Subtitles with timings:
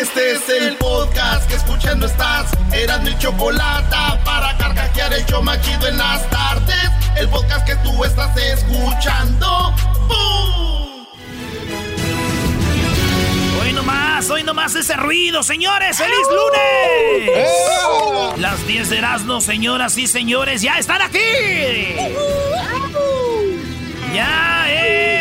[0.00, 2.50] Este es el podcast que escuchando estás.
[2.70, 3.96] Eran mi chocolate
[4.26, 6.90] para carcajear el yo machido en las tardes.
[7.16, 9.74] El podcast que tú estás escuchando.
[10.06, 11.06] ¡Bum!
[13.62, 15.96] Hoy nomás, hoy nomás ese ruido, señores.
[15.96, 17.40] ¡Feliz lunes!
[18.38, 21.18] Las 10 de Erasmo, señoras y señores, ya están aquí.
[24.14, 25.15] Ya es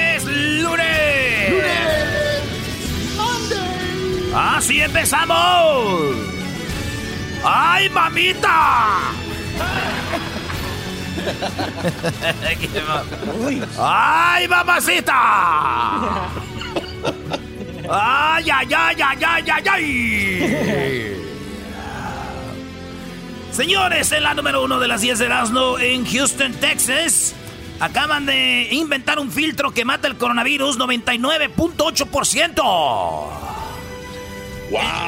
[4.56, 6.16] Así empezamos.
[7.44, 9.00] ¡Ay, mamita!
[13.78, 16.30] ¡Ay, mamacita!
[17.92, 21.18] ¡Ay, ay, ay, ay, ay, ay, ay!
[23.52, 27.36] Señores, en la número uno de las 10 de Erasmo en Houston, Texas,
[27.82, 33.55] acaban de inventar un filtro que mata el coronavirus 99.8%.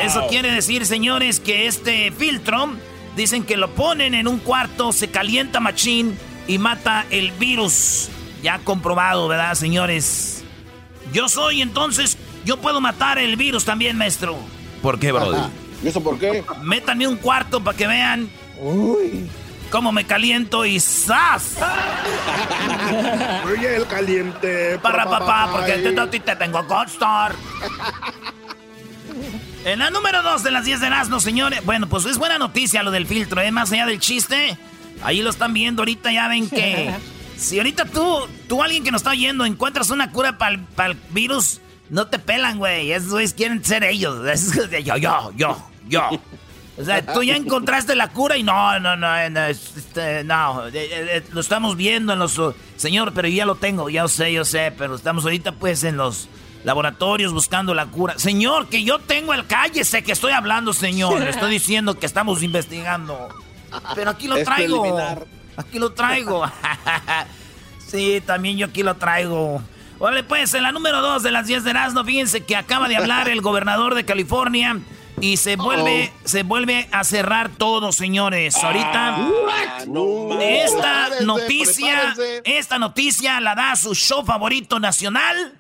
[0.04, 2.70] Eso quiere decir, señores, que este filtro,
[3.16, 8.10] dicen que lo ponen en un cuarto, se calienta machín y mata el virus.
[8.44, 10.44] Ya comprobado, ¿verdad, señores?
[11.12, 14.38] Yo soy entonces, yo puedo matar el virus también, maestro.
[14.82, 15.42] ¿Por qué, Brody?
[15.84, 16.44] ¿Y eso por qué?
[16.62, 18.30] Métanme un cuarto para que vean
[18.60, 19.28] Uy.
[19.72, 21.58] cómo me caliento y ¡zas!
[23.46, 24.80] Oye, el caliente.
[24.80, 27.34] Para papá, porque te, te, te tengo Godstar.
[29.68, 31.60] En la número 2 de las 10 de Erasmo, señores.
[31.66, 33.52] Bueno, pues es buena noticia lo del filtro, ¿eh?
[33.52, 34.58] Más allá del chiste.
[35.04, 36.96] Ahí lo están viendo ahorita, ya ven que...
[37.38, 41.60] Si ahorita tú, tú alguien que nos está oyendo, encuentras una cura para el virus,
[41.90, 42.92] no te pelan, güey.
[42.92, 44.26] Esos güeyes quieren ser ellos.
[44.84, 46.10] Yo, yo, yo, yo.
[46.78, 50.72] O sea, tú ya encontraste la cura y no, no, no, no, este, no, eh,
[50.74, 52.42] eh, lo estamos viendo en los...
[52.76, 56.30] Señor, pero ya lo tengo, ya sé, yo sé, pero estamos ahorita pues en los
[56.68, 58.20] laboratorios buscando la cura.
[58.20, 61.22] Señor, que yo tengo el cállese que estoy hablando, señor.
[61.22, 63.30] Le estoy diciendo que estamos investigando.
[63.96, 65.00] Pero aquí lo traigo.
[65.56, 66.44] Aquí lo traigo.
[67.88, 69.62] sí, también yo aquí lo traigo.
[69.98, 72.98] Vale, pues en la número 2 de las 10 de Erasmo, fíjense que acaba de
[72.98, 74.78] hablar el gobernador de California
[75.22, 78.62] y se vuelve, se vuelve a cerrar todo, señores.
[78.62, 79.18] Ahorita
[80.42, 82.14] esta noticia,
[82.44, 85.54] esta noticia la da su show favorito nacional.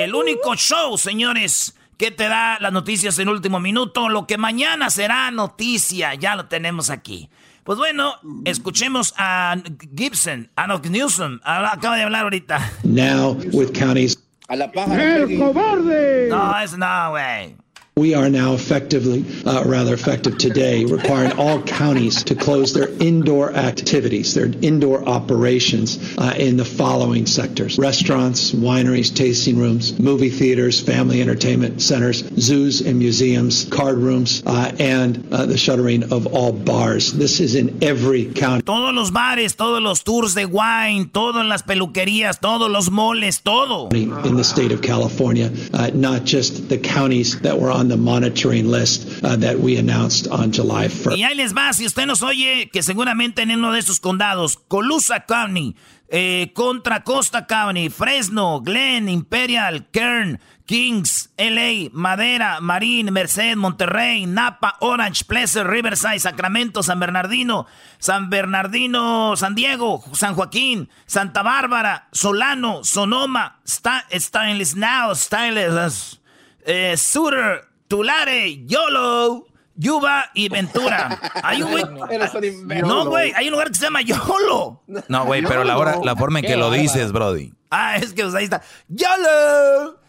[0.00, 4.08] El único show, señores, que te da las noticias en último minuto.
[4.08, 6.14] Lo que mañana será noticia.
[6.14, 7.28] Ya lo tenemos aquí.
[7.64, 8.14] Pues bueno,
[8.44, 9.54] escuchemos a
[9.96, 11.40] Gibson, a Newsom.
[11.44, 12.72] Acaba de hablar ahorita.
[12.82, 14.18] Now with counties.
[14.48, 15.16] A la paja.
[15.16, 16.28] ¡El cobarde!
[16.28, 17.56] No, es no, güey.
[17.94, 23.52] We are now effectively, uh, rather effective today, requiring all counties to close their indoor
[23.52, 30.80] activities, their indoor operations uh, in the following sectors restaurants, wineries, tasting rooms, movie theaters,
[30.80, 36.50] family entertainment centers, zoos and museums, card rooms, uh, and uh, the shuttering of all
[36.50, 37.12] bars.
[37.12, 38.62] This is in every county.
[38.62, 43.90] Todos los bares, todos los tours de wine, todas las peluquerías, todos los moles, todo.
[43.90, 48.68] In the state of California, uh, not just the counties that were on the monitoring
[48.68, 51.16] list uh, that we announced on July 1st.
[51.16, 54.58] Y ahí les va, si usted nos oye, que seguramente en uno de esos condados,
[54.68, 55.74] Colusa County,
[56.08, 64.76] eh, Contra Costa County, Fresno, Glen, Imperial, Kern, Kings, LA, Madera, Marín, Merced, Monterrey, Napa,
[64.80, 67.66] Orange, Pleasant, Riverside, Sacramento, San Bernardino,
[67.98, 76.20] San Bernardino, San Diego, San Joaquín, Santa Bárbara, Solano, Sonoma, Stainless Now, Stainless,
[76.64, 81.20] eh, Sutter, Tulare, Yolo, Yuba y Ventura.
[81.42, 81.84] Hay un güey.
[82.86, 84.82] No, güey, hay un lugar que se llama Yolo.
[85.08, 87.52] No, güey, pero la, hora, la forma en que lo dices, Brody.
[87.70, 88.62] Ah, es que pues, ahí está.
[88.88, 90.00] Yolo.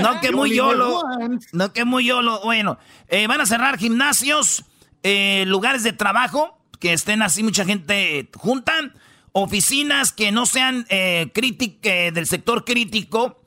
[0.00, 1.02] No que muy yolo.
[1.52, 2.40] No que muy yolo.
[2.42, 2.78] Bueno,
[3.08, 4.64] eh, van a cerrar gimnasios,
[5.02, 8.72] eh, lugares de trabajo que estén así mucha gente junta,
[9.32, 11.30] oficinas que no sean eh,
[12.14, 13.42] del sector crítico,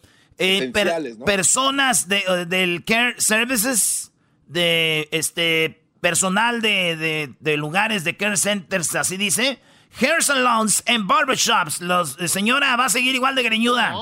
[1.25, 4.11] personas de, del care services,
[4.47, 9.59] de este personal de, de, lugares de care centers, así dice.
[9.99, 11.81] Hair salons and barbershops.
[11.81, 13.93] Los, señora va a seguir igual de greñuda.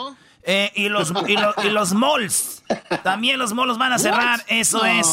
[0.43, 2.63] Eh, y, los, y, los malls.
[3.03, 4.43] También los malls van a cerrar.
[4.47, 5.07] Eso es.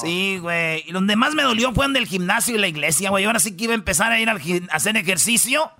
[0.00, 0.84] Sí, güey.
[0.86, 3.24] Y donde más me dolió fue en del gimnasio y la iglesia, güey.
[3.24, 4.38] Ahora sí que iba a empezar a ir a
[4.70, 5.70] hacer ejercicio.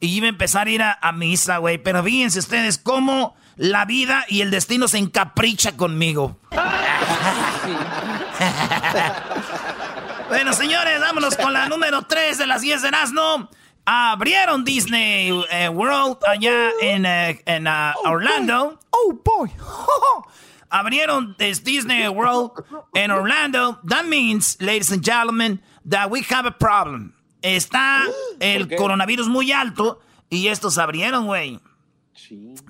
[0.00, 1.78] Y iba a empezar a ir a, misa, güey.
[1.78, 6.36] Pero fíjense ustedes cómo la vida y el destino se encapricha conmigo.
[10.28, 13.48] bueno, señores, vámonos con la número 3 de las 10 de Nazno
[13.86, 18.78] abrieron Disney eh, World allá en, eh, en uh, Orlando.
[18.90, 19.50] Oh, boy.
[20.70, 22.64] abrieron this Disney World
[22.94, 23.78] in Orlando.
[23.84, 27.14] That means, ladies and gentlemen, that we have a problem.
[27.42, 28.02] Está
[28.40, 31.60] el coronavirus muy alto y estos abrieron, güey.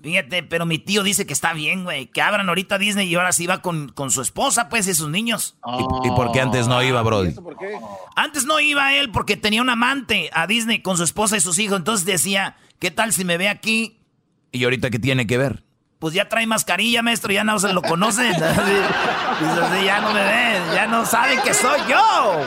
[0.03, 2.07] Fíjate, pero mi tío dice que está bien, güey.
[2.07, 5.09] Que abran ahorita Disney y ahora sí va con, con su esposa, pues, y sus
[5.09, 5.57] niños.
[6.05, 7.35] ¿Y, por qué antes no iba, Brody?
[8.17, 11.59] Antes no iba él porque tenía un amante a Disney con su esposa y sus
[11.59, 11.79] hijos.
[11.79, 14.01] Entonces decía, ¿qué tal si me ve aquí?
[14.53, 15.65] ¿Y ahorita qué tiene que ver?
[15.99, 18.33] Pues ya trae mascarilla, maestro, ya no se lo conocen.
[19.85, 22.47] ya no me ve, ya no saben que soy yo.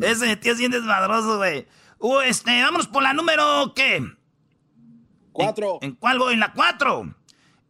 [0.02, 1.66] Ese tío es bien desmadroso, güey.
[1.98, 4.02] Uh, este, vámonos por la número, ¿qué?
[5.34, 5.78] Cuatro.
[5.82, 6.34] ¿En, cuál voy?
[6.34, 7.14] En la cuatro.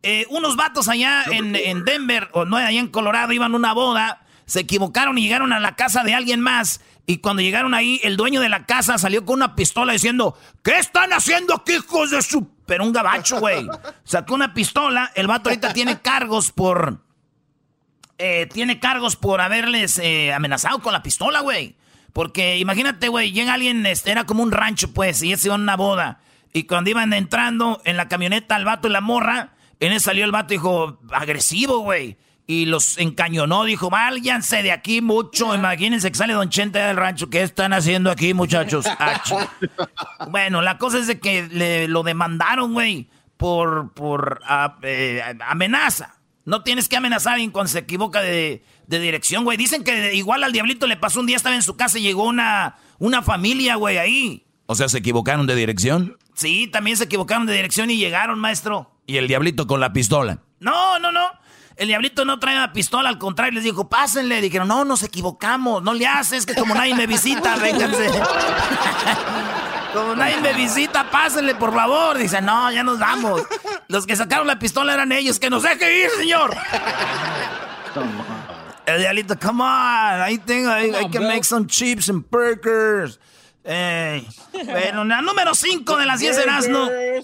[0.02, 3.72] Eh, unos vatos allá en, en, Denver, o no, allá en Colorado, iban a una
[3.72, 6.82] boda, se equivocaron y llegaron a la casa de alguien más.
[7.06, 10.78] Y cuando llegaron ahí, el dueño de la casa salió con una pistola diciendo, ¿qué
[10.78, 12.48] están haciendo aquí, hijos de su...
[12.66, 13.66] Pero un gabacho, güey.
[14.04, 17.02] Sacó una pistola, el vato ahorita tiene cargos por...
[18.18, 21.76] Eh, tiene cargos por haberles eh, amenazado con la pistola, güey.
[22.12, 26.20] Porque imagínate, güey, llega alguien, este, era como un rancho, pues, y a una boda.
[26.56, 30.24] Y cuando iban entrando en la camioneta el vato y la morra, en él salió
[30.24, 32.16] el vato y dijo, agresivo, güey.
[32.46, 35.52] Y los encañonó, dijo, váyanse de aquí mucho.
[35.56, 37.28] Imagínense que sale Don Chente del rancho.
[37.28, 38.86] ¿Qué están haciendo aquí, muchachos?
[40.30, 46.20] bueno, la cosa es de que le, lo demandaron, güey, por, por ah, eh, amenaza.
[46.44, 49.56] No tienes que amenazar en cuando se equivoca de, dirección, güey.
[49.56, 52.28] Dicen que igual al diablito le pasó un día, estaba en su casa y llegó
[52.28, 54.46] una, una familia, güey, ahí.
[54.66, 56.16] O sea, ¿se equivocaron de dirección?
[56.34, 58.90] Sí, también se equivocaron de dirección y llegaron, maestro.
[59.06, 60.38] ¿Y el diablito con la pistola?
[60.60, 61.30] No, no, no.
[61.76, 64.40] El diablito no trae la pistola, al contrario, les dijo, pásenle.
[64.40, 68.10] Dijeron, no, nos equivocamos, no le haces, que como nadie me visita, vénganse.
[69.92, 72.16] como nadie me visita, pásenle, por favor.
[72.16, 73.42] Dice, no, ya nos vamos.
[73.88, 76.56] Los que sacaron la pistola eran ellos, que nos deje ir, señor.
[78.86, 83.18] El diablito, come on, I think I, can make some chips and burgers.
[83.64, 86.88] Eh, bueno, la número 5 de las 10 de Erasmo.
[86.90, 87.22] Eh,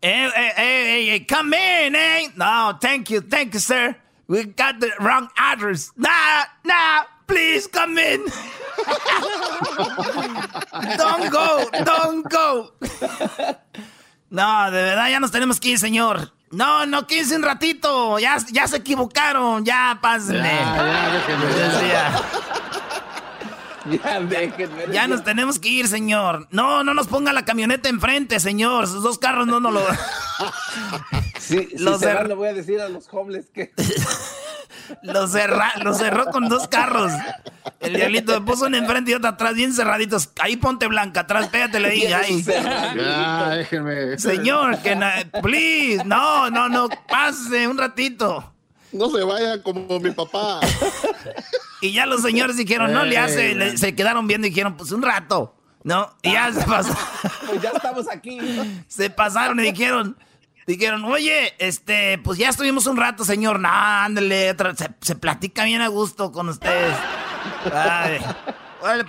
[0.00, 2.32] eh, eh, eh, come in, eh.
[2.36, 3.96] No, thank you, thank you, sir.
[4.26, 5.92] We got the wrong address.
[5.96, 8.24] Nah, nah, please come in.
[10.96, 12.72] don't go, don't go.
[14.30, 16.32] No, de verdad ya nos tenemos que ir, señor.
[16.50, 18.18] No, no, quédense un ratito.
[18.18, 19.64] Ya, ya se equivocaron.
[19.64, 20.48] Ya, pásenle.
[20.48, 22.22] Ya, ya,
[24.92, 26.48] Ya, nos tenemos que ir, señor.
[26.50, 28.86] No, no nos ponga la camioneta enfrente, señor.
[28.86, 29.82] Sus dos carros no nos lo.
[31.38, 33.72] sí, los si le voy a decir a los homeless que.
[35.02, 35.26] lo,
[35.82, 37.12] lo cerró con dos carros.
[37.80, 40.30] El diablito me puso uno enfrente y otro atrás, bien cerraditos.
[40.40, 42.14] Ahí ponte blanca, atrás, pégate, le dije.
[42.14, 42.42] Ahí.
[42.42, 44.18] Ya, déjenme.
[44.18, 44.96] Señor, que
[45.42, 48.52] please, no, no, no, pase un ratito.
[48.92, 50.60] No se vaya como mi papá.
[51.84, 55.02] Y ya los señores dijeron, no le hace, se quedaron viendo y dijeron, pues un
[55.02, 56.16] rato, ¿no?
[56.22, 56.96] Y ya se pasó.
[57.46, 58.38] Pues ya estamos aquí.
[58.88, 60.16] Se pasaron y dijeron,
[60.66, 63.60] dijeron, oye, este, pues ya estuvimos un rato, señor.
[63.60, 66.96] No, ándale, se, se platica bien a gusto con ustedes.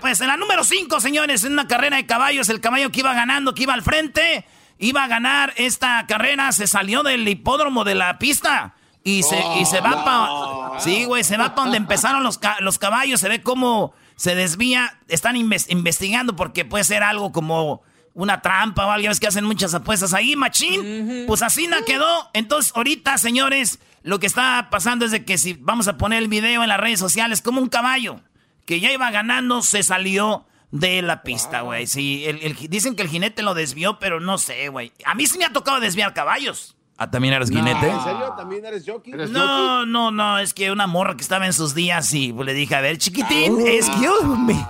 [0.01, 3.13] pues en la número 5, señores, en una carrera de caballos, el caballo que iba
[3.13, 4.45] ganando, que iba al frente,
[4.77, 8.75] iba a ganar esta carrera, se salió del hipódromo de la pista
[9.05, 10.79] y se, y se va para.
[10.79, 13.21] Sí, güey, se va para donde empezaron los, los caballos.
[13.21, 14.99] Se ve cómo se desvía.
[15.07, 17.83] Están investigando porque puede ser algo como
[18.15, 19.11] una trampa o algo.
[19.11, 21.25] Es que hacen muchas apuestas ahí, machín.
[21.27, 22.31] Pues así no quedó.
[22.33, 26.27] Entonces, ahorita, señores, lo que está pasando es de que si vamos a poner el
[26.27, 28.21] video en las redes sociales, como un caballo
[28.65, 31.85] que ya iba ganando, se salió de la pista, güey.
[31.85, 34.93] Sí, el, dicen que el jinete lo desvió, pero no sé, güey.
[35.05, 36.75] A mí sí me ha tocado desviar caballos.
[36.97, 37.89] Ah, ¿también eres jinete?
[37.89, 38.33] ¿En serio?
[38.37, 39.11] ¿También eres jockey?
[39.13, 42.73] No, no, no, es que una morra que estaba en sus días y le dije,
[42.73, 43.69] a ver, chiquitín, ah.
[43.69, 44.53] excuse me.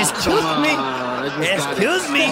[0.00, 0.76] excuse me.
[1.40, 2.26] Excuse me.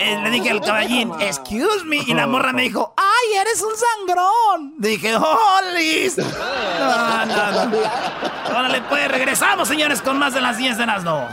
[0.00, 1.98] Eh, le dije al caballín, excuse me.
[1.98, 4.74] Y la morra me dijo, ay, eres un sangrón.
[4.78, 6.22] Dije, oh, listo.
[6.78, 7.78] No, no, no.
[8.50, 11.28] Órale, pues regresamos, señores, con más de las 10 de las no.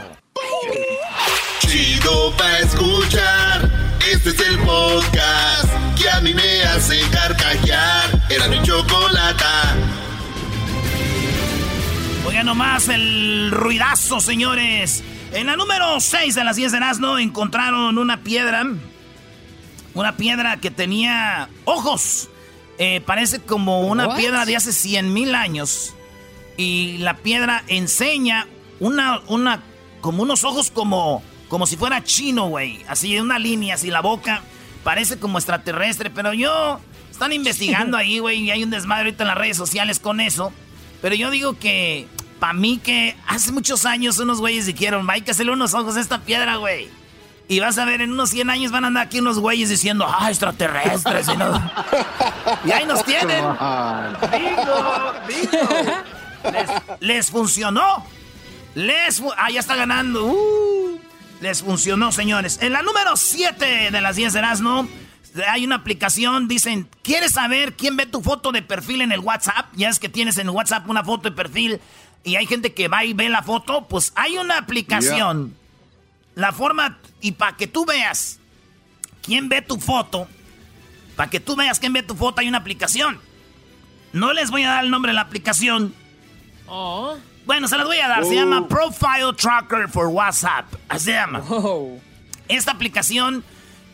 [1.60, 3.71] Chido pa' escuchar.
[4.10, 8.10] Este es el podcast que a mí me hace carcajear.
[8.28, 9.76] Era mi chocolata.
[12.26, 15.04] Oigan nomás el ruidazo, señores.
[15.32, 18.66] En la número 6 de las 10 de Nazno encontraron una piedra.
[19.94, 22.28] Una piedra que tenía ojos.
[22.78, 25.94] Eh, parece como una piedra de hace 100 mil años.
[26.56, 28.48] Y la piedra enseña
[28.80, 29.62] una, una,
[30.00, 32.82] como unos ojos como como si fuera chino, güey.
[32.88, 34.40] Así, en una línea, así la boca.
[34.84, 36.80] Parece como extraterrestre, pero yo...
[37.10, 40.50] Están investigando ahí, güey, y hay un desmadre ahorita en las redes sociales con eso.
[41.02, 42.08] Pero yo digo que,
[42.40, 46.00] para mí que hace muchos años unos güeyes dijeron, hay que hacerle unos ojos a
[46.00, 46.88] esta piedra, güey.
[47.48, 50.06] Y vas a ver, en unos 100 años van a andar aquí unos güeyes diciendo,
[50.08, 51.28] ah, extraterrestres.
[51.28, 51.72] y, no...
[52.64, 53.44] y ahí nos tienen.
[54.32, 55.68] Bingo, bingo.
[56.50, 58.06] Les, les funcionó.
[58.74, 59.22] Les...
[59.36, 60.24] Ah, ya está ganando.
[60.24, 61.01] Uh.
[61.42, 62.60] Les funcionó, señores.
[62.62, 64.88] En la número 7 de las 10 de Erasmo,
[65.48, 69.66] hay una aplicación, dicen, ¿quieres saber quién ve tu foto de perfil en el WhatsApp?
[69.74, 71.80] Ya es que tienes en el WhatsApp una foto de perfil
[72.22, 75.56] y hay gente que va y ve la foto, pues hay una aplicación.
[76.36, 78.38] La forma, y para que tú veas
[79.20, 80.28] quién ve tu foto,
[81.16, 83.18] para que tú veas quién ve tu foto, hay una aplicación.
[84.12, 85.92] No les voy a dar el nombre de la aplicación.
[86.68, 87.16] Oh.
[87.46, 88.24] Bueno, se las voy a dar.
[88.24, 88.68] Se llama oh.
[88.68, 90.66] Profile Tracker for WhatsApp.
[90.88, 91.42] Así se llama.
[91.48, 91.98] Oh.
[92.48, 93.44] Esta aplicación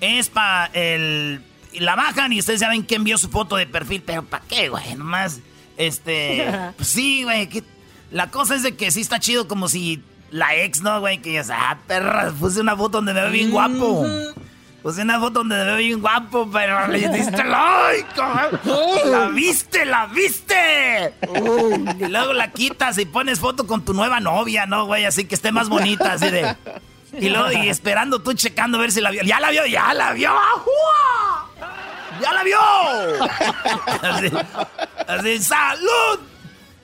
[0.00, 1.42] es para el...
[1.74, 4.02] La bajan y ustedes saben que envió su foto de perfil.
[4.04, 4.94] Pero ¿para qué, güey?
[4.94, 5.40] Nomás,
[5.76, 6.46] este...
[6.76, 7.48] Pues sí, güey.
[8.10, 11.18] La cosa es de que sí está chido como si la ex, ¿no, güey?
[11.18, 14.06] Que ya, ah, perra, puse una foto donde me veo bien guapo.
[14.82, 18.08] Puse una foto donde me veo bien guapo, pero le diste like.
[19.06, 21.14] ¡La viste, la viste!
[21.98, 25.04] Y luego la quitas y pones foto con tu nueva novia, ¿no, güey?
[25.04, 26.56] Así que esté más bonita, así de...
[27.18, 29.22] Y luego, esperando tú checando a ver si la vio.
[29.22, 30.30] ¡Ya la vio, ya la vio!
[32.20, 32.60] ¡Ya la vio!
[35.08, 36.20] Así, ¡salud!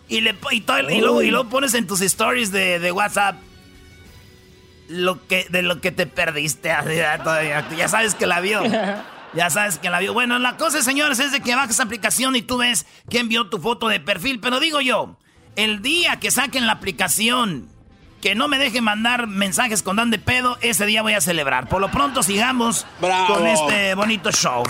[0.08, 0.34] Y, le,
[1.00, 3.36] luego, pones en tus stories de WhatsApp
[4.88, 6.68] lo que, de lo que te perdiste.
[7.76, 8.62] Ya sabes que la vio.
[9.34, 10.12] Ya sabes que la vio.
[10.12, 13.58] Bueno, la cosa, señores, es de que bajas aplicación y tú ves quién vio tu
[13.58, 14.38] foto de perfil.
[14.38, 15.18] Pero digo yo,
[15.56, 17.68] el día que saquen la aplicación,
[18.22, 21.68] que no me dejen mandar mensajes con dan de pedo, ese día voy a celebrar.
[21.68, 24.62] Por lo pronto sigamos con este bonito show,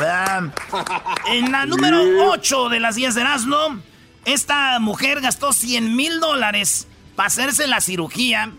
[1.29, 3.81] En la número 8 de las 10 de Erasmo,
[4.25, 8.51] esta mujer gastó 100 mil dólares para hacerse la cirugía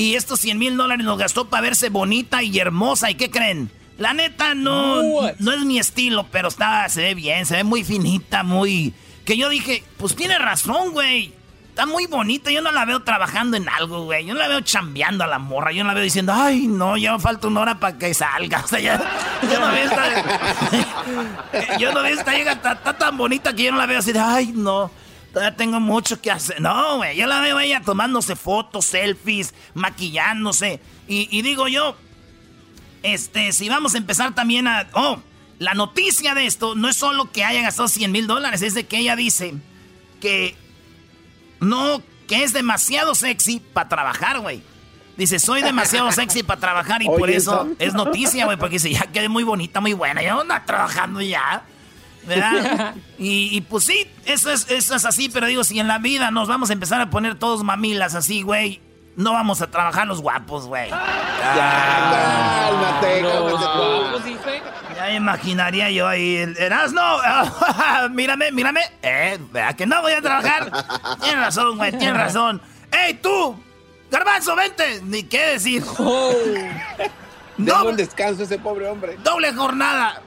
[0.00, 3.10] y estos 100 mil dólares los gastó para verse bonita y hermosa.
[3.10, 3.70] ¿Y qué creen?
[3.98, 5.02] La neta no,
[5.38, 8.94] no es mi estilo, pero está, se ve bien, se ve muy finita, muy...
[9.26, 11.34] Que yo dije, pues tiene razón, güey.
[11.68, 14.24] Está muy bonita, yo no la veo trabajando en algo, güey.
[14.24, 15.70] Yo no la veo chambeando a la morra.
[15.70, 18.60] Yo no la veo diciendo, ay, no, ya me falta una hora para que salga.
[18.64, 18.98] O sea, ya,
[19.42, 21.76] yo no veo esta...
[21.78, 24.12] yo no veo esta llega, está, está tan bonita que yo no la veo así
[24.12, 24.90] de, ay, no.
[25.32, 26.60] Todavía tengo mucho que hacer.
[26.60, 27.16] No, güey.
[27.16, 30.80] Yo la veo a ella tomándose fotos, selfies, maquillándose.
[31.06, 31.96] Y, digo yo,
[33.02, 34.88] este, si vamos a empezar también a...
[34.92, 35.20] Oh,
[35.58, 38.86] la noticia de esto no es solo que haya gastado 100 mil dólares, es de
[38.86, 39.54] que ella dice
[40.20, 40.56] que
[41.60, 44.62] no, que es demasiado sexy para trabajar, güey.
[45.16, 49.06] Dice, soy demasiado sexy para trabajar y por eso es noticia, güey, porque dice, ya
[49.08, 51.62] quedé muy bonita, muy buena, ya anda trabajando ya.
[52.24, 52.94] ¿Verdad?
[53.18, 56.48] y, pues sí, eso es, eso es así, pero digo, si en la vida nos
[56.48, 58.80] vamos a empezar a poner todos mamilas así, güey,
[59.16, 60.88] no vamos a trabajar los guapos, güey.
[60.88, 64.62] Ya, cálmate, cálmate
[64.94, 67.18] Ya imaginaría yo ahí, eras no,
[68.10, 70.70] mírame, mírame, eh, vea que no voy a trabajar.
[71.20, 72.62] Tienes razón, güey, tienes razón.
[72.92, 73.56] ¡Ey, tú!
[74.10, 75.00] Garbanzo, vente.
[75.04, 75.84] Ni qué decir.
[75.98, 76.32] Oh.
[77.56, 79.16] Doble descanso ese pobre hombre.
[79.22, 80.20] Doble jornada.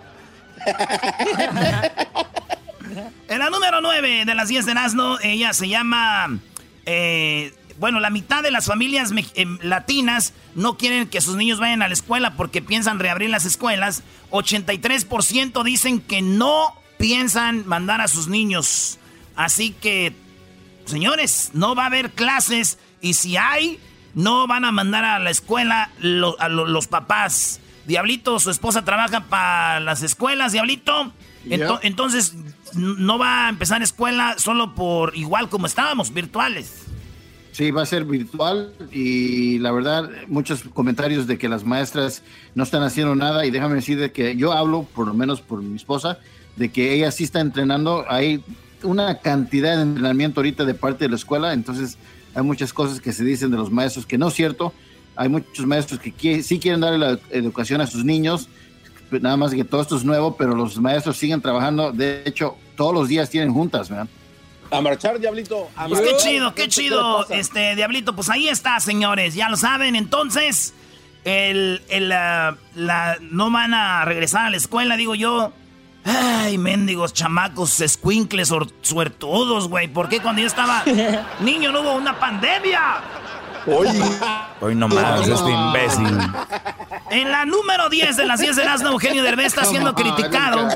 [3.27, 6.39] En la número 9 de las 10 de Nazno, ella se llama.
[6.85, 11.81] Eh, bueno, la mitad de las familias eh, latinas no quieren que sus niños vayan
[11.81, 14.03] a la escuela porque piensan reabrir las escuelas.
[14.31, 18.99] 83% dicen que no piensan mandar a sus niños.
[19.35, 20.13] Así que,
[20.85, 23.79] señores, no va a haber clases y si hay,
[24.13, 25.89] no van a mandar a la escuela
[26.39, 27.59] a los papás.
[27.85, 31.11] Diablito, su esposa trabaja para las escuelas, Diablito.
[31.81, 32.33] entonces,
[32.75, 36.83] no va a empezar escuela solo por igual como estábamos, virtuales.
[37.51, 42.23] Sí, va a ser virtual y la verdad, muchos comentarios de que las maestras
[42.55, 45.61] no están haciendo nada y déjame decir de que yo hablo, por lo menos por
[45.61, 46.17] mi esposa,
[46.55, 48.05] de que ella sí está entrenando.
[48.09, 48.43] Hay
[48.81, 51.99] una cantidad de entrenamiento ahorita de parte de la escuela, entonces
[52.33, 54.73] hay muchas cosas que se dicen de los maestros que no es cierto.
[55.15, 58.49] Hay muchos maestros que sí quieren darle la educación a sus niños,
[59.21, 61.91] nada más que todo esto es nuevo, pero los maestros siguen trabajando.
[61.91, 64.07] De hecho, todos los días tienen juntas, ¿verdad?
[64.71, 65.69] A marchar, Diablito.
[65.87, 68.15] pues qué chido, qué chido, este, Diablito.
[68.15, 69.35] Pues ahí está, señores.
[69.35, 69.95] Ya lo saben.
[69.95, 70.73] Entonces,
[71.25, 72.57] el, el, la,
[73.21, 75.53] no van a regresar a la escuela, digo yo.
[76.05, 78.51] Ay, mendigos, chamacos, escuincles,
[78.81, 79.87] suertudos, güey.
[79.87, 80.83] ¿Por qué cuando yo estaba
[81.39, 83.01] niño no hubo una pandemia?
[83.65, 83.87] Hoy.
[84.61, 86.17] Hoy nomás, este imbécil.
[87.11, 90.67] En la número 10 de las 10 de Erasmo, Eugenio Derbez está siendo criticado.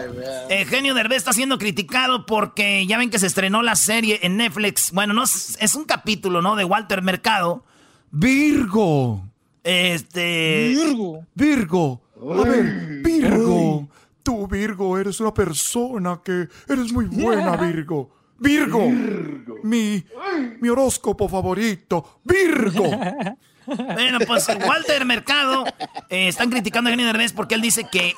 [0.49, 4.91] Eugenio Derbez está siendo criticado porque ya ven que se estrenó la serie en Netflix.
[4.91, 6.55] Bueno, no es, un capítulo, ¿no?
[6.55, 7.63] De Walter Mercado.
[8.11, 9.23] Virgo.
[9.63, 10.69] Este.
[10.69, 11.25] Virgo.
[11.33, 12.01] Virgo.
[12.21, 12.63] A ver,
[13.03, 13.89] Virgo.
[14.23, 18.16] Tú, Virgo, eres una persona que eres muy buena, Virgo.
[18.39, 18.89] Virgo.
[19.63, 20.03] Mi,
[20.59, 22.19] mi horóscopo favorito.
[22.23, 22.83] Virgo.
[23.67, 25.65] Bueno, pues Walter Mercado
[26.09, 28.15] eh, están criticando a Eugenio Derbez porque él dice que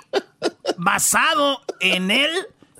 [0.77, 2.29] basado en él,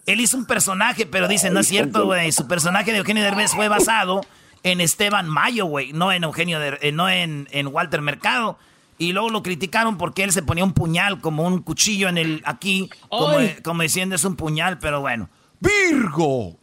[0.06, 2.32] él hizo un personaje, pero dice, no es cierto, güey.
[2.32, 4.22] Su personaje de Eugenio Derbez fue basado
[4.62, 8.60] en Esteban Mayo, güey, no en Eugenio, eh, no en, en, Walter Mercado.
[8.98, 12.42] Y luego lo criticaron porque él se ponía un puñal como un cuchillo en el
[12.46, 15.30] aquí, como, como diciendo es un puñal, pero bueno.
[15.60, 16.58] Virgo,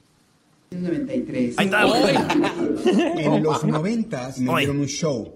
[0.70, 1.58] 93.
[1.58, 1.82] Ahí está,
[3.20, 5.34] En los 90 me dieron un show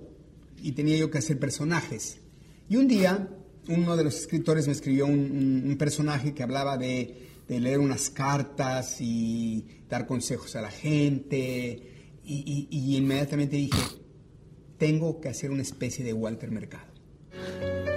[0.62, 2.18] y tenía yo que hacer personajes.
[2.68, 3.28] Y un día
[3.68, 9.66] uno de los escritores me escribió un, personaje que hablaba de, leer unas cartas y
[9.88, 12.18] dar consejos a la gente.
[12.24, 13.80] Y, y inmediatamente dije,
[14.78, 16.90] tengo que hacer una especie de Walter Mercado.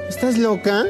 [0.08, 0.84] ¿Estás loca?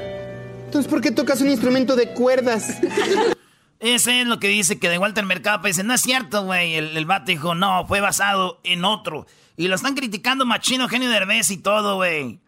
[0.65, 2.77] Entonces, ¿por qué tocas un instrumento de cuerdas?
[3.83, 6.75] Ese es lo que dice que de Walter Mercado pues, dice, no es cierto, güey.
[6.75, 9.27] El, el vato dijo, no, fue basado en otro.
[9.57, 12.39] Y lo están criticando machino, genio de Herbes y todo, güey.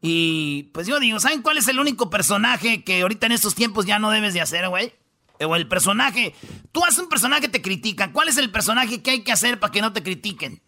[0.00, 3.86] Y pues yo digo, ¿saben cuál es el único personaje que ahorita en estos tiempos
[3.86, 4.92] ya no debes de hacer, güey?
[5.40, 6.32] O el personaje.
[6.70, 8.12] Tú haces un personaje te critican.
[8.12, 10.62] ¿Cuál es el personaje que hay que hacer para que no te critiquen?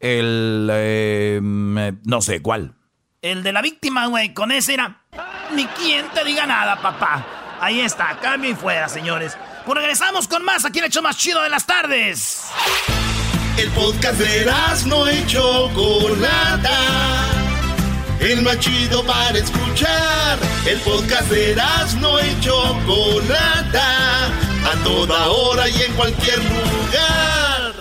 [0.00, 0.68] El...
[0.70, 2.74] Eh, no sé, ¿cuál?
[3.22, 4.34] El de la víctima, güey.
[4.34, 5.06] Con ese era...
[5.54, 7.58] Ni quien te diga nada, papá.
[7.58, 9.38] Ahí está, cambio y fuera, señores.
[9.64, 12.42] Pues regresamos con más aquí en el hecho más chido de las tardes.
[13.56, 14.50] El podcast de
[14.86, 16.78] no hecho Chocolata.
[18.18, 20.38] El más chido para escuchar.
[20.66, 21.54] El podcast de
[22.00, 24.26] no hecho Chocolata.
[24.64, 27.72] A toda hora y en cualquier lugar.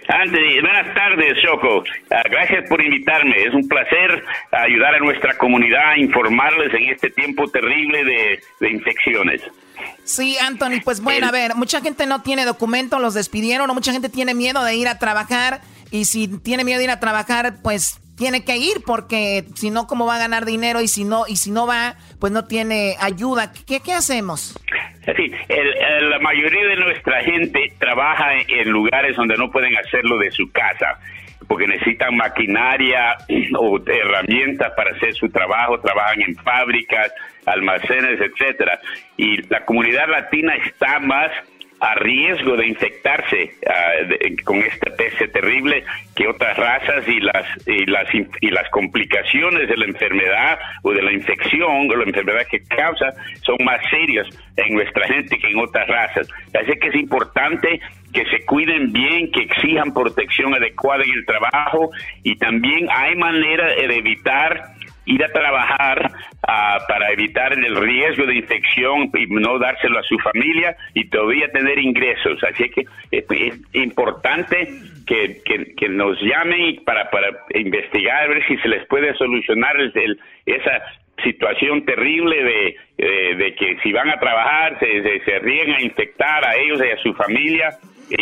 [0.09, 1.83] Anthony, buenas tardes, Choco.
[2.11, 3.43] Ah, gracias por invitarme.
[3.43, 8.71] Es un placer ayudar a nuestra comunidad a informarles en este tiempo terrible de, de
[8.71, 9.41] infecciones.
[10.05, 13.93] Sí, Anthony, pues bueno, a ver, mucha gente no tiene documento, los despidieron, o mucha
[13.93, 15.61] gente tiene miedo de ir a trabajar,
[15.91, 19.87] y si tiene miedo de ir a trabajar, pues tiene que ir porque si no
[19.87, 22.97] cómo va a ganar dinero y si no y si no va pues no tiene
[23.01, 23.53] ayuda.
[23.67, 24.59] Qué, hacemos
[25.17, 25.33] sí
[26.01, 30.99] la mayoría de nuestra gente trabaja en lugares donde no pueden hacerlo de su casa
[31.49, 33.17] porque necesitan maquinaria
[33.59, 37.13] o herramientas para hacer su trabajo trabajan en fábricas
[37.47, 38.81] almacenes etcétera.
[39.17, 41.31] Y la comunidad latina está más
[41.83, 43.93] a riesgo de infectarse ah,
[44.45, 45.83] con esta peste terrible
[46.15, 48.09] que otras razas y las, y las
[48.41, 53.13] y las complicaciones de la enfermedad o de la infección o la enfermedad que causa
[53.45, 56.29] son más serias en nuestra gente que en otras razas.
[56.55, 57.81] Así que es importante
[58.13, 61.91] que se cuiden bien, que exijan protección adecuada en el trabajo
[62.23, 64.73] y también hay manera de evitar
[65.07, 66.11] ir a trabajar
[66.89, 71.79] para evitar el riesgo de infección y no dárselo a su familia y todavía tener
[71.79, 72.43] ingresos.
[72.45, 74.69] Así que es, importante
[75.07, 75.43] que,
[75.77, 79.77] que, nos llamen para, para investigar, ver si se les puede solucionar
[80.47, 80.83] esa
[81.23, 82.77] situación terrible de,
[83.37, 86.97] de, que si van a trabajar se, se, se a infectar a ellos y a
[87.03, 87.79] su familia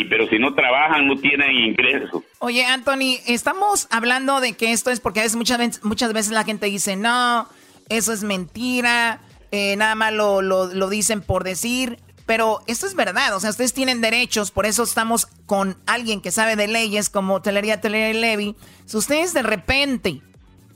[0.08, 2.22] pero si no trabajan no tienen ingresos.
[2.38, 6.32] Oye, Anthony, estamos hablando de que esto es porque a veces, muchas, veces, muchas veces
[6.32, 7.48] la gente dice, no,
[7.88, 11.98] eso es mentira, eh, nada más lo, dicen por decir.
[12.26, 16.30] Pero esto es verdad, o sea, ustedes tienen derechos, por eso estamos con alguien que
[16.30, 18.54] sabe de leyes como Telería Telería Levy.
[18.86, 20.22] Si ustedes de repente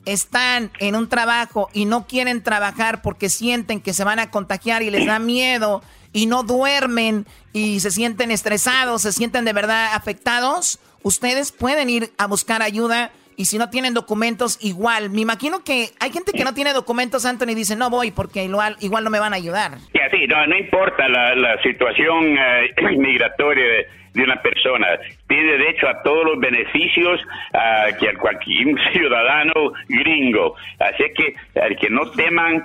[0.05, 4.83] están en un trabajo y no quieren trabajar porque sienten que se van a contagiar
[4.83, 5.81] y les da miedo
[6.15, 12.15] y no duermen y se sienten estresados, se sienten de verdad afectados, ustedes pueden ir
[12.17, 15.11] a buscar ayuda y si no tienen documentos, igual.
[15.11, 18.77] Me imagino que hay gente que no tiene documentos, Anthony, dice, no voy porque igual,
[18.81, 19.79] igual no me van a ayudar.
[20.15, 23.65] Sí, no, no importa la, situación eh, migratoria
[24.13, 24.87] de, una persona.
[25.27, 27.21] Tiene derecho a todos los beneficios
[27.53, 30.55] uh, que cualquier ciudadano gringo.
[30.79, 32.65] Así que el que no teman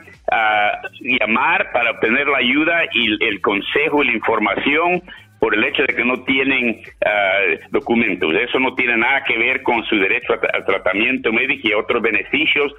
[1.02, 5.02] llamar para obtener la ayuda y el consejo y la información
[5.40, 7.40] por el hecho de que no tienen ah,
[7.72, 8.34] documentos.
[8.36, 12.02] Eso no tiene nada que ver con su derecho a, tratamiento médico y a otros
[12.02, 12.74] beneficios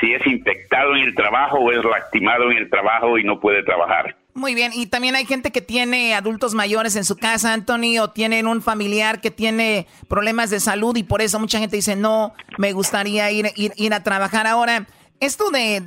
[0.00, 3.62] si es infectado en el trabajo o es lastimado en el trabajo y no puede
[3.62, 4.16] trabajar.
[4.34, 8.10] Muy bien, y también hay gente que tiene adultos mayores en su casa, Anthony, o
[8.10, 12.32] tienen un familiar que tiene problemas de salud y por eso mucha gente dice, no,
[12.56, 14.86] me gustaría ir, ir, ir a trabajar ahora.
[15.18, 15.80] Esto de,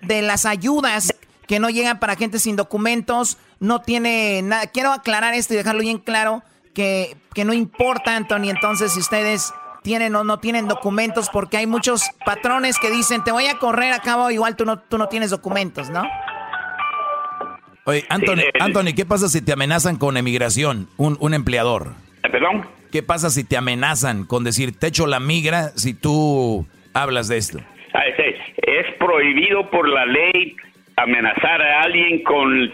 [0.00, 1.14] de, las ayudas
[1.48, 4.66] que no llegan para gente sin documentos, no tiene nada.
[4.66, 6.42] Quiero aclarar esto y dejarlo bien claro,
[6.74, 11.66] que, que no importa, Anthony, entonces si ustedes tienen o no tienen documentos, porque hay
[11.66, 15.08] muchos patrones que dicen, te voy a correr a cabo, igual tú no, tú no
[15.08, 16.06] tienes documentos, ¿no?
[17.84, 21.94] Oye, Anthony, Anthony, ¿qué pasa si te amenazan con emigración, un, un empleador?
[22.20, 22.66] ¿Perdón?
[22.92, 27.38] ¿Qué pasa si te amenazan con decir, te echo la migra si tú hablas de
[27.38, 27.58] esto?
[27.94, 30.56] Ah, es prohibido por la ley
[31.02, 32.72] amenazar a alguien con eh,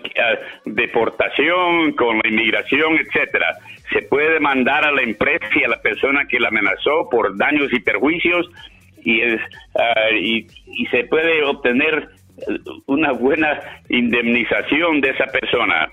[0.64, 3.56] deportación, con la inmigración, etcétera.
[3.92, 7.72] Se puede demandar a la empresa y a la persona que la amenazó por daños
[7.72, 8.50] y perjuicios
[9.04, 9.40] y, es,
[10.20, 12.08] y, y se puede obtener
[12.86, 15.88] una buena indemnización de esa persona.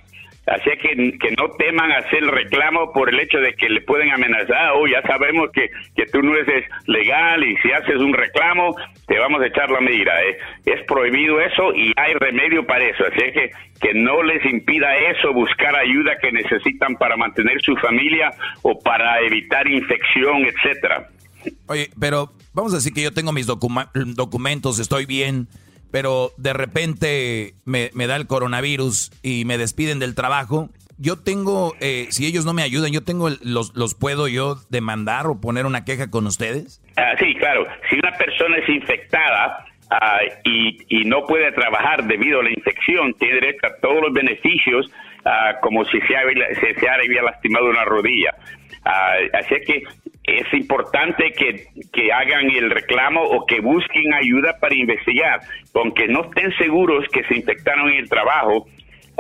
[0.47, 4.71] Así que, que no teman hacer reclamo por el hecho de que le pueden amenazar.
[4.75, 8.75] Oh, ya sabemos que, que tú no eres legal y si haces un reclamo
[9.07, 10.11] te vamos a echar la medida.
[10.23, 10.37] Eh.
[10.65, 13.03] Es prohibido eso y hay remedio para eso.
[13.05, 13.51] Así que
[13.81, 19.19] que no les impida eso, buscar ayuda que necesitan para mantener su familia o para
[19.21, 21.09] evitar infección, etcétera.
[21.67, 25.47] Oye, pero vamos a decir que yo tengo mis documentos, estoy bien
[25.91, 32.07] pero de repente me, da el coronavirus y me despiden del trabajo, yo tengo, eh,
[32.09, 35.83] si ellos no me ayudan, yo tengo, los, los puedo yo demandar o poner una
[35.83, 36.81] queja con ustedes?
[36.95, 37.65] Ah, sí, claro.
[37.89, 43.13] Si una persona es infectada ah, y, y, no puede trabajar debido a la infección,
[43.15, 44.91] tiene derecho a todos los beneficios
[45.25, 46.15] ah, como si se,
[46.59, 48.35] se, se había lastimado una rodilla.
[49.33, 49.83] así que
[50.23, 55.39] es importante que, que, hagan el reclamo o que busquen ayuda para investigar,
[55.73, 58.67] aunque no estén seguros que se infectaron en el trabajo,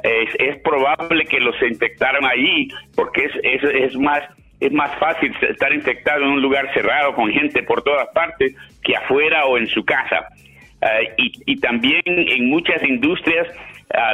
[0.03, 4.21] es, probable que los infectaron allí, porque es, es, más
[4.59, 8.95] es más fácil estar infectado en un lugar cerrado con gente por todas partes que
[8.95, 10.27] afuera o en su casa.
[10.81, 13.47] Eh, y también en muchas industrias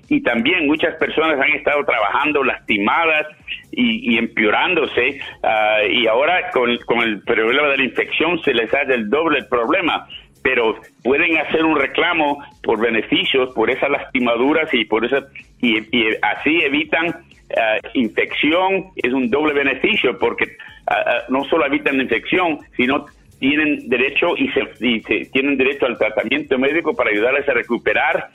[0.10, 3.28] y, también muchas personas han estado trabajando lastimadas
[3.72, 8.94] y, empeorándose ah, y ahora con, con el problema de la infección se les hace
[8.94, 10.08] el doble el problema
[10.46, 15.26] pero pueden hacer un reclamo por beneficios, por esas lastimaduras y por esa
[15.60, 15.80] y,
[16.22, 17.08] así evitan
[17.50, 20.50] eh, infección, es un doble beneficio porque eh,
[20.92, 23.08] eh, no solo evitan infección, sino
[23.40, 28.30] tienen derecho y se, tienen derecho al tratamiento médico para ayudarles a recuperar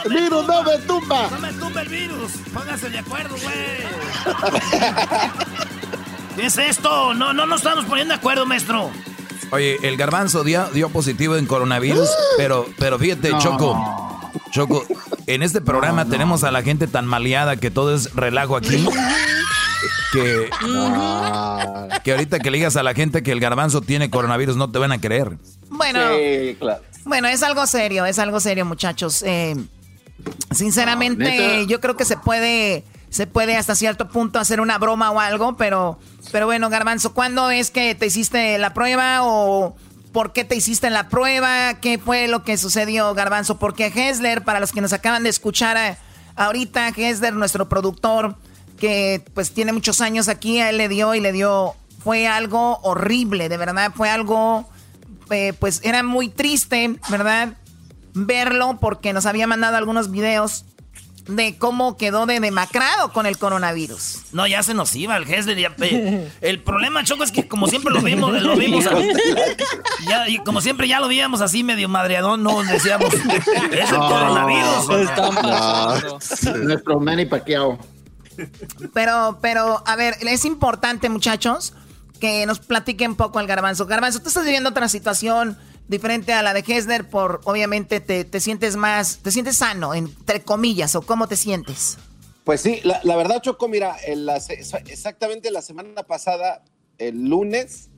[0.09, 1.29] virus no me, virus tumba.
[1.29, 1.39] no me tumba.
[1.39, 2.31] No me tumba el virus.
[2.53, 4.35] Pónganse de acuerdo, güey.
[6.35, 7.13] ¿Qué es esto?
[7.13, 8.91] No, no nos estamos poniendo de acuerdo, maestro.
[9.51, 14.31] Oye, el garbanzo dio, dio positivo en coronavirus, pero, pero fíjate, Choco.
[14.51, 14.85] Choco,
[15.25, 18.85] en este programa tenemos a la gente tan maleada que todo es relajo aquí.
[20.13, 20.49] Que,
[22.03, 24.79] que ahorita que le digas a la gente que el garbanzo tiene coronavirus no te
[24.79, 25.37] van a creer.
[25.69, 26.81] Bueno, sí, claro.
[27.03, 29.21] Bueno, es algo serio, es algo serio, muchachos.
[29.23, 29.55] Eh,
[30.51, 35.19] sinceramente, yo creo que se puede, se puede hasta cierto punto hacer una broma o
[35.19, 35.99] algo, pero,
[36.31, 39.75] pero bueno, Garbanzo, ¿cuándo es que te hiciste la prueba o
[40.11, 41.75] por qué te hiciste la prueba?
[41.75, 43.59] ¿Qué fue lo que sucedió, Garbanzo?
[43.59, 45.97] Porque Hesler, para los que nos acaban de escuchar eh,
[46.35, 48.35] ahorita, Hesler, nuestro productor,
[48.77, 52.79] que pues tiene muchos años aquí, a él le dio y le dio, fue algo
[52.83, 54.67] horrible, de verdad, fue algo
[55.29, 57.53] eh, pues era muy triste, ¿verdad?
[58.25, 60.65] Verlo porque nos había mandado algunos videos
[61.27, 64.21] de cómo quedó de demacrado con el coronavirus.
[64.31, 65.71] No, ya se nos iba el Hesler.
[66.41, 68.85] el problema, Choco, es que como siempre lo vimos, lo vimos
[70.09, 74.87] ya, y como siempre ya lo veíamos así medio madreadón, no decíamos, es el coronavirus.
[76.63, 77.77] Nuestro Manny Pacquiao.
[78.93, 81.73] Pero, pero, a ver, es importante, muchachos,
[82.19, 83.85] que nos platique un poco al garbanzo.
[83.85, 88.75] Garbanzo, tú estás viviendo otra situación diferente a la de Hesner, por obviamente te, sientes
[88.75, 91.97] más, te sientes sano, entre comillas, o cómo te sientes.
[92.43, 93.95] Pues sí, la, verdad, Choco, mira,
[94.87, 96.63] exactamente la semana pasada,
[96.97, 97.89] el lunes,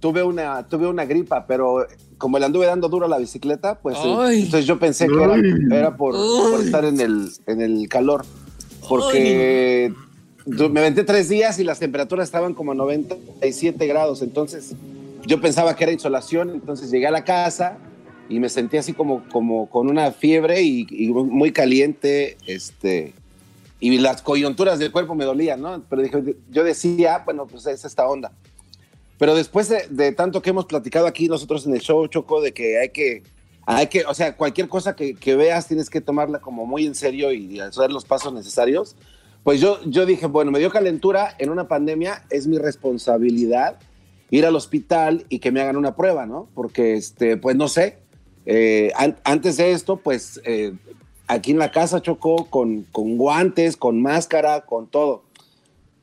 [0.00, 3.96] tuve una, tuve una gripa, pero como le anduve dando duro a la bicicleta, pues
[3.98, 6.14] entonces yo pensé que era, por,
[6.64, 8.24] estar en el, en el calor.
[8.88, 9.92] Porque
[10.46, 14.74] me aventé tres días y las temperaturas estaban como a 97 grados, entonces
[15.28, 17.76] yo pensaba que era insolación, entonces llegué a la casa
[18.30, 23.12] y me sentí así como, como con una fiebre y, muy caliente, este,
[23.78, 25.82] y las coyunturas del cuerpo me dolían, ¿no?
[25.88, 28.32] Pero dije, yo decía, bueno, pues es esta onda.
[29.18, 32.78] Pero después de, tanto que hemos platicado aquí nosotros en el show, Choco, de que
[32.78, 33.22] hay que,
[33.66, 36.94] hay que, o sea, cualquier cosa que, que veas tienes que tomarla como muy en
[36.94, 38.96] serio y hacer los pasos necesarios
[39.44, 43.78] pues yo, yo dije, bueno, me dio calentura en una pandemia, es mi responsabilidad
[44.30, 46.48] ir al hospital y que me hagan una prueba, ¿no?
[46.54, 47.98] Porque, este, pues no sé,
[48.46, 48.92] eh,
[49.24, 50.72] antes de esto, pues eh,
[51.26, 55.24] aquí en la casa chocó con, con guantes, con máscara, con todo.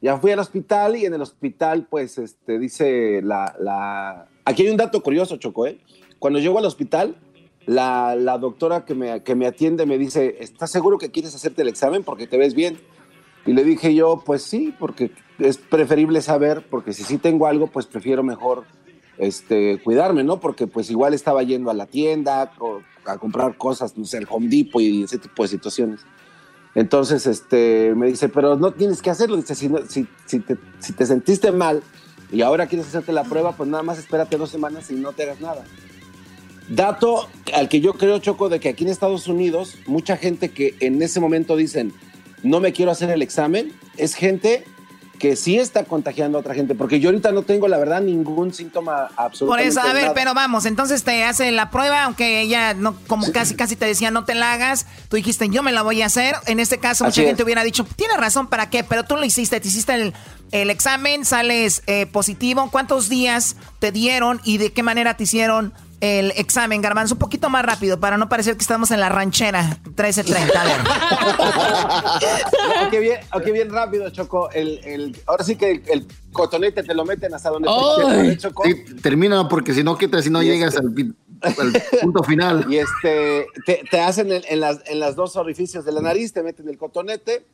[0.01, 4.27] Ya fui al hospital y en el hospital, pues, este, dice la, la...
[4.43, 5.79] Aquí hay un dato curioso, Choco, ¿eh?
[6.19, 7.15] Cuando llego al hospital,
[7.65, 11.63] la, la doctora que me, que me atiende me dice, ¿estás seguro que quieres hacerte
[11.63, 12.77] el examen porque te ves bien?
[13.45, 17.67] Y le dije yo, pues sí, porque es preferible saber, porque si sí tengo algo,
[17.67, 18.65] pues prefiero mejor
[19.17, 20.39] este, cuidarme, ¿no?
[20.39, 22.51] Porque pues igual estaba yendo a la tienda
[23.05, 26.01] a comprar cosas, no sé, el Home Depot y ese tipo de situaciones.
[26.73, 29.38] Entonces, este, me dice, pero no tienes que hacerlo.
[29.38, 29.69] Dice, si,
[30.25, 31.81] si, te, si te sentiste mal
[32.31, 35.23] y ahora quieres hacerte la prueba, pues nada más espérate dos semanas y no te
[35.23, 35.63] hagas nada.
[36.67, 40.75] Dato al que yo creo, Choco, de que aquí en Estados Unidos, mucha gente que
[40.79, 41.93] en ese momento dicen,
[42.45, 44.65] no me quiero hacer el examen, es gente
[45.15, 48.53] que sí está contagiando a otra gente, porque yo ahorita no tengo, la verdad, ningún
[48.53, 49.45] síntoma absolutamente.
[49.47, 53.31] Por eso, a ver, pero vamos, entonces te hace la prueba, aunque ella no, como
[53.31, 56.08] casi casi te decía, no te la hagas, tú dijiste, yo me la voy a
[56.08, 56.36] hacer.
[56.47, 58.84] En este caso, mucha gente hubiera dicho, tiene razón, ¿para qué?
[58.84, 60.13] Pero tú lo hiciste, te hiciste el,
[60.51, 62.69] el examen, sales eh, positivo.
[62.71, 67.49] ¿Cuántos días te dieron y de qué manera te hicieron el examen, Garbanzo, un poquito
[67.49, 70.63] más rápido para no parecer que estamos en la ranchera 1330.
[72.88, 74.49] ok, bien, okay, bien rápido, Choco.
[74.51, 77.69] El, el, ahora sí que el, cotonete te lo meten hasta donde
[78.27, 78.63] te Choco.
[79.01, 80.86] termina porque si no, si no llegas este
[81.41, 82.65] al, punto final.
[82.69, 86.34] Y este, te, te hacen en, en, las, en las dos orificios de la nariz,
[86.34, 87.45] te meten el cotonete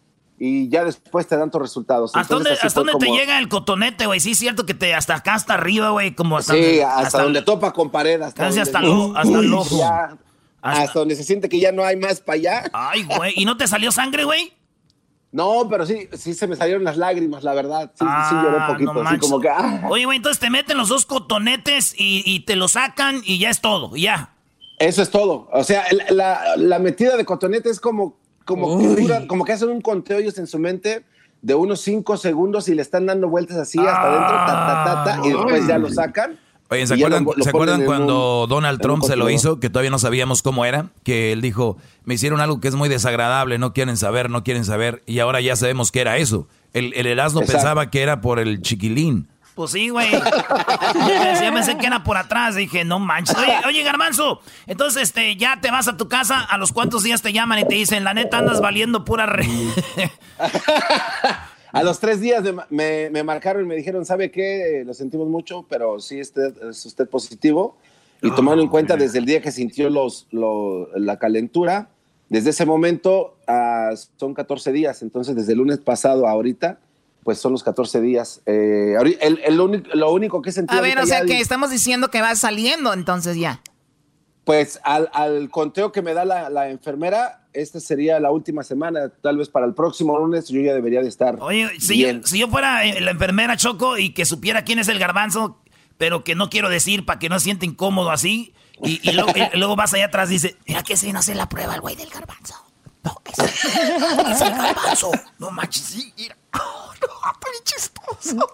[0.44, 2.16] y ya después te dan tus resultados.
[2.16, 4.20] ¿Hasta dónde, hasta dónde te llega el cotonete, güey?
[4.20, 6.56] Sí, es cierto que te hasta acá, hasta arriba, güey, como hasta...
[6.56, 8.20] Sí, hasta, donde topa con pared.
[8.20, 9.84] Hasta, donde, hasta, lo, hasta el ojo.
[10.64, 10.98] hasta...
[10.98, 12.64] donde se siente que ya no hay más para allá.
[12.74, 14.52] Ay, güey, ¿y no te salió sangre, güey?
[15.32, 17.92] No, pero sí, sí se me salieron las lágrimas, la verdad.
[17.94, 19.48] Sí, sí lloré un ah, poquito, así como que...
[19.48, 19.86] Ah.
[19.92, 23.52] Oye, güey, entonces te meten los dos cotonetes y, y, te lo sacan y ya
[23.52, 24.34] es todo, ya.
[24.80, 25.50] Eso es todo.
[25.54, 28.20] O sea, la, la metida de cotonete es como
[28.56, 31.04] como que, como que hacen un conteo ellos en su mente
[31.42, 34.36] de unos cinco segundos y le están dando vueltas así hasta adentro,
[35.06, 36.40] ta, y después ya lo sacan.
[36.70, 39.60] Oye, ¿se acuerdan, cuando Donald Trump se lo hizo?
[39.60, 40.88] Que todavía no sabíamos cómo era.
[41.04, 44.64] Que él dijo, me hicieron algo que es muy desagradable, no quieren saber, no quieren
[44.64, 45.04] saber.
[45.06, 46.48] Y ahora ya sabemos que era eso.
[46.72, 49.28] El, el Erasmo pensaba que era por el chiquilín.
[49.56, 50.10] Pues sí, güey.
[50.12, 52.56] Yo pensé que era por atrás.
[52.56, 53.38] Dije, no manches.
[53.38, 56.40] Oye, oye, Garbanzo, entonces este, ya te vas a tu casa.
[56.42, 59.46] ¿A los cuantos días te llaman y te dicen, la neta andas valiendo pura re...
[61.74, 64.84] A los tres días me, me, marcaron y me dijeron, ¿sabe qué?
[64.86, 67.78] Lo sentimos mucho, pero sí usted, es usted positivo.
[68.22, 71.88] Y oh, tomaron en cuenta desde el día que sintió los, la calentura,
[72.28, 75.02] desde ese momento ah, son 14 días.
[75.02, 76.80] Entonces, desde el lunes pasado a ahorita,
[77.24, 78.42] pues son los 14 días.
[78.46, 80.80] Eh, el, lo, único, que sentido.
[80.80, 83.62] A ver, o sea que estamos diciendo que va saliendo entonces ya.
[84.44, 89.10] Pues al, conteo que me da la, enfermera, esta sería la última semana.
[89.22, 91.38] Tal vez para el próximo lunes yo ya debería de estar.
[91.42, 94.88] Oye, si, Yo, si yo fuera eh, la enfermera Choco y que supiera quién es
[94.88, 95.62] el garbanzo,
[95.98, 98.54] pero que no quiero decir para que no se sienta incómodo así,
[98.84, 99.12] y,
[99.54, 101.96] luego, vas allá atrás y dice, mira que se no hace la prueba el güey
[101.96, 102.56] del garbanzo.
[103.04, 105.12] No, es, es el garbanzo.
[105.38, 106.36] No manches, sí, mira.
[106.54, 108.48] Oh, no, chistoso.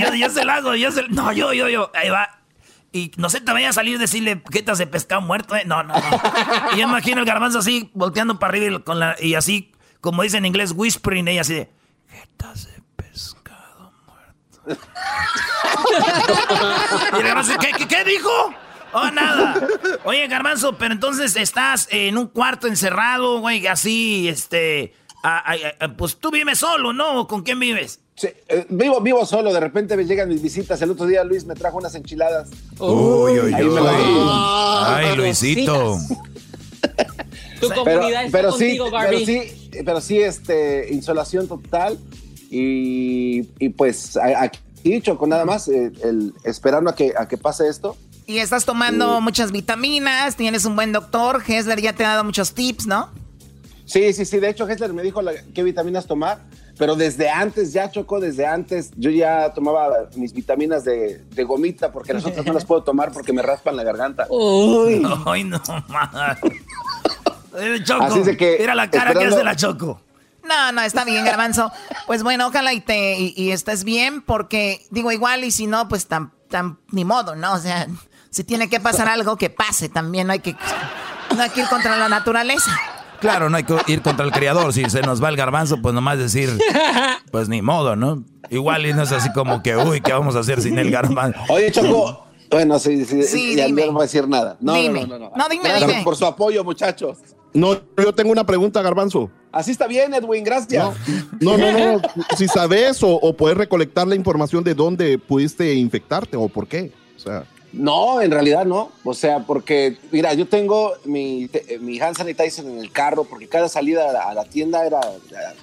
[0.00, 1.90] yo, yo se lo hago, yo se No, yo, yo, yo.
[1.94, 2.38] Ahí va.
[2.92, 5.64] Y no sé, te vaya a salir decirle quetas de pescado muerto, ¿eh?
[5.64, 6.22] No, no, no.
[6.74, 8.82] Y yo imagino el garbanzo así, volteando para arriba
[9.18, 11.70] y, así, como dicen en inglés, whispering, ella así de.
[12.10, 14.82] Quetas de pescado muerto.
[17.12, 18.54] y el garbanzo, ¿qué, qué, qué dijo?
[18.92, 19.54] Oh, nada.
[20.04, 24.94] Oye, Garbanzo, pero entonces estás en un cuarto encerrado, güey, así, este.
[25.96, 27.26] Pues tú vives solo, ¿no?
[27.28, 28.00] ¿Con quién vives?
[28.14, 30.80] Sí, eh, vivo, vivo solo, de repente me llegan mis visitas.
[30.82, 32.50] El otro día Luis me trajo unas enchiladas.
[32.78, 33.78] Uy, uy, uy.
[34.84, 35.98] Ay, Luisito.
[37.60, 41.98] tu comunidad pero, está sí, Pero sí, pero sí, este, insolación total.
[42.50, 47.68] Y, y pues aquí, con nada más, eh, el, esperando a que, a que pase
[47.68, 47.96] esto.
[48.26, 52.52] Y estás tomando muchas vitaminas, tienes un buen doctor, Hessler ya te ha dado muchos
[52.52, 53.10] tips, ¿no?
[53.92, 55.20] Sí, sí, sí, de hecho Hessler me dijo
[55.54, 56.38] qué vitaminas tomar,
[56.78, 62.14] pero desde antes, ya chocó, desde antes, yo ya tomaba mis vitaminas de, gomita porque
[62.14, 64.26] las otras no las puedo tomar porque me raspan la garganta.
[64.30, 65.60] Uy, Ay, no,
[67.84, 70.00] Choco, Así de que, mira la cara que hace la Choco.
[70.42, 71.70] No, no, está bien, Garbanzo.
[72.06, 76.06] Pues bueno, ojalá y te y, estés bien, porque digo igual, y si no, pues
[76.06, 77.52] tan, tan ni modo, ¿no?
[77.52, 77.88] O sea,
[78.30, 79.90] si tiene que pasar algo, que pase.
[79.90, 80.56] También no hay que,
[81.36, 82.70] no hay que ir contra la naturaleza.
[83.22, 84.72] Claro, no hay que ir contra el creador.
[84.72, 86.50] Si se nos va el garbanzo, pues nomás decir,
[87.30, 88.24] pues ni modo, ¿no?
[88.50, 91.38] Igual y no es así como que, uy, ¿qué vamos a hacer sin el garbanzo?
[91.48, 94.56] Oye, Choco, bueno, sí, sí, sí ya no voy a decir nada.
[94.60, 95.02] No, dime.
[95.02, 95.32] no, no, no.
[95.36, 96.02] No, dime, dime.
[96.02, 97.18] Por su apoyo, muchachos.
[97.54, 99.30] No, yo tengo una pregunta, Garbanzo.
[99.52, 100.84] Así está bien, Edwin, gracias.
[101.40, 102.02] No, no, no.
[102.36, 106.92] si sabes o, o, puedes recolectar la información de dónde pudiste infectarte o por qué.
[107.14, 107.44] O sea.
[107.72, 108.92] No, en realidad no.
[109.04, 111.48] O sea, porque, mira, yo tengo mi,
[111.80, 115.00] mi hand sanitizer en el carro porque cada salida a la tienda era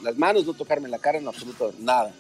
[0.01, 2.11] las manos, no tocarme la cara en absoluto, nada.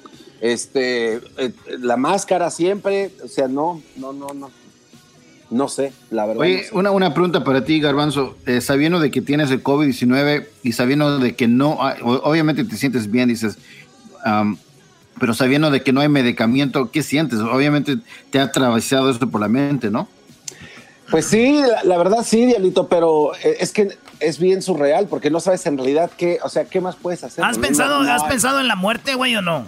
[0.41, 4.51] este, eh, la máscara siempre, o sea, no, no, no, no.
[5.51, 6.41] No sé, la verdad.
[6.41, 8.35] Oye, una, una pregunta para ti, Garbanzo.
[8.45, 13.09] Eh, sabiendo de que tienes el COVID-19 y sabiendo de que no, obviamente te sientes
[13.09, 13.57] bien, dices,
[15.19, 17.39] pero sabiendo de que no hay medicamento, ¿qué sientes?
[17.39, 17.97] Obviamente
[18.29, 20.07] te ha atravesado esto por la mente, ¿no?
[21.11, 25.39] Pues sí, la, verdad sí, Dialito, pero eh, es que es bien surreal porque no
[25.39, 27.43] sabes en realidad qué, o sea, qué más puedes hacer.
[27.43, 29.65] ¿Has pensado, ¿has pensado en la muerte, güey, o no?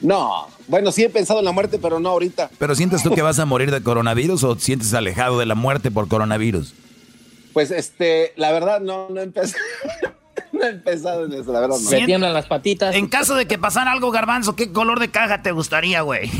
[0.00, 2.50] No, bueno, sí he pensado en la muerte, pero no ahorita.
[2.58, 5.90] ¿Pero sientes tú que vas a morir de coronavirus o sientes alejado de la muerte
[5.90, 6.74] por coronavirus?
[7.52, 9.62] Pues este, la verdad no, no he empezado.
[10.62, 11.90] no empezado en eso, la verdad no.
[11.90, 12.94] Me tiemblan las patitas.
[12.94, 16.30] En caso de que pasara algo, Garbanzo, ¿qué color de caja te gustaría, güey?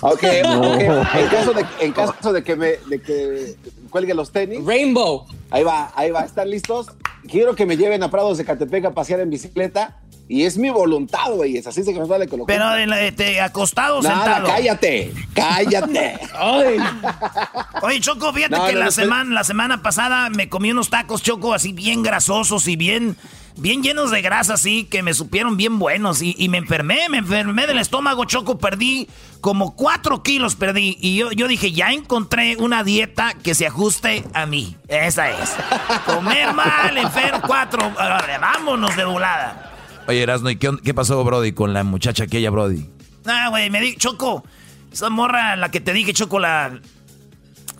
[0.00, 3.56] Ok, En, caso de, en caso de que me de que
[3.90, 4.64] cuelgue los tenis.
[4.64, 5.26] Rainbow.
[5.50, 6.24] Ahí va, ahí va.
[6.24, 6.88] ¿Están listos?
[7.28, 10.70] Quiero que me lleven a Prados de Catepec a pasear en bicicleta y es mi
[10.70, 11.56] voluntad, güey.
[11.56, 12.56] Es así se que nos vale colocar.
[12.56, 14.46] Pero este, acostado o sentado.
[14.46, 15.12] cállate.
[15.34, 16.18] Cállate.
[17.82, 21.72] Oye, Choco, fíjate que la, semana, la semana pasada me comí unos tacos, Choco, así
[21.72, 23.16] bien grasosos y bien,
[23.56, 26.22] bien llenos de grasa, así, que me supieron bien buenos.
[26.22, 28.58] Y, me enfermé, me enfermé del estómago, Choco.
[28.58, 29.08] Perdí
[29.40, 30.96] como cuatro kilos, perdí.
[31.00, 34.76] Y yo, yo dije, ya encontré una dieta que se ajuste a mí.
[34.88, 35.54] Esa es.
[36.06, 37.92] Comer mal, enfermo, cuatro.
[37.96, 39.72] Vámonos de volada.
[40.08, 42.88] Oye, Erasno, ¿y qué, pasó, Brody, con la muchacha aquella, Brody?
[43.24, 44.44] Ah, güey, me di, Choco,
[44.92, 46.80] esa morra, la que te dije, Choco, la,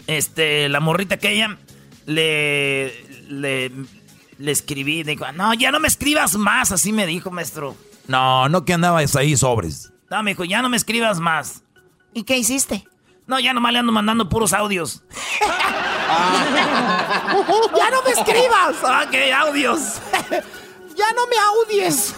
[0.06, 1.58] este, la morrita aquella,
[2.06, 2.92] le,
[3.28, 3.72] le,
[4.38, 7.76] le escribí, dijo, no, ya no me escribas más, así me dijo, maestro.
[8.06, 9.92] No, no que andabas ahí sobres.
[10.10, 11.62] No, me dijo, ya no me escribas más.
[12.12, 12.86] ¿Y qué hiciste?
[13.26, 15.02] No, ya nomás le ando mandando puros audios.
[17.76, 18.76] ¡Ya no me escribas!
[19.06, 19.80] Ok, audios.
[20.94, 22.14] Ya no me audies.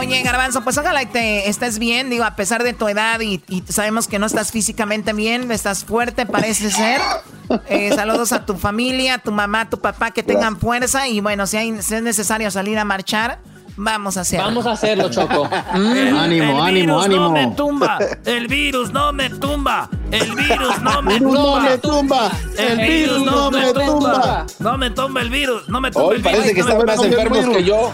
[0.00, 4.08] Oye, Garbanzo, pues ojalá te estés bien, digo, a pesar de tu edad y, sabemos
[4.08, 7.02] que no estás físicamente bien, estás fuerte, parece ser.
[7.68, 11.20] Eh, saludos a tu familia, a tu mamá, a tu papá, que tengan fuerza y
[11.20, 13.40] bueno, si, hay, si es necesario salir a marchar,
[13.76, 14.46] Vamos a hacerlo.
[14.46, 15.48] Vamos a hacerlo, Choco.
[15.70, 17.22] ánimo, ánimo, ánimo.
[17.24, 17.98] No me tumba.
[18.26, 19.88] El virus no me tumba.
[20.10, 21.40] El virus no me tumba.
[21.40, 22.30] No me tumba.
[22.58, 24.46] El virus no me tumba.
[24.58, 25.68] No me tumba el virus.
[25.68, 26.38] No me tumba Hoy el virus.
[26.38, 27.92] Parece que están más enfermos que yo.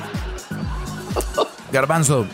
[1.77, 2.27] Garbanzo,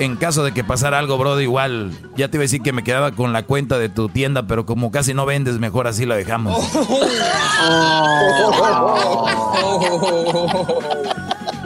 [0.00, 2.82] en caso de que pasara algo, bro, igual, ya te iba a decir que me
[2.82, 6.16] quedaba con la cuenta de tu tienda, pero como casi no vendes, mejor así la
[6.16, 6.58] dejamos.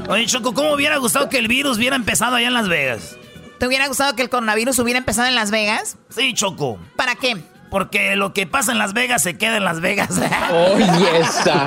[0.09, 3.17] Oye, Choco, ¿cómo hubiera gustado que el virus hubiera empezado allá en Las Vegas?
[3.59, 5.97] ¿Te hubiera gustado que el coronavirus hubiera empezado en Las Vegas?
[6.11, 6.79] Sí, Choco.
[6.97, 7.39] ¿Para qué?
[7.71, 10.11] Porque lo que pasa en Las Vegas se queda en Las Vegas.
[10.53, 11.67] Oye, esa.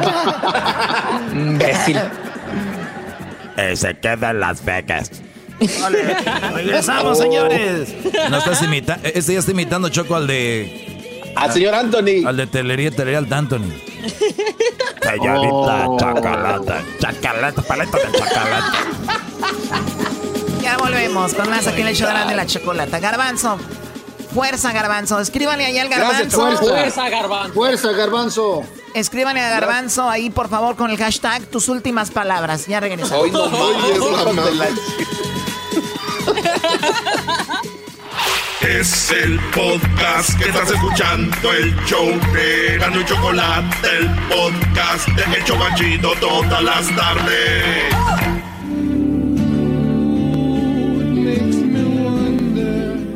[1.32, 2.00] Imbécil.
[3.58, 5.10] Eh, se queda en Las Vegas.
[5.82, 6.18] Vale,
[6.54, 7.90] regresamos, señores.
[8.30, 9.08] No estás imitando.
[9.08, 11.34] Este ya está imitando Choco al de.
[11.36, 12.26] Al señor Anthony.
[12.26, 13.72] Al de Telería, Telería al Anthony.
[15.02, 15.98] Señorita oh.
[16.00, 16.84] Chacalata.
[17.00, 18.74] Chacalata, paleta de chacalata.
[20.62, 23.00] Ya volvemos con más aquí en el show de la chocolata.
[23.00, 23.58] Garbanzo.
[24.34, 25.20] Fuerza, Garbanzo.
[25.20, 26.40] Escríbanle ahí al Garbanzo.
[26.60, 27.10] fuerza.
[27.10, 27.54] Garbanzo.
[27.54, 28.64] Fuerza, Garbanzo.
[28.94, 32.66] Escríbanle a Garbanzo ahí, por favor, con el hashtag tus últimas palabras.
[32.68, 33.24] Ya regresamos.
[33.24, 33.54] Hoy no, Es
[39.12, 45.58] el podcast que estás escuchando, el show de Gano y Chocolate, el podcast de Hecho
[45.58, 47.96] Banchito todas las tardes.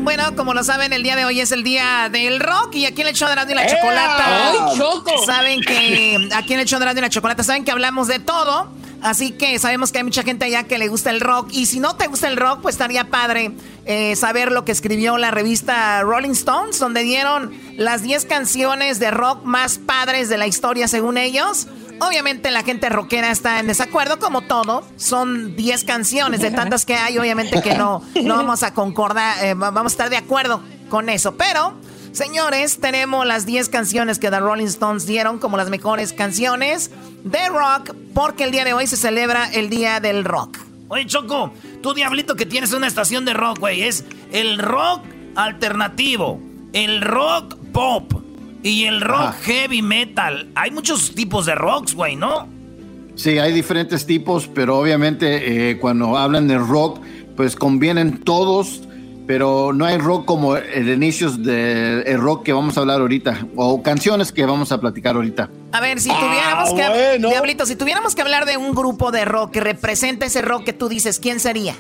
[0.04, 3.02] Bueno, como lo saben, el día de hoy es el día del rock y aquí
[3.02, 4.52] en el show de la, de la chocolata.
[4.52, 5.26] ¡Ay, Choco!
[5.26, 8.20] Saben que aquí en el show de la, de la chocolata saben que hablamos de
[8.20, 8.72] todo.
[9.02, 11.50] Así que sabemos que hay mucha gente allá que le gusta el rock.
[11.52, 13.52] Y si no te gusta el rock, pues estaría padre
[13.86, 19.12] eh, saber lo que escribió la revista Rolling Stones, donde dieron las 10 canciones de
[19.12, 21.68] rock más padres de la historia según ellos.
[22.02, 24.84] Obviamente la gente rockera está en desacuerdo, como todo.
[24.96, 29.54] Son 10 canciones de tantas que hay, obviamente que no, no vamos a concordar, eh,
[29.54, 31.36] vamos a estar de acuerdo con eso.
[31.36, 31.74] Pero
[32.20, 36.92] Señores, tenemos las 10 canciones que The Rolling Stones dieron como las mejores canciones
[37.24, 40.58] de rock porque el día de hoy se celebra el Día del Rock.
[40.90, 44.04] Oye, Choco, tú diablito que tienes una estación de rock, güey, es
[44.34, 45.06] el rock
[45.36, 46.42] alternativo,
[46.74, 48.12] el rock pop
[48.64, 50.52] y el rock heavy metal.
[50.56, 52.50] Hay muchos tipos de rocks, güey, ¿no?
[53.16, 57.00] Sí, hay diferentes tipos, pero obviamente eh, cuando hablan de rock,
[57.38, 58.89] pues convienen todos
[59.30, 63.84] pero no hay rock como el inicios del rock que vamos a hablar ahorita, o
[63.84, 65.52] canciones que vamos a platicar ahorita.
[65.72, 69.26] A ver, si tuviéramos que, ah, Diablito, si tuviéramos que hablar de un grupo de
[69.26, 71.76] rock que representa ese rock que tú dices, ¿quién sería?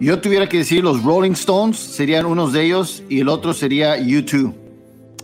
[0.00, 3.96] Yo tuviera que decir los Rolling Stones serían unos de ellos y el otro sería
[3.96, 4.54] U2.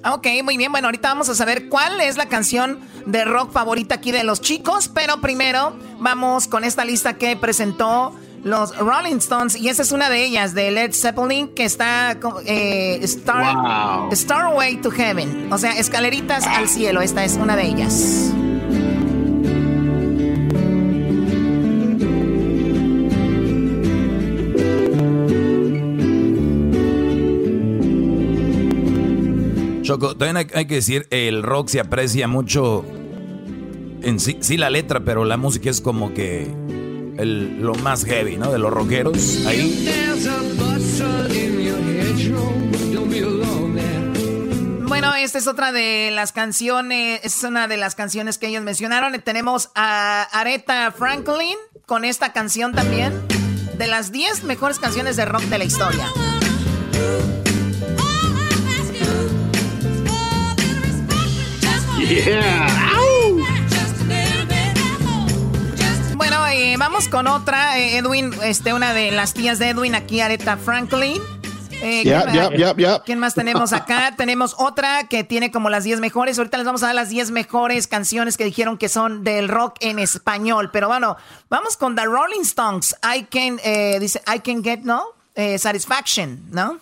[0.04, 0.70] Ok, muy bien.
[0.70, 4.40] Bueno, ahorita vamos a saber cuál es la canción de rock favorita aquí de los
[4.40, 9.92] chicos, pero primero vamos con esta lista que presentó los Rolling Stones y esa es
[9.92, 15.72] una de ellas de Led Zeppelin que está eh, Star, Starway to Heaven, o sea,
[15.72, 17.00] escaleritas al cielo.
[17.00, 18.32] Esta es una de ellas.
[29.82, 32.84] Choco, también hay, que decir, el rock se aprecia mucho
[34.02, 36.50] en sí, sí la letra, pero la música es como que
[37.16, 38.50] lo más heavy, ¿no?
[38.52, 39.46] De los rockeros.
[39.46, 39.88] Ahí.
[44.86, 49.18] Bueno, esta es otra de las canciones, es una de las canciones que ellos mencionaron.
[49.22, 51.56] Tenemos a Aretha Franklin
[51.86, 53.12] con esta canción también,
[53.78, 56.06] de las 10 mejores canciones de rock de la historia.
[62.04, 63.01] Bueno,
[66.52, 67.78] eh, vamos con otra.
[67.78, 71.20] Eh, Edwin, este, una de las tías de Edwin aquí, Aretha Franklin.
[71.84, 72.04] Eh,
[73.04, 74.14] ¿quién, más tenemos acá?
[74.16, 76.38] tenemos otra que tiene como las 10 mejores.
[76.38, 79.76] Ahorita les vamos a dar las 10 mejores canciones que dijeron que son del rock
[79.80, 80.70] en español.
[80.72, 81.16] Pero bueno,
[81.48, 82.94] vamos con The Rolling Stones.
[83.02, 83.56] I can,
[83.98, 85.02] dice, I can get no
[85.58, 86.78] satisfaction, ¿no?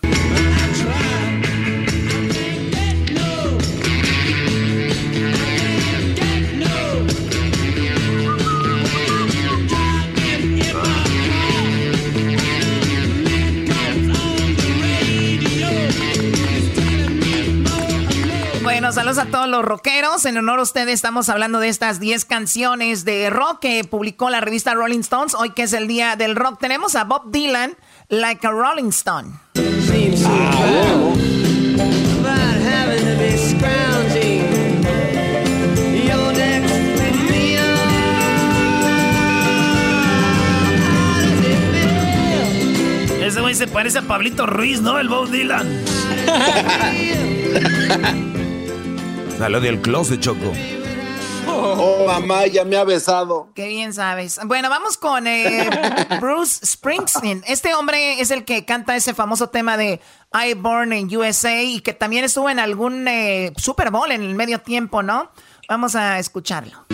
[18.79, 20.23] Saludos a todos los rockeros.
[20.25, 24.39] En honor a ustedes estamos hablando de estas 10 canciones de rock que publicó la
[24.39, 25.35] revista Rolling Stones.
[25.35, 27.75] Hoy que es el día del rock, tenemos a Bob Dylan,
[28.07, 29.33] Like a Rolling Stone.
[43.21, 44.97] Ese güey se parece a Pablito Ruiz, ¿no?
[44.97, 45.83] El Bob Dylan.
[49.41, 50.53] Salió del closet, Choco.
[51.47, 53.49] Oh, mamá, ya me ha besado.
[53.55, 54.39] Qué bien sabes.
[54.45, 55.67] Bueno, vamos con eh,
[56.21, 57.43] Bruce Springsteen.
[57.47, 59.99] Este hombre es el que canta ese famoso tema de
[60.31, 64.35] I Born in USA y que también estuvo en algún eh, Super Bowl en el
[64.35, 65.31] medio tiempo, ¿no?
[65.67, 66.85] Vamos a escucharlo.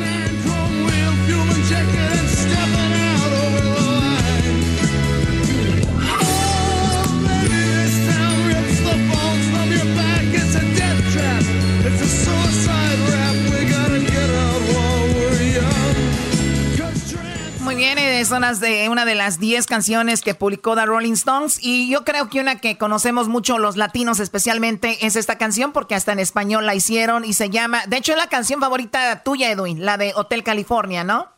[17.96, 21.90] Viene son las de una de las 10 canciones que publicó The Rolling Stones y
[21.90, 26.12] yo creo que una que conocemos mucho los latinos especialmente es esta canción porque hasta
[26.12, 29.86] en español la hicieron y se llama, de hecho es la canción favorita tuya Edwin,
[29.86, 31.30] la de Hotel California, ¿no?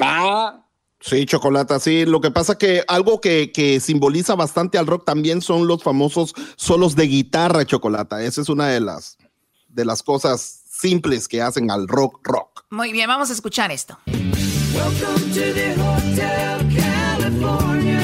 [0.00, 0.60] Ah,
[1.02, 2.04] Sí, Chocolata, sí.
[2.04, 6.34] Lo que pasa que algo que, que, simboliza bastante al rock también son los famosos
[6.56, 8.22] solos de guitarra, Chocolata.
[8.22, 9.16] Esa es una de las,
[9.68, 12.66] de las cosas simples que hacen al rock rock.
[12.68, 13.98] Muy bien, vamos a escuchar esto.
[14.80, 18.00] Welcome to the Hotel California.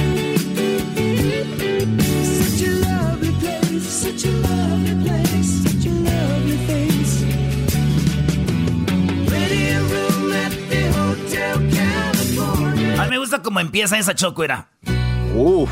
[2.36, 7.14] Such a lovely place, such a lovely place, such a lovely face.
[9.32, 13.00] Ready a room at the Hotel California.
[13.00, 14.68] A mí me gusta cómo empieza esa choco, era.
[15.34, 15.70] Uf.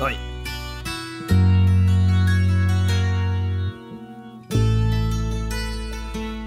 [0.00, 0.31] Oye.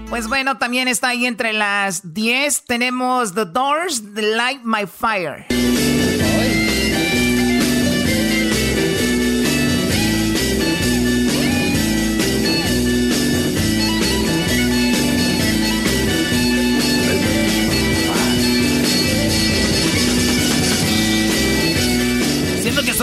[0.08, 2.64] Pues bueno, también está ahí entre las 10.
[2.64, 5.65] Tenemos The Doors, The Light My Fire.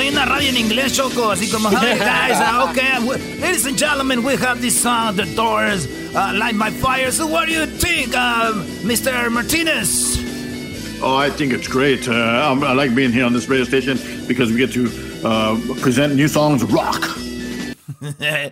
[0.04, 3.00] En la radio en inglés, Choco, así como, hey guys, uh, okay,
[3.40, 7.10] ladies and gentlemen, we have this song, The Doors uh, light my fire.
[7.10, 8.52] So, what do you think, uh,
[8.84, 9.32] Mr.
[9.32, 10.18] Martinez?
[11.02, 12.10] Oh, I think it's great.
[12.10, 13.98] Uh, I like being here on this radio station
[14.28, 14.92] because we get to
[15.24, 17.02] uh, present new songs rock.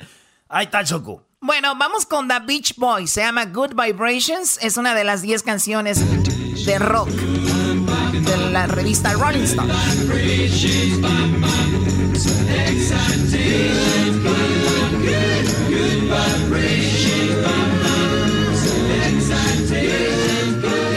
[0.49, 1.21] Ahí está Choco.
[1.41, 3.11] Bueno, vamos con The Beach Boys.
[3.11, 4.57] Se llama Good Vibrations.
[4.61, 5.99] Es una de las 10 canciones
[6.65, 7.09] de rock
[8.25, 9.73] de la revista Rolling Stone.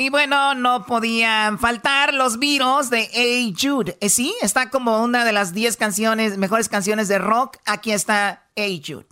[0.00, 3.96] Y bueno, no podían faltar los virus de Hey Jude.
[4.00, 7.56] ¿Eh, sí, está como una de las 10 canciones, mejores canciones de rock.
[7.64, 9.06] Aquí está Hey Jude.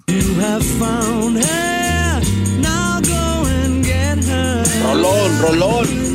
[4.82, 6.11] Rolón, rolón.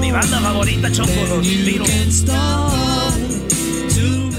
[0.00, 1.90] Mi banda favorita, Choco, los virus.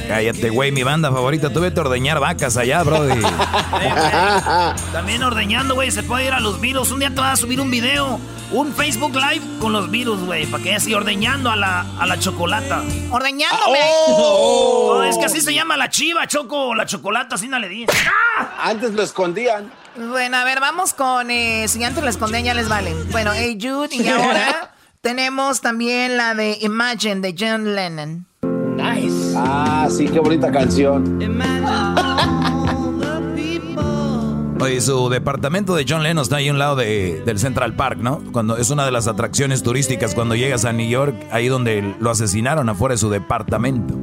[0.08, 1.54] Cállate, güey, mi banda favorita.
[1.54, 3.22] Tuve que ordeñar vacas allá, brody.
[4.92, 6.92] También ordeñando, güey, se puede ir a los virus.
[6.92, 8.20] Un día te vas a subir un video,
[8.52, 12.18] un Facebook Live con los virus, güey, para que así ordeñando a la, a la
[12.18, 12.82] chocolata.
[13.12, 13.80] ¡Ordeñándome!
[14.08, 14.96] Oh.
[14.96, 17.86] Oh, es que así se llama la chiva, Choco, la chocolata, así no le di.
[18.60, 19.72] Antes lo escondían.
[20.08, 21.30] Bueno, a ver, vamos con.
[21.30, 22.94] Eh, si antes lo escondían, ya les vale.
[23.12, 28.26] Bueno, Hey Jude, y ahora tenemos también la de Imagine de John Lennon.
[28.78, 29.34] Nice.
[29.36, 31.20] Ah, sí, qué bonita canción.
[34.62, 38.00] Oye, su departamento de John Lennon está ahí a un lado de, del Central Park,
[38.00, 38.22] ¿no?
[38.32, 42.10] Cuando es una de las atracciones turísticas cuando llegas a New York, ahí donde lo
[42.10, 43.96] asesinaron afuera de su departamento.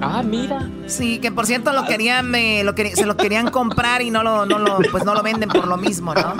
[0.00, 0.68] Ah, mira.
[0.86, 4.46] Sí, que por cierto lo querían, eh, lo se lo querían comprar y no lo,
[4.46, 6.34] no lo, pues no lo venden por lo mismo, ¿no?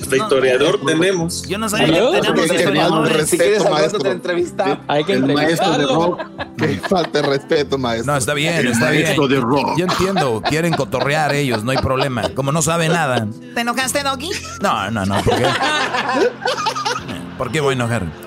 [0.00, 1.42] Hasta historiador tenemos.
[1.48, 3.30] Yo no sabía que tenemos historiadores.
[3.30, 4.80] Si quieres maestro, te entrevista.
[4.86, 6.20] Hay que El maestro de rock.
[6.56, 8.12] Que falta de respeto, maestro.
[8.12, 9.16] No, está bien, está bien.
[9.16, 9.76] de rock.
[9.76, 12.28] Yo entiendo, quieren cotorrear ellos, no hay problema.
[12.34, 13.26] Como no sabe nada.
[13.54, 14.30] ¿Te enojaste, Doggy?
[14.60, 15.46] No, no, no, ¿por qué?
[17.38, 18.25] ¿Por qué voy a enojar?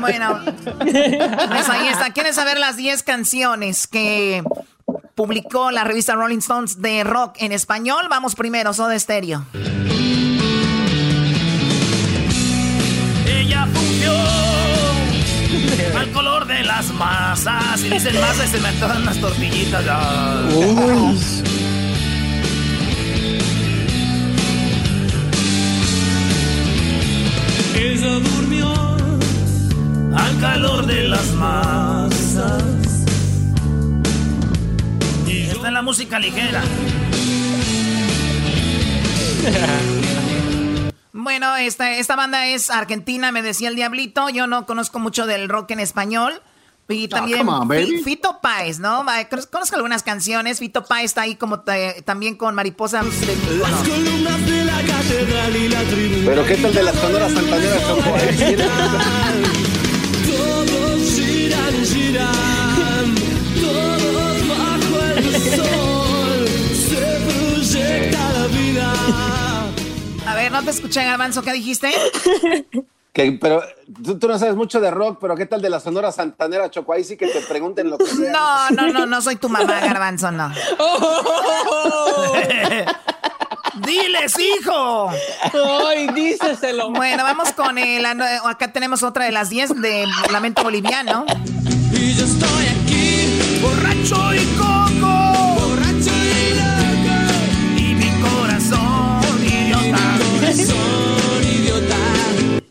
[0.00, 0.40] Bueno,
[0.78, 2.12] pues ahí está.
[2.12, 4.42] ¿Quieres saber las 10 canciones que
[5.14, 8.06] publicó la revista Rolling Stones de rock en español?
[8.08, 9.44] Vamos primero, Soda Stereo.
[13.26, 14.12] Ella fundió
[15.98, 17.80] al color de las masas.
[17.82, 19.84] Y dicen masa y se me antojan unas tortillitas.
[27.74, 28.87] Ella durmió
[30.16, 32.62] al calor de las masas.
[35.26, 36.62] Y esta es la música ligera.
[41.12, 44.28] Bueno, esta, esta banda es argentina, me decía el Diablito.
[44.28, 46.40] Yo no conozco mucho del rock en español.
[46.90, 47.68] Y también come on,
[48.02, 49.04] Fito Páez, ¿no?
[49.50, 50.58] Conozco algunas canciones.
[50.58, 53.02] Fito Páez está ahí como ta- también con Mariposa.
[53.02, 53.76] de Mícono.
[56.24, 57.82] Pero qué tal de las sonoras santaneras,
[68.80, 71.90] A ver, no te escuché, Garbanzo, ¿qué dijiste?
[73.10, 73.62] Que, pero
[74.04, 76.92] tú, tú no sabes mucho de rock, pero qué tal de la sonora santanera, Choco?
[76.92, 78.30] Ahí sí que te pregunten lo que sea.
[78.30, 80.52] No, no, no, no soy tu mamá, Garbanzo, no.
[83.86, 85.10] ¡Diles, hijo!
[85.88, 86.90] ¡Ay, díceselo!
[86.90, 88.04] Bueno, vamos con el.
[88.06, 91.24] Acá tenemos otra de las 10 de Lamento Boliviano.
[91.92, 94.67] Y yo estoy aquí, borracho y coco,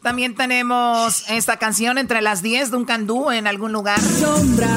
[0.02, 4.00] También tenemos esta canción entre las 10 de un candú en algún lugar.
[4.00, 4.74] Sombra,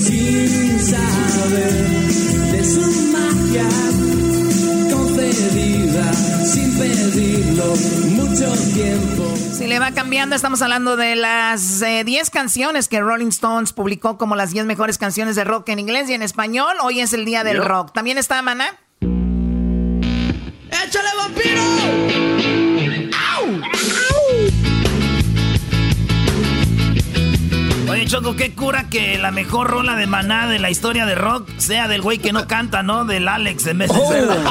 [0.00, 1.72] sin saber
[2.52, 2.80] de su
[3.12, 3.68] magia
[4.94, 6.12] concedida
[6.44, 7.74] sin pedirlo
[8.10, 9.34] mucho tiempo.
[9.52, 14.16] Si le va cambiando, estamos hablando de las eh, 10 canciones que Rolling Stones publicó
[14.18, 16.76] como las 10 mejores canciones de rock en inglés y en español.
[16.82, 17.92] Hoy es el día del rock.
[17.92, 18.78] También está Maná.
[20.94, 22.74] ¡Échale vampiro!
[27.90, 31.48] Oye, Choco, qué cura que la mejor rola de maná de la historia de rock
[31.58, 33.04] sea del güey que no canta, ¿no?
[33.04, 34.44] Del Alex en vez de ser del Bebo.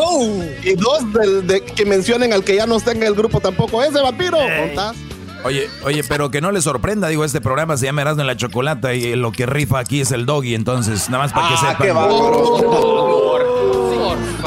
[0.00, 0.42] Oh.
[0.62, 3.82] Y dos del- de, que mencionen al que ya no está en el grupo tampoco.
[3.82, 4.36] Ese vampiro.
[4.58, 4.96] ¿contás?
[5.44, 8.36] Oye, oye, pero que no le sorprenda, digo, este programa se llama Erasmo en la
[8.36, 11.58] Chocolata y lo que rifa aquí es el doggy, entonces, nada más para que Ah,
[11.58, 11.76] sepan.
[11.86, 11.92] qué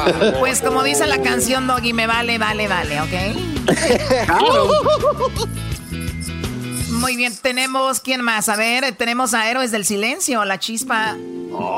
[0.39, 3.09] Pues como dice la canción Doggy, me vale, vale, vale, ¿ok?
[6.91, 8.47] Muy bien, tenemos, ¿quién más?
[8.49, 11.15] A ver, tenemos a Héroes del Silencio, la chispa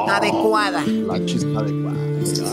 [0.07, 0.83] adecuada.
[0.85, 1.97] La chispa adecuada.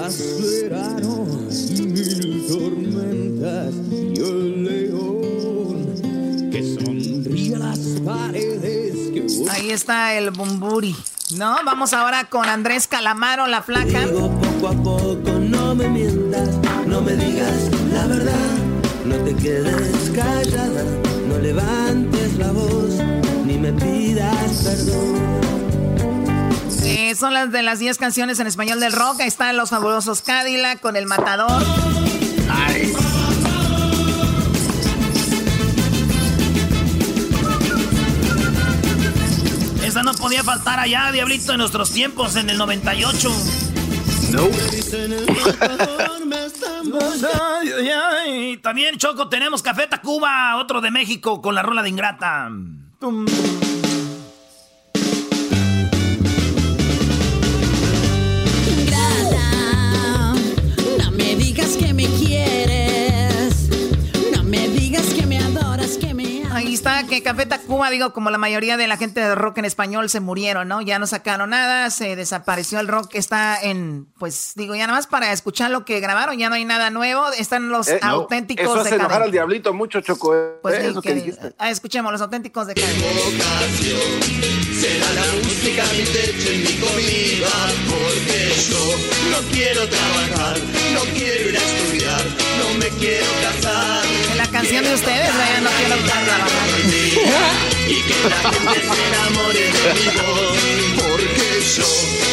[0.06, 10.30] Aceleraron mil tormentas y el león que sonríe a las paredes que Ahí está el
[10.30, 10.94] bumburi,
[11.32, 11.56] ¿no?
[11.64, 14.06] Vamos ahora con Andrés Calamaro, la flaca.
[14.06, 16.48] poco a poco no me mientas,
[16.86, 18.50] no me digas la verdad,
[19.04, 20.84] no te quedes callada,
[21.28, 22.94] no levantes la voz,
[23.44, 25.50] ni me pidas perdón.
[26.84, 29.20] Eh, son las de las 10 canciones en español del rock.
[29.20, 31.62] Ahí están los fabulosos Cadillac con el matador.
[32.50, 32.92] Ay.
[40.00, 43.30] Esa no podía faltar allá, Diablito, en nuestros tiempos, en el 98.
[44.30, 44.48] No.
[48.62, 52.48] También, Choco, tenemos Café Tacuba, otro de México, con la rola de Ingrata.
[67.90, 70.80] Digo, como la mayoría de la gente de rock en español se murieron, ¿no?
[70.80, 75.06] Ya no sacaron nada, se desapareció el rock, está en, pues digo, ya nada más
[75.06, 78.64] para escuchar lo que grabaron, ya no hay nada nuevo, están los Eh, no, auténticos
[78.64, 80.34] Eso hace de enojar al diablito mucho, Choco.
[80.34, 80.58] eh.
[80.62, 81.52] Pues sí, eso que que- dijiste.
[81.58, 82.74] ah, escuchemos los auténticos de.
[82.74, 82.90] Será
[85.12, 87.48] la música mi techo y mi comida,
[87.88, 88.96] porque yo
[89.30, 90.56] no quiero trabajar,
[90.94, 92.24] no quiero ir a estudiar,
[92.58, 94.04] no me quiero casar.
[94.36, 95.30] La canción de ustedes,
[95.62, 96.50] no quiero trabajar.
[97.90, 100.58] Y que la gente se enamore de mi voz,
[100.96, 101.88] porque yo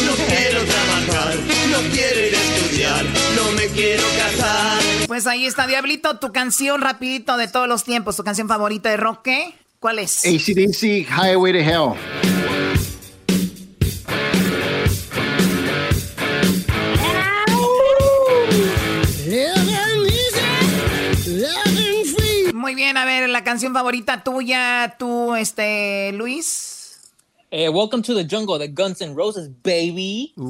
[0.05, 1.35] no quiero trabajar,
[1.71, 3.05] no quiero ir a estudiar,
[3.35, 4.79] no me quiero casar.
[5.07, 8.97] Pues ahí está, Diablito, tu canción rapidito de todos los tiempos, tu canción favorita de
[8.97, 9.55] rock, ¿qué?
[9.79, 10.25] ¿Cuál es?
[10.25, 12.46] ACDC, Highway to Hell.
[22.67, 26.99] Muy bien, a ver, la canción favorita tuya, tú, este, Luis.
[27.49, 30.33] Eh, welcome to the jungle de Guns N' Roses, baby.
[30.35, 30.43] Yo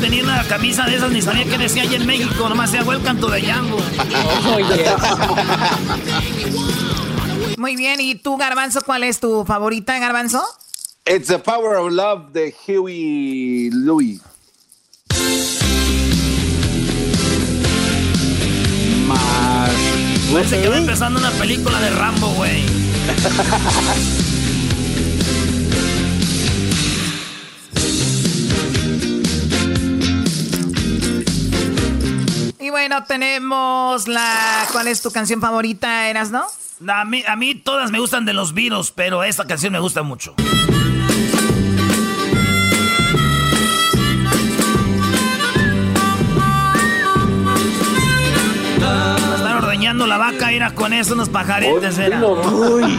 [0.00, 3.20] tenía una camisa de esas, ni sabía que decía allá en México, nomás decía Welcome
[3.20, 3.84] to the Jungle.
[7.58, 10.42] Muy bien, ¿y tú, Garbanzo, cuál es tu favorita, Garbanzo?
[11.06, 14.22] It's the power of love de Huey Louis.
[19.06, 19.70] Más.
[20.32, 22.64] Parece que va empezando una película de Rambo, güey.
[32.60, 34.66] Y bueno, tenemos la...
[34.72, 36.46] ¿Cuál es tu canción favorita, Eras, no?
[36.88, 40.02] A mí, a mí todas me gustan de los virus, pero esta canción me gusta
[40.02, 40.34] mucho.
[49.84, 52.24] Ordeñando la vaca, era con eso unos pajaretes, era.
[52.24, 52.98] Uy.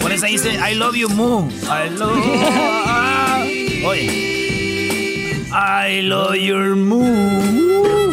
[0.00, 1.48] Por eso dice, I love you, Moo.
[1.64, 2.16] I love
[3.86, 5.46] Oye.
[5.52, 7.02] I love your Moo.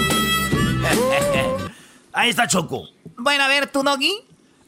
[2.14, 2.88] Ahí está Choco.
[3.18, 4.16] Bueno, a ver, ¿tú, Doggy?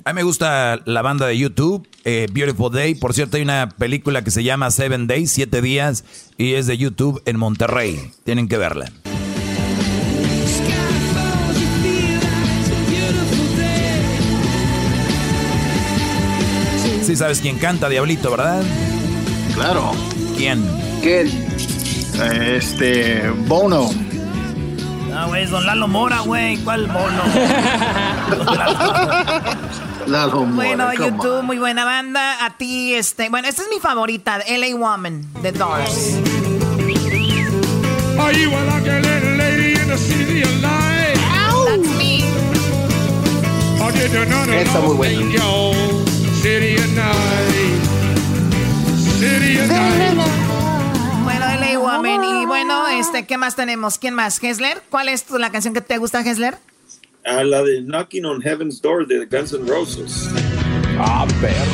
[0.06, 2.94] A mí me gusta la banda de YouTube, eh, Beautiful Day.
[2.94, 6.04] Por cierto, hay una película que se llama Seven Days, Siete Días,
[6.38, 8.12] y es de YouTube en Monterrey.
[8.24, 8.92] Tienen que verla.
[17.04, 18.64] Sí sabes quién canta, Diablito, ¿verdad?
[19.54, 19.92] Claro.
[20.38, 20.64] ¿Quién?
[21.02, 21.28] ¿Quién?
[22.48, 23.90] Este, Bono.
[25.14, 26.56] Ah, güey, es Don Lalo Mora, güey.
[26.60, 27.24] ¿Cuál mono?
[30.08, 32.46] Lalo Mora, Bueno, come YouTube, muy buena banda.
[32.46, 33.28] A ti, este...
[33.28, 36.20] Bueno, esta es mi favorita, LA Woman, de Doors.
[38.18, 41.18] Are you like a little lady in the city light?
[41.66, 42.24] That's me.
[44.58, 45.20] Está muy buena.
[46.44, 47.84] City of night?
[49.20, 50.14] City of night.
[51.24, 52.24] Bueno, LA Woman.
[52.42, 53.98] Y bueno, este, ¿qué más tenemos?
[53.98, 54.44] ¿Quién más?
[54.44, 54.84] ¿Hesler?
[54.90, 56.58] ¿Cuál es tu- la canción que te gusta, Hesler?
[57.26, 60.30] A la de Knocking on Heaven's Door de Guns N' Roses.
[61.00, 61.72] Ah, perro.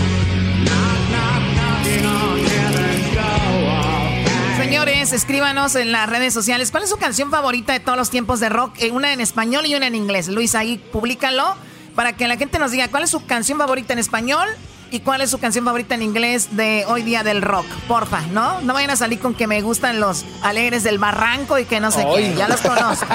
[4.57, 6.69] Señores, escríbanos en las redes sociales.
[6.69, 8.73] ¿Cuál es su canción favorita de todos los tiempos de rock?
[8.79, 10.27] Eh, Una en español y una en inglés.
[10.27, 11.55] Luis, ahí públicalo
[11.99, 14.47] para que la gente nos diga cuál es su canción favorita en español
[14.89, 17.65] y cuál es su canción favorita en inglés de hoy día del rock.
[17.89, 18.61] Porfa, ¿no?
[18.61, 21.91] No vayan a salir con que me gustan los alegres del barranco y que no
[21.91, 22.27] sé qué.
[22.27, 22.35] Ay.
[22.37, 23.05] Ya los conozco.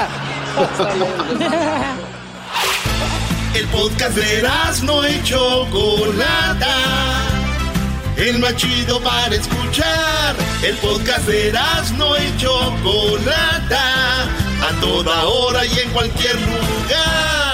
[3.55, 4.47] El podcast de
[4.83, 6.77] no y Chocolata.
[8.19, 10.37] El más chido para escuchar.
[10.63, 11.55] El podcast de
[11.97, 14.25] no y Chocolata.
[14.61, 17.54] A toda hora y en cualquier lugar.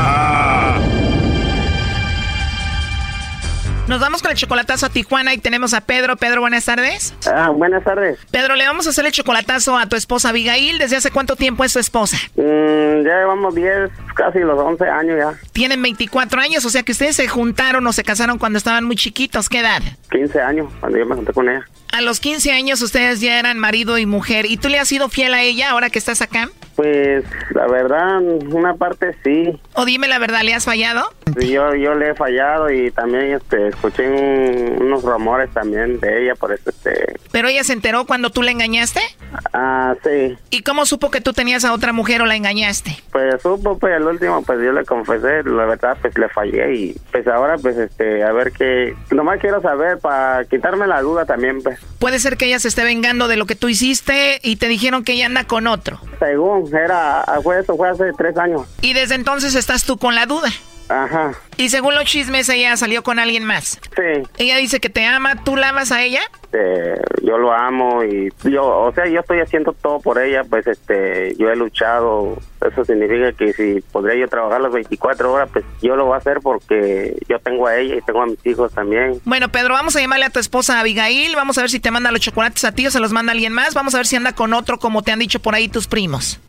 [3.91, 6.15] Nos vamos con el chocolatazo a Tijuana y tenemos a Pedro.
[6.15, 7.13] Pedro, buenas tardes.
[7.27, 8.17] Ah, buenas tardes.
[8.31, 10.77] Pedro, le vamos a hacer el chocolatazo a tu esposa Abigail.
[10.77, 12.15] ¿Desde hace cuánto tiempo es tu esposa?
[12.37, 15.33] Mm, ya llevamos 10, casi los 11 años ya.
[15.51, 18.95] Tienen 24 años, o sea que ustedes se juntaron o se casaron cuando estaban muy
[18.95, 19.49] chiquitos.
[19.49, 19.81] ¿Qué edad?
[20.09, 21.67] 15 años, cuando yo me junté con ella.
[21.91, 24.45] A los 15 años ustedes ya eran marido y mujer.
[24.45, 26.47] ¿Y tú le has sido fiel a ella ahora que estás acá?
[26.75, 29.59] Pues la verdad, una parte sí.
[29.73, 31.03] O dime la verdad, ¿le has fallado?
[31.39, 34.07] Yo, yo le he fallado y también este, escuché
[34.79, 37.15] unos rumores también de ella, por eso este...
[37.31, 38.99] ¿Pero ella se enteró cuando tú la engañaste?
[39.53, 40.37] Ah, sí.
[40.49, 42.97] ¿Y cómo supo que tú tenías a otra mujer o la engañaste?
[43.11, 46.95] Pues supo, pues el último, pues yo le confesé, la verdad, pues le fallé y
[47.11, 48.95] pues ahora, pues este, a ver qué...
[49.11, 51.79] Nomás quiero saber para quitarme la duda también, pues.
[51.99, 55.03] Puede ser que ella se esté vengando de lo que tú hiciste y te dijeron
[55.03, 55.99] que ella anda con otro.
[56.19, 58.61] Según, era, fue eso, fue hace tres años.
[58.81, 60.49] Y desde entonces estás tú con la duda.
[60.91, 61.33] Ajá.
[61.57, 63.79] Y según los chismes, ella salió con alguien más.
[63.95, 64.23] Sí.
[64.37, 66.21] Ella dice que te ama, ¿tú la amas a ella?
[66.51, 70.67] Este, yo lo amo y yo, o sea, yo estoy haciendo todo por ella, pues
[70.67, 72.37] este, yo he luchado.
[72.65, 76.17] Eso significa que si podría yo trabajar las 24 horas, pues yo lo voy a
[76.17, 79.19] hacer porque yo tengo a ella y tengo a mis hijos también.
[79.23, 82.11] Bueno, Pedro, vamos a llamarle a tu esposa Abigail, vamos a ver si te manda
[82.11, 84.35] los chocolates a ti o se los manda alguien más, vamos a ver si anda
[84.35, 86.39] con otro como te han dicho por ahí tus primos.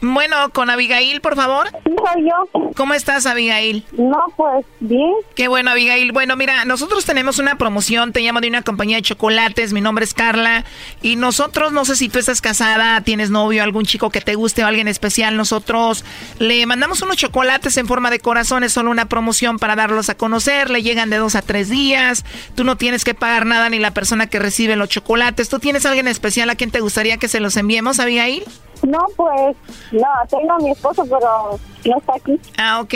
[0.00, 1.68] Bueno, con Abigail, por favor.
[1.84, 2.70] Sí, soy yo.
[2.76, 3.84] ¿Cómo estás, Abigail?
[3.92, 5.12] No, pues bien.
[5.34, 6.12] Qué bueno, Abigail.
[6.12, 10.04] Bueno, mira, nosotros tenemos una promoción, te llamo de una compañía de chocolates, mi nombre
[10.04, 10.64] es Carla,
[11.02, 14.62] y nosotros, no sé si tú estás casada, tienes novio, algún chico que te guste
[14.62, 16.04] o alguien especial, nosotros
[16.38, 20.14] le mandamos unos chocolates en forma de corazón, es solo una promoción para darlos a
[20.16, 22.24] conocer, le llegan de dos a tres días,
[22.54, 25.48] tú no tienes que pagar nada ni la persona que recibe los chocolates.
[25.48, 28.44] ¿Tú tienes alguien especial a quien te gustaría que se los enviemos, Abigail?
[28.82, 29.56] No, pues,
[29.92, 32.40] no, tengo a mi esposo, pero no está aquí.
[32.58, 32.94] Ah, ok.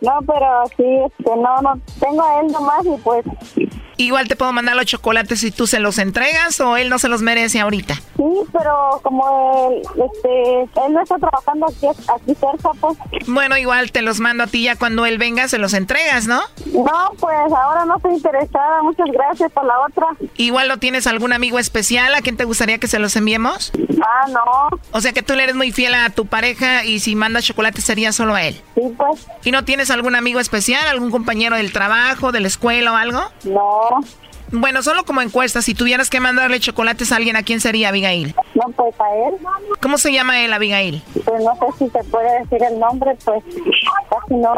[0.00, 3.24] No, pero sí, este, no, no, tengo a él nomás y pues...
[3.98, 7.08] Igual te puedo mandar los chocolates si tú se los entregas o él no se
[7.08, 7.94] los merece ahorita.
[7.94, 12.98] Sí, pero como él, este, él no está trabajando aquí, aquí cerca, pues...
[13.26, 16.42] Bueno, igual te los mando a ti ya cuando él venga se los entregas, ¿no?
[16.66, 20.08] No, pues ahora no estoy interesada, muchas gracias por la otra.
[20.36, 23.72] Igual no tienes algún amigo especial a quien te gustaría que se los enviemos?
[24.02, 24.78] Ah, no.
[24.92, 27.80] O sea que tú le eres muy fiel a tu pareja y si mandas chocolate
[27.80, 28.60] sería solo a él.
[28.74, 29.26] Sí, pues.
[29.44, 33.22] ¿Y no tienes algún amigo especial, algún compañero del trabajo, de la escuela o algo?
[33.44, 33.85] No.
[34.52, 38.34] Bueno, solo como encuesta, si tuvieras que mandarle chocolates a alguien, ¿a quién sería Abigail?
[38.54, 39.34] No, pues a él.
[39.82, 41.02] ¿Cómo se llama él, Abigail?
[41.24, 43.42] Pues no sé si se puede decir el nombre, pues
[44.08, 44.54] casi no,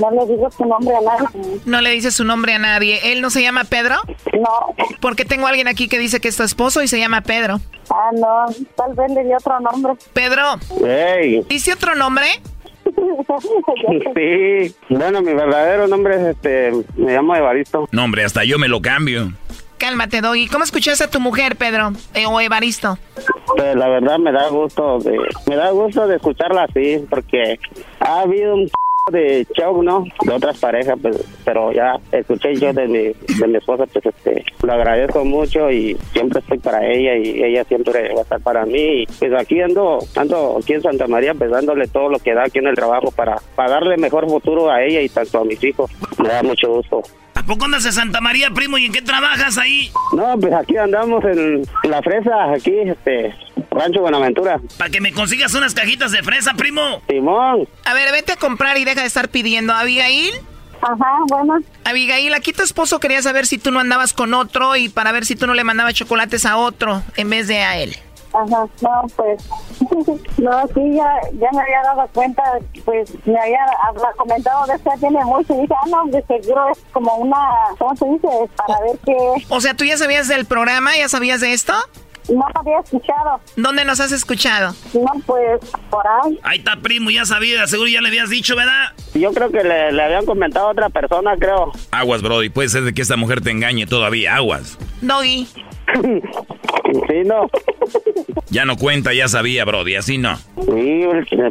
[0.00, 1.60] no le digo su nombre a nadie.
[1.64, 3.12] No le dice su nombre a nadie.
[3.12, 3.96] ¿Él no se llama Pedro?
[4.34, 4.74] No.
[5.00, 7.58] Porque tengo alguien aquí que dice que es tu esposo y se llama Pedro.
[7.90, 8.46] Ah, no,
[8.76, 9.94] tal vez le di otro nombre.
[10.12, 10.42] Pedro.
[10.84, 11.44] Hey.
[11.48, 12.26] ¿Dice otro nombre?
[14.14, 17.88] Sí, bueno, mi verdadero nombre es este, me llamo Evaristo.
[17.90, 19.32] No, hombre, hasta yo me lo cambio.
[19.78, 20.46] Cálmate, Doggy.
[20.46, 21.92] ¿Cómo escuchaste a tu mujer, Pedro?
[22.14, 22.98] Eh, o Evaristo.
[23.56, 27.58] Pues la verdad me da gusto de, me da gusto de escucharla así, porque
[27.98, 28.70] ha habido un
[29.10, 30.04] de show, ¿no?
[30.24, 32.98] De otras parejas, pues, pero ya escuché yo de mi,
[33.38, 37.64] de mi esposa, pues, este, lo agradezco mucho y siempre estoy para ella y ella
[37.64, 39.02] siempre va a estar para mí.
[39.02, 42.44] Y, pues aquí ando, ando aquí en Santa María, pues dándole todo lo que da
[42.44, 45.62] aquí en el trabajo para, para darle mejor futuro a ella y tanto a mis
[45.64, 45.90] hijos.
[46.18, 47.02] Me da mucho gusto.
[47.34, 48.78] ¿A poco andas en Santa María, primo?
[48.78, 49.90] ¿Y en qué trabajas ahí?
[50.12, 53.34] No, pues aquí andamos en la fresa, aquí, este,
[53.72, 54.60] Rancho Buenaventura.
[54.78, 57.02] Para que me consigas unas cajitas de fresa, primo.
[57.08, 57.68] Simón.
[57.84, 59.72] A ver, vete a comprar y deja de estar pidiendo.
[59.72, 60.34] ¿Abigail?
[60.82, 61.58] Ajá, bueno.
[61.84, 65.24] Abigail, aquí tu esposo quería saber si tú no andabas con otro y para ver
[65.24, 67.96] si tú no le mandabas chocolates a otro en vez de a él.
[68.34, 69.44] Ajá, no, pues,
[70.38, 72.42] no, sí, ya, ya me había dado cuenta,
[72.84, 73.60] pues, me había,
[74.16, 77.36] comentado de esto, ya tiene mucho, y dije, ah, no, de seguro es como una,
[77.78, 78.28] ¿cómo se dice?
[78.56, 79.44] Para ver qué...
[79.50, 80.96] O sea, ¿tú ya sabías del programa?
[80.96, 81.74] ¿Ya sabías de esto?
[82.28, 83.40] No había escuchado.
[83.56, 84.74] ¿Dónde nos has escuchado?
[84.94, 85.60] No, pues,
[85.90, 86.38] por ahí.
[86.42, 88.92] Ahí está, primo, ya sabía, seguro ya le habías dicho, ¿verdad?
[89.14, 91.72] Yo creo que le, le habían comentado a otra persona, creo.
[91.90, 94.78] Aguas, Brody, puede ser de que esta mujer te engañe todavía, aguas.
[95.00, 95.48] Doggy.
[97.08, 97.48] Sí, no.
[98.50, 100.36] Ya no cuenta, ya sabía, Brody, así no.
[100.36, 101.04] Sí,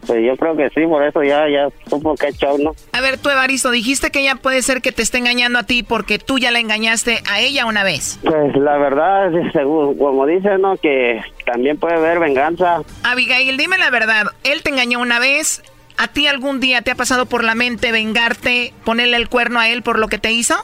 [0.05, 2.73] pues yo creo que sí, por eso ya, ya supo que chao, ¿no?
[2.93, 5.83] A ver, tú, Evaristo, dijiste que ella puede ser que te esté engañando a ti
[5.83, 8.19] porque tú ya la engañaste a ella una vez.
[8.23, 10.77] Pues la verdad, según, como dice, ¿no?
[10.77, 12.81] Que también puede haber venganza.
[13.03, 14.27] Abigail, dime la verdad.
[14.43, 15.63] Él te engañó una vez.
[15.97, 19.69] ¿A ti algún día te ha pasado por la mente vengarte, ponerle el cuerno a
[19.69, 20.55] él por lo que te hizo?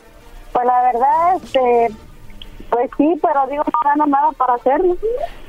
[0.52, 1.96] Pues la verdad, este,
[2.70, 4.96] pues sí, pero digo, no gano nada para hacerlo.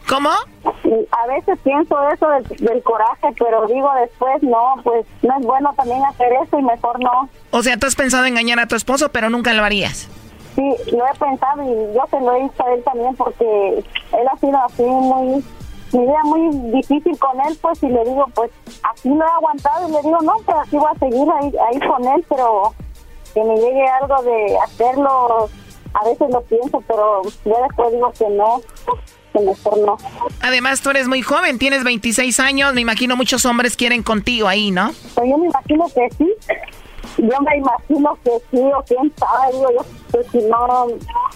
[0.08, 0.30] ¿Cómo?
[0.30, 2.26] A veces pienso eso
[2.58, 6.98] del, coraje, pero digo después, no, pues no es bueno también hacer eso y mejor
[7.00, 7.28] no.
[7.50, 10.08] O sea, tú has pensado engañar a tu esposo, pero nunca lo harías.
[10.54, 14.28] Sí, lo he pensado y yo se lo he dicho a él también porque él
[14.32, 15.44] ha sido así muy
[15.92, 18.50] mi vida muy difícil con él, pues, y le digo, pues,
[18.82, 21.88] así lo he aguantado, y le digo, no, pues así voy a seguir ahí, ahí
[21.88, 22.74] con él, pero
[23.32, 25.48] que me llegue algo de hacerlo,
[25.94, 28.60] a veces lo pienso, pero yo después digo que no,
[29.32, 29.96] que mejor no.
[30.40, 34.70] Además, tú eres muy joven, tienes 26 años, me imagino muchos hombres quieren contigo ahí,
[34.70, 34.92] ¿no?
[35.14, 36.32] Pues yo me imagino que sí,
[37.18, 40.86] yo me imagino que sí, o quién sabe, digo yo, pues si no,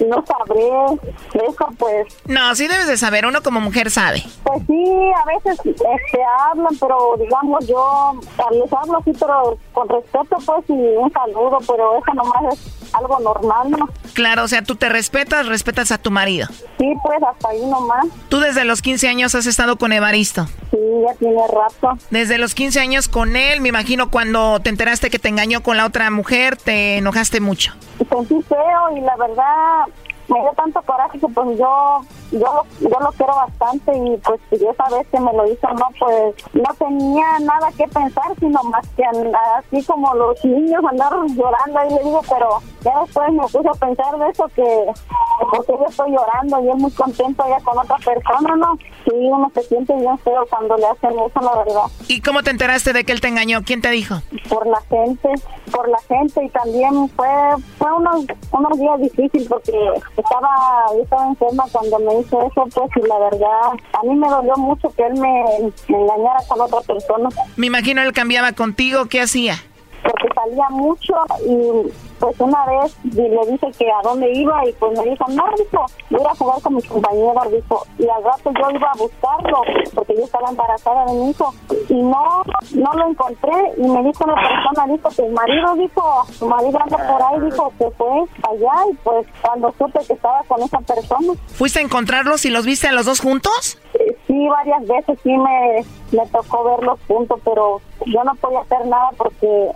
[0.06, 0.98] no sabré
[1.34, 2.06] eso, pues...
[2.26, 4.22] No, sí debes de saber, uno como mujer sabe.
[4.44, 6.20] Pues sí, a veces este,
[6.50, 8.20] hablan, pero digamos yo
[8.50, 13.18] les hablo así, pero con respeto, pues, y un saludo, pero eso nomás es algo
[13.20, 13.88] normal, ¿no?
[14.14, 16.46] Claro, o sea, tú te respetas, respetas a tu marido.
[16.78, 18.06] Sí, pues, hasta ahí nomás.
[18.28, 20.46] ¿Tú desde los 15 años has estado con Evaristo?
[20.70, 21.98] Sí, ya tiene rato.
[22.10, 25.76] Desde los 15 años con él, me imagino cuando te enteraste que te engañó con
[25.76, 27.72] la otra mujer, te enojaste mucho.
[28.08, 29.86] Pues sí, feo, y la verdad,
[30.28, 32.00] me dio tanto coraje que pues yo
[32.30, 35.88] yo yo lo quiero bastante y pues si esa vez que me lo hizo no
[35.98, 41.78] pues no tenía nada que pensar sino más que así como los niños andar llorando
[41.78, 44.92] ahí le digo pero ya después me puse a pensar de eso que
[45.50, 49.50] porque yo estoy llorando y él muy contento ya con otra persona no sí uno
[49.54, 53.04] se siente bien feo cuando le hacen eso la verdad y cómo te enteraste de
[53.04, 55.28] que él te engañó quién te dijo por la gente
[55.70, 57.28] por la gente y también fue
[57.78, 59.72] fue unos unos días difíciles porque
[60.16, 64.28] estaba, yo estaba enferma cuando me hizo eso, pues, y la verdad, a mí me
[64.28, 65.44] dolió mucho que él me,
[65.88, 67.28] me engañara con otra persona.
[67.56, 69.56] Me imagino él cambiaba contigo, ¿qué hacía?
[70.02, 71.14] Porque salía mucho
[71.46, 71.90] y
[72.22, 75.86] pues una vez le dije que a dónde iba y pues me dijo, no, dijo,
[76.08, 79.62] voy a jugar con mis compañeros, dijo, y al rato yo iba a buscarlo
[79.92, 81.52] porque yo estaba embarazada de mi hijo
[81.88, 82.44] y no,
[82.74, 86.96] no lo encontré y me dijo una persona, dijo, tu marido, dijo, tu marido anda
[86.96, 91.32] por ahí, dijo, que fue allá y pues cuando supe que estaba con esa persona.
[91.48, 93.80] ¿Fuiste a encontrarlos y los viste a los dos juntos?
[94.28, 99.10] Sí, varias veces sí me, me tocó verlos juntos, pero yo no podía hacer nada
[99.16, 99.72] porque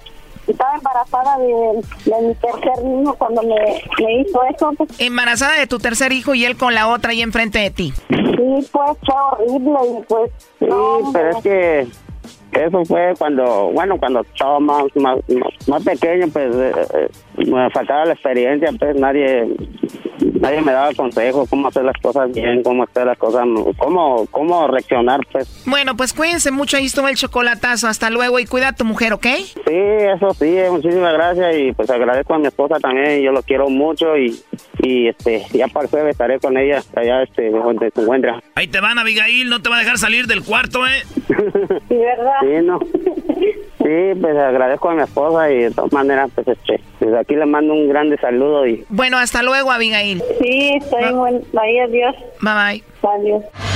[0.53, 1.83] estaba embarazada de,
[2.23, 4.73] mi tercer niño cuando me, hizo eso.
[4.99, 7.93] Embarazada de tu tercer hijo y él con la otra ahí enfrente de ti.
[8.09, 10.31] Sí, pues fue horrible y pues...
[10.59, 10.67] Sí,
[11.13, 11.89] pero es que
[12.53, 15.19] eso fue cuando, bueno, cuando estaba más, más,
[15.67, 19.47] más, pequeño, pues eh, eh, me faltaba la experiencia, pues nadie
[20.41, 23.45] nadie me daba consejos cómo hacer las cosas bien, cómo hacer las cosas,
[23.79, 25.65] cómo, cómo reaccionar, pues.
[25.67, 29.13] Bueno, pues cuídense mucho, ahí estuvo el chocolatazo, hasta luego y cuida a tu mujer,
[29.13, 29.27] ¿ok?
[29.27, 33.69] Sí, eso sí, muchísimas gracias y pues agradezco a mi esposa también, yo lo quiero
[33.69, 34.39] mucho y,
[34.87, 38.41] y este, ya para el jueves estaré con ella allá, este, donde se encuentra.
[38.55, 41.03] Ahí te van, Abigail, no te va a dejar salir del cuarto, ¿eh?
[41.89, 42.35] sí, ¿verdad?
[42.41, 42.79] Sí, no.
[43.79, 47.47] Sí, pues agradezco a mi esposa y de todas maneras, pues este, desde aquí le
[47.47, 48.85] mando un grande saludo y...
[48.89, 50.23] Bueno, hasta luego, Abigail.
[50.41, 51.43] Sí, estoy buen...
[51.53, 52.17] Bye, adiós.
[52.41, 52.85] Bye, bye.
[53.03, 53.76] Adiós.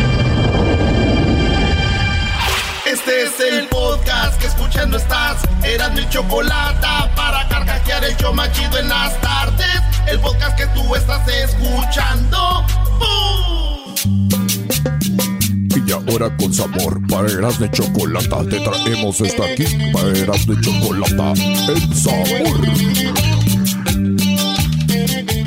[2.91, 5.37] Este es el podcast que escuchando estás.
[5.63, 9.81] Eran mi chocolate para carcajear el yo machido en las tardes.
[10.07, 12.65] El podcast que tú estás escuchando.
[15.87, 20.59] Y ahora con sabor para Eras de Chocolata te traemos esta aquí para Eras de
[20.59, 21.31] Chocolata.
[21.71, 22.67] El sabor.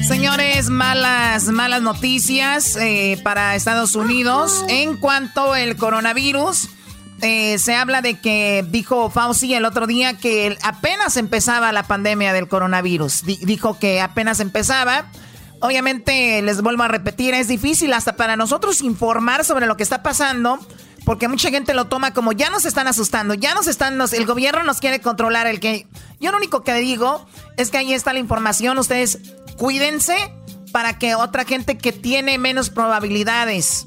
[0.03, 6.71] Señores, malas, malas noticias eh, para Estados Unidos en cuanto al coronavirus.
[7.25, 12.35] Eh, se habla de que dijo Fauci el otro día que apenas empezaba la pandemia
[12.35, 13.23] del coronavirus.
[13.25, 15.07] dijo que apenas empezaba.
[15.61, 20.03] Obviamente, les vuelvo a repetir, es difícil hasta para nosotros informar sobre lo que está
[20.03, 20.59] pasando
[21.07, 24.63] porque mucha gente lo toma como ya nos están asustando, ya nos están, el gobierno
[24.63, 25.87] nos quiere controlar el que...
[26.21, 29.19] Yo lo único que digo es que ahí está la información, ustedes
[29.57, 30.17] cuídense
[30.73, 33.87] para que otra gente que tiene menos probabilidades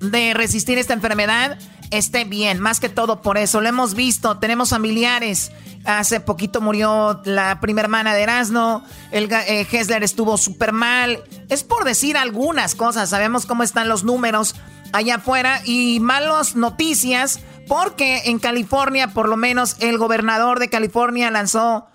[0.00, 1.58] de resistir esta enfermedad
[1.98, 3.60] esté bien, más que todo por eso.
[3.60, 5.52] Lo hemos visto, tenemos familiares.
[5.84, 11.22] Hace poquito murió la primera hermana de Erasmo, el eh, Hessler estuvo súper mal.
[11.48, 14.54] Es por decir algunas cosas, sabemos cómo están los números
[14.92, 21.30] allá afuera y malas noticias porque en California, por lo menos el gobernador de California
[21.30, 21.86] lanzó,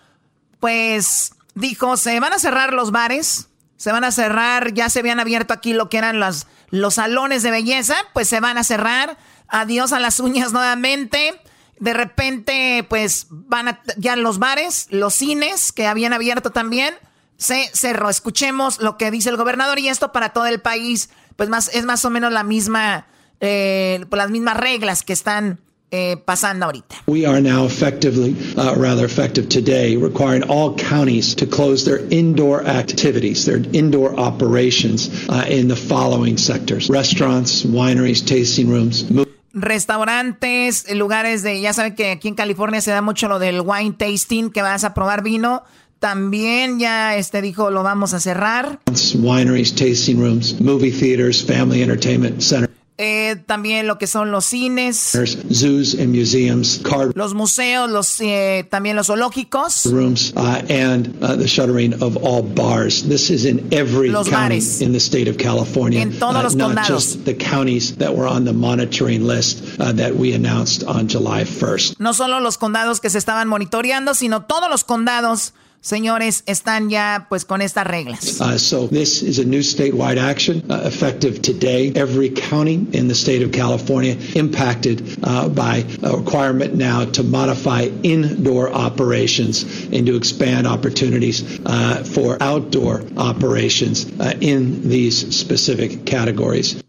[0.60, 5.20] pues dijo, se van a cerrar los bares, se van a cerrar, ya se habían
[5.20, 9.18] abierto aquí lo que eran los, los salones de belleza, pues se van a cerrar,
[9.50, 11.40] adiós a las uñas nuevamente.
[11.80, 16.94] De repente, pues van a, ya los bares, los cines que habían abierto también,
[17.38, 18.10] se cerró.
[18.10, 21.86] Escuchemos lo que dice el gobernador y esto para todo el país pues más, es
[21.86, 23.08] más o menos la misma,
[23.40, 26.98] eh, las mismas reglas que están eh, pasando ahorita.
[27.08, 32.64] We are now effectively, uh, rather effective today, requiring all counties to close their indoor
[32.68, 39.06] activities, their indoor operations uh, in the following sectors: restaurants, wineries, tasting rooms.
[39.54, 43.96] Restaurantes, lugares de, ya saben que aquí en California se da mucho lo del wine
[43.98, 45.64] tasting, que vas a probar vino
[46.00, 48.80] también ya este dijo lo vamos a cerrar.
[49.16, 52.69] Wineries, tasting rooms, movie theaters, family entertainment center.
[53.02, 55.14] Eh, también lo que son los cines,
[55.54, 56.82] zoos and museums,
[57.16, 62.44] los museos, los eh, también los zoológicos, rooms, uh, and uh, the shuttering of all
[62.44, 63.04] bars.
[63.08, 64.82] This is in every los county bares.
[64.82, 66.02] in the state of California.
[66.02, 66.88] En todos uh, los not condados.
[66.90, 71.46] just the counties that were on the monitoring list uh, that we announced on July
[71.46, 72.00] 1st.
[72.00, 77.28] No solo los condados que se estaban monitoreando, sino todos los condados señores, están ya
[77.30, 78.40] pues con estas reglas.
[78.40, 81.92] Uh, so this is a new statewide action uh, effective today.
[81.96, 87.90] Every county in the state of California impacted uh, by a requirement now to modify
[88.04, 96.84] indoor operations and to expand opportunities uh, for outdoor operations uh, in these specific categories.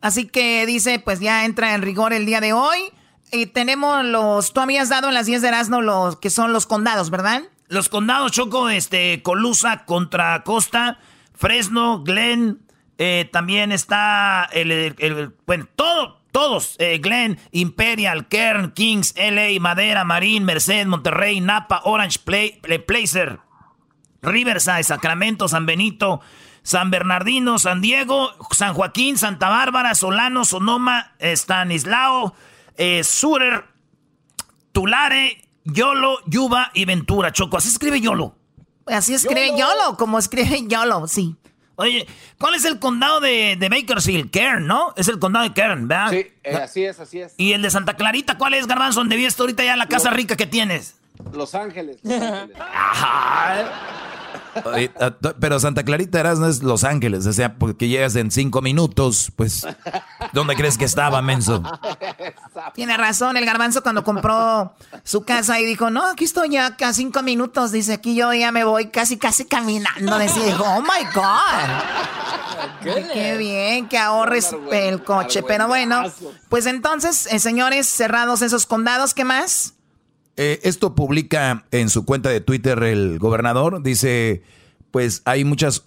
[0.00, 2.78] Así que dice, pues ya entra en rigor el día de hoy.
[3.30, 6.66] Y tenemos los, tú habías dado en las 10 de Erasmo los que son los
[6.66, 7.42] condados, ¿verdad?
[7.68, 10.98] Los condados Choco, este, Colusa contra Costa,
[11.34, 12.60] Fresno, Glen,
[12.96, 20.44] eh, también está el, bueno, todo, todos, eh, Glen, Imperial, Kern, Kings, LA, Madera, Marín,
[20.44, 23.38] Merced, Monterrey, Napa, Orange, Play, Placer,
[24.22, 26.20] Riverside, Sacramento, San Benito,
[26.62, 32.34] San Bernardino, San Diego, San Joaquín, Santa Bárbara, Solano, Sonoma, Stanislao,
[32.76, 33.66] eh, Surer,
[34.72, 37.56] Tulare, Yolo, Yuba y Ventura, Choco.
[37.56, 38.34] Así escribe Yolo.
[38.86, 41.36] Así escribe Yolo, como escribe Yolo, sí.
[41.76, 42.08] Oye,
[42.38, 44.30] ¿cuál es el condado de, de Bakersfield?
[44.30, 44.94] Kern, ¿no?
[44.96, 46.10] Es el condado de Kern, ¿verdad?
[46.10, 47.34] Sí, eh, así es, así es.
[47.36, 48.98] ¿Y el de Santa Clarita cuál es, Garbanzo?
[49.00, 50.96] ¿Dónde vives ahorita ya la casa rica que tienes?
[51.32, 51.98] Los Ángeles.
[52.02, 52.56] Los Ángeles.
[52.60, 53.56] Ajá.
[55.40, 59.32] Pero Santa Clarita eras no es Los Ángeles, o sea, porque llegas en cinco minutos,
[59.36, 59.66] pues,
[60.32, 61.62] ¿dónde crees que estaba, menso?
[62.74, 66.92] Tiene razón, el garbanzo cuando compró su casa y dijo, no, aquí estoy ya a
[66.92, 71.04] cinco minutos, dice, aquí yo ya me voy casi, casi caminando, decía, dijo, oh my
[71.14, 72.18] God.
[73.12, 76.04] Qué bien que ahorres el coche, pero bueno,
[76.48, 79.74] pues entonces, eh, señores, cerrados esos condados, ¿qué más?
[80.40, 83.82] Eh, esto publica en su cuenta de Twitter el gobernador.
[83.82, 84.42] Dice,
[84.92, 85.82] pues hay muchas,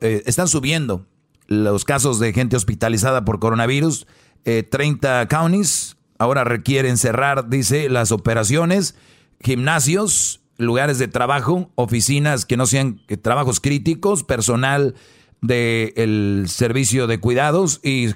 [0.00, 1.06] eh, están subiendo
[1.46, 4.08] los casos de gente hospitalizada por coronavirus.
[4.44, 8.96] Eh, 30 counties ahora requieren cerrar, dice, las operaciones,
[9.40, 14.96] gimnasios, lugares de trabajo, oficinas que no sean trabajos críticos, personal
[15.40, 18.08] del servicio de cuidados y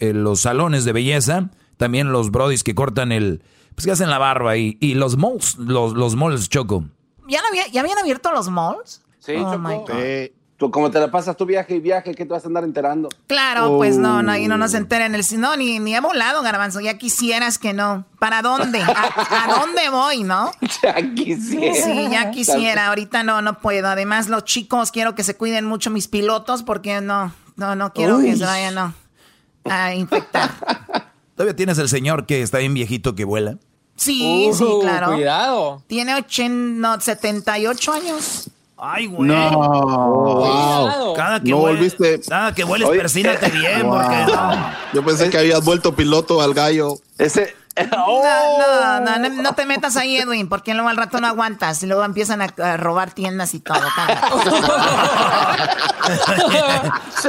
[0.00, 3.42] los salones de belleza, también los brodis que cortan el
[3.74, 6.84] pues que hacen la barba y, y los malls, los, los malls, Choco.
[7.28, 7.40] ¿Ya,
[7.72, 9.02] ¿Ya habían abierto los malls?
[9.18, 9.92] Sí, oh Choco.
[9.96, 12.64] Eh, tú, como te la pasas tu viaje y viaje, ¿qué te vas a andar
[12.64, 13.08] enterando?
[13.26, 15.24] Claro, pues no, no, y no nos entera en el...
[15.38, 18.04] No, ni, ni he volado, Garbanzo, ya quisieras que no.
[18.18, 18.80] ¿Para dónde?
[18.80, 20.52] ¿A, a dónde voy, no?
[20.82, 21.74] Ya quisiera.
[21.74, 23.88] Sí, ya quisiera, ahorita no, no puedo.
[23.88, 28.18] Además, los chicos, quiero que se cuiden mucho mis pilotos porque no, no, no quiero
[28.18, 28.26] Uy.
[28.26, 28.94] que se vayan no,
[29.64, 30.50] a infectar.
[31.36, 33.56] ¿Todavía tienes el señor que está bien viejito que vuela?
[33.96, 35.12] Sí, uh, sí, claro.
[35.14, 35.82] Cuidado.
[35.86, 36.48] Tiene 80,
[36.80, 38.50] no, 78 años.
[38.76, 39.28] Ay, güey.
[39.28, 39.50] No.
[39.50, 41.14] Wow.
[41.14, 42.28] Cada que no hueles, volviste.
[42.28, 43.92] cada que hueles, persínate bien, Wow.
[43.96, 44.70] porque no.
[44.92, 46.98] Yo pensé que habías vuelto piloto al gallo.
[47.18, 47.54] Ese,
[47.90, 51.86] No, no, no, no, te metas ahí, Edwin, porque luego al rato no aguantas y
[51.86, 53.74] luego empiezan a, robar tiendas y todo.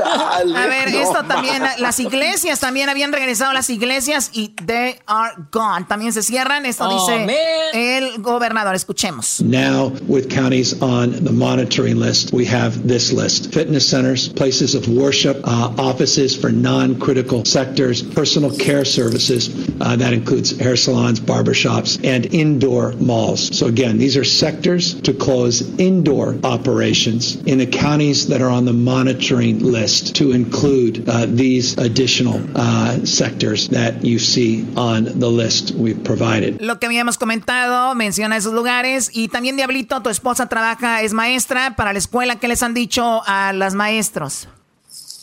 [0.06, 5.34] a ver, esto también, las iglesias también habían regresado a las iglesias y they are
[5.52, 5.86] gone.
[5.88, 6.68] También se cierran.
[6.68, 7.28] Esto oh, dice
[7.74, 8.76] el gobernador.
[8.76, 9.42] Escuchemos.
[9.42, 14.88] Now, with counties on the monitoring list, we have this list: fitness centers, places of
[14.88, 19.50] worship, uh, offices for non-critical sectors, personal care services.
[19.82, 23.58] Uh, that includes includes hair salons, barbershops, and indoor malls.
[23.58, 28.66] So again, these are sectors to close indoor operations in the counties that are on
[28.66, 35.30] the monitoring list to include uh, these additional uh, sectors that you see on the
[35.30, 36.62] list we've provided.
[36.62, 41.76] Lo que habíamos comentado menciona esos lugares y también Diablito, tu esposa trabaja, es maestra
[41.78, 42.36] para la escuela.
[42.38, 44.50] ¿Qué les han dicho a las maestros?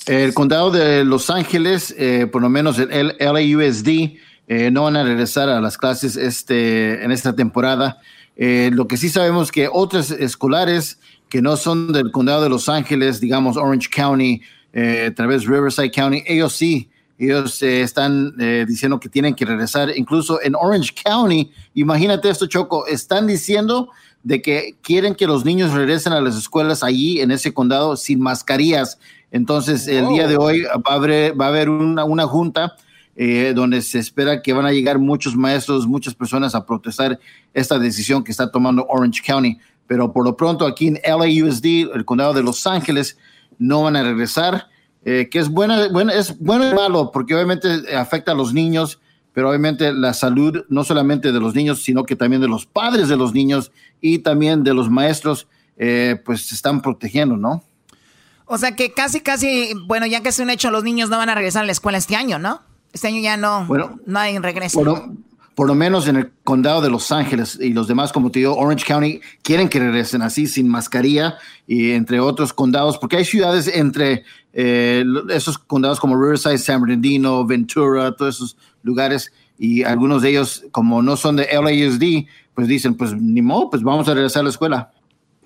[0.06, 4.18] El condado de Los Ángeles, eh, por lo menos el LAUSD,
[4.54, 7.96] Eh, no van a regresar a las clases este, en esta temporada.
[8.36, 10.98] Eh, lo que sí sabemos que otros escolares
[11.30, 14.42] que no son del condado de Los Ángeles, digamos Orange County,
[14.74, 19.90] eh, tal vez Riverside County, ellos sí, ellos están diciendo que tienen que regresar.
[19.96, 23.88] Incluso en Orange County, imagínate esto, Choco, están diciendo
[24.22, 28.20] de que quieren que los niños regresen a las escuelas allí en ese condado sin
[28.20, 28.98] mascarillas.
[29.30, 32.76] Entonces, el día de hoy va a haber, va a haber una, una junta
[33.14, 37.18] eh, donde se espera que van a llegar muchos maestros, muchas personas a protestar
[37.52, 39.58] esta decisión que está tomando Orange County.
[39.86, 43.18] Pero por lo pronto aquí en LAUSD, el condado de Los Ángeles,
[43.58, 44.68] no van a regresar,
[45.04, 49.00] eh, que es bueno, bueno, es bueno y malo, porque obviamente afecta a los niños,
[49.32, 53.08] pero obviamente la salud no solamente de los niños, sino que también de los padres
[53.08, 57.62] de los niños y también de los maestros, eh, pues se están protegiendo, ¿no?
[58.46, 61.30] O sea que casi, casi, bueno, ya que es un hecho, los niños no van
[61.30, 62.60] a regresar a la escuela este año, ¿no?
[62.92, 64.78] Este año ya no, bueno, no hay regreso.
[64.78, 65.16] Bueno,
[65.54, 68.56] por lo menos en el condado de Los Ángeles y los demás, como te digo,
[68.56, 71.36] Orange County, quieren que regresen así, sin mascarilla,
[71.66, 77.46] y entre otros condados, porque hay ciudades entre eh, esos condados como Riverside, San Bernardino,
[77.46, 82.94] Ventura, todos esos lugares, y algunos de ellos, como no son de LASD, pues dicen,
[82.94, 84.90] pues ni modo, pues vamos a regresar a la escuela.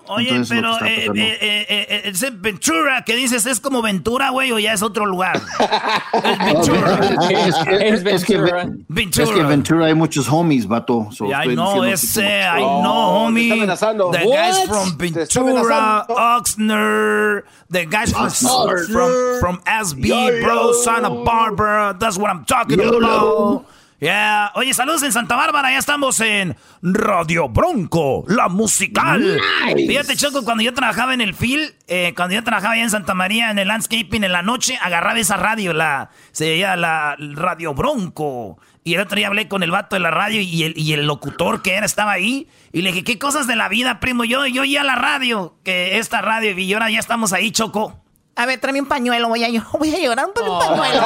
[0.09, 4.73] Oye, pero eh, eh, eh, ese Ventura que dices, ¿es como Ventura, güey, o ya
[4.73, 5.41] es otro lugar?
[6.13, 7.01] es Ventura.
[7.31, 8.69] es, Ventura.
[8.89, 11.09] Es que Ventura hay muchos homies, vato.
[11.13, 13.67] So yeah, I know, ese, I know, homie.
[13.67, 21.97] The guys from Ventura, Oxnard, the guys from, from, from SB, bro, Santa Barbara.
[21.99, 23.67] That's what I'm talking about.
[23.99, 24.53] Yeah.
[24.55, 25.71] Oye, saludos en Santa Bárbara.
[25.71, 29.41] Ya estamos en Radio Bronco, la musical.
[29.75, 33.15] Fíjate, Choco, cuando yo trabajaba en el FIL, eh, cuando yo trabajaba allá en Santa
[33.15, 37.73] María, en el landscaping, en la noche, agarraba esa radio, la, se veía la Radio
[37.73, 38.59] Bronco.
[38.85, 41.07] Y el otro día hablé con el vato de la radio y el, y el
[41.07, 42.49] locutor que era estaba ahí.
[42.73, 44.25] Y le dije, ¿qué cosas de la vida, primo?
[44.25, 48.06] Yo, yo ya la radio, que esta radio, y ahora ya estamos ahí, Choco.
[48.39, 49.49] A ver, tráeme un pañuelo, voy a,
[49.79, 51.05] voy a llorar un pañuelo.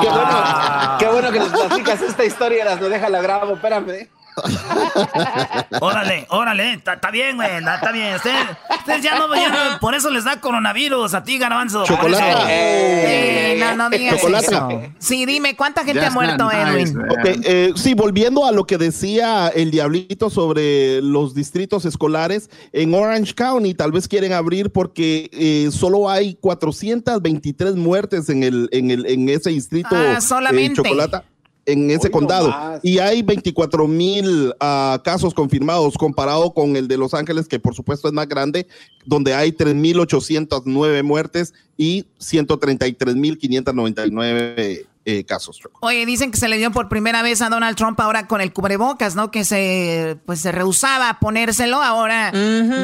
[0.00, 4.08] qué, bueno, qué bueno que les platicas esta historia, las lo deja la grabo, espérame.
[5.80, 8.16] órale, órale, está bien, güey, está bien.
[8.16, 11.84] Ustedes, ya, no, ya por eso les da coronavirus a ti, Garbanzo.
[11.84, 12.24] Chocolate.
[12.48, 14.68] Eh, no, no digas eso.
[14.98, 16.98] Sí, dime, ¿cuánta gente ha muerto, Edwin?
[17.24, 23.34] Eh, sí, volviendo a lo que decía el Diablito sobre los distritos escolares, en Orange
[23.34, 29.06] County tal vez quieren abrir porque eh, solo hay 423 muertes en, el, en, el,
[29.06, 29.90] en ese distrito.
[29.92, 30.82] Ah, solamente.
[30.82, 31.24] Chocolata
[31.68, 32.80] en ese condado.
[32.82, 37.74] y hay 24 mil uh, casos confirmados comparado con el de Los Ángeles, que por
[37.74, 38.66] supuesto es más grande,
[39.04, 45.60] donde hay 3.809 muertes y 133.599 eh, casos.
[45.80, 48.52] Oye, dicen que se le dio por primera vez a Donald Trump ahora con el
[48.52, 49.30] cubrebocas, ¿no?
[49.30, 52.32] Que se, pues, se rehusaba a ponérselo, ahora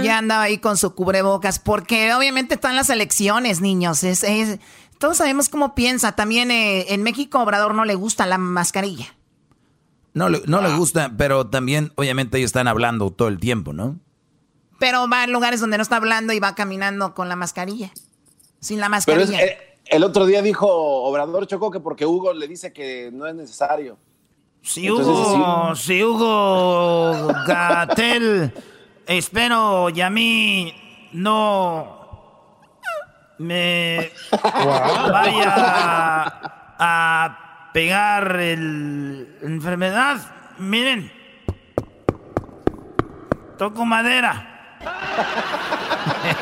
[0.03, 4.05] ya andaba ahí con su cubrebocas, porque obviamente están las elecciones, niños.
[4.05, 4.25] es
[4.99, 6.13] todos sabemos cómo piensa.
[6.13, 9.15] También eh, en México Obrador no le gusta la mascarilla.
[10.13, 10.77] No, no le ah.
[10.77, 13.99] gusta, pero también obviamente ellos están hablando todo el tiempo, ¿no?
[14.79, 17.93] Pero va a lugares donde no está hablando y va caminando con la mascarilla.
[18.61, 19.41] Sin la mascarilla.
[19.41, 23.35] Eh, el otro día dijo Obrador Chocó que porque Hugo le dice que no es
[23.35, 23.99] necesario.
[24.63, 28.53] Si Hugo, si Hugo Gatel,
[29.07, 30.75] espero y a mí
[31.13, 32.04] no
[33.39, 35.55] me vaya
[36.79, 40.19] a, pegar el enfermedad,
[40.59, 41.13] miren,
[43.59, 44.79] toco madera.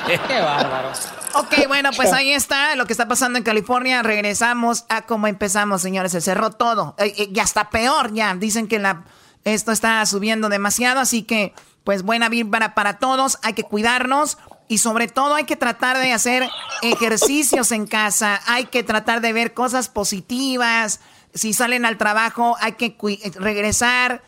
[0.07, 0.93] Qué bárbaro.
[1.35, 4.03] Ok, bueno, pues ahí está lo que está pasando en California.
[4.03, 6.13] Regresamos a cómo empezamos, señores.
[6.13, 6.95] Se cerró todo.
[6.99, 8.35] Eh, eh, y hasta peor, ya.
[8.35, 9.05] Dicen que la,
[9.45, 11.55] esto está subiendo demasiado, así que,
[11.85, 13.39] pues, buena vibra para todos.
[13.43, 14.39] Hay que cuidarnos.
[14.69, 16.49] Y sobre todo hay que tratar de hacer
[16.83, 18.41] ejercicios en casa.
[18.47, 21.01] Hay que tratar de ver cosas positivas.
[21.35, 22.97] Si salen al trabajo, hay que
[23.37, 24.23] regresar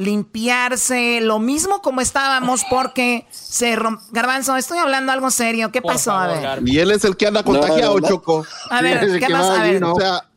[0.00, 4.00] limpiarse, lo mismo como estábamos porque se romp...
[4.12, 5.70] Garbanzo, estoy hablando algo serio.
[5.70, 6.12] ¿Qué pasó?
[6.12, 6.66] a ver.
[6.66, 8.46] Y él es el que anda contagiado, Choco.
[8.70, 9.52] A ver, ¿qué pasó?
[9.52, 9.82] A ver,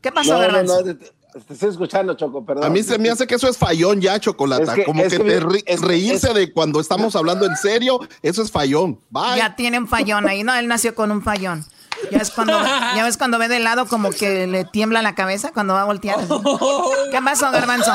[0.01, 0.83] ¿qué pasó, Garbanzo?
[0.83, 0.97] te
[1.35, 2.65] estoy escuchando, Choco, perdón.
[2.65, 4.75] A mí se me hace que eso es fallón ya, Chocolata.
[4.85, 5.39] Como que, te
[5.77, 8.99] reírse de cuando estamos hablando en serio, eso es fallón.
[9.09, 9.37] Bye.
[9.37, 10.43] Ya tiene un fallón ahí.
[10.43, 11.65] No, él nació con un fallón.
[12.11, 15.51] Ya, es cuando, ya ves cuando ve de lado como que le tiembla la cabeza
[15.53, 16.19] cuando va a voltear.
[17.11, 17.91] ¿Qué pasó, Garbanzo?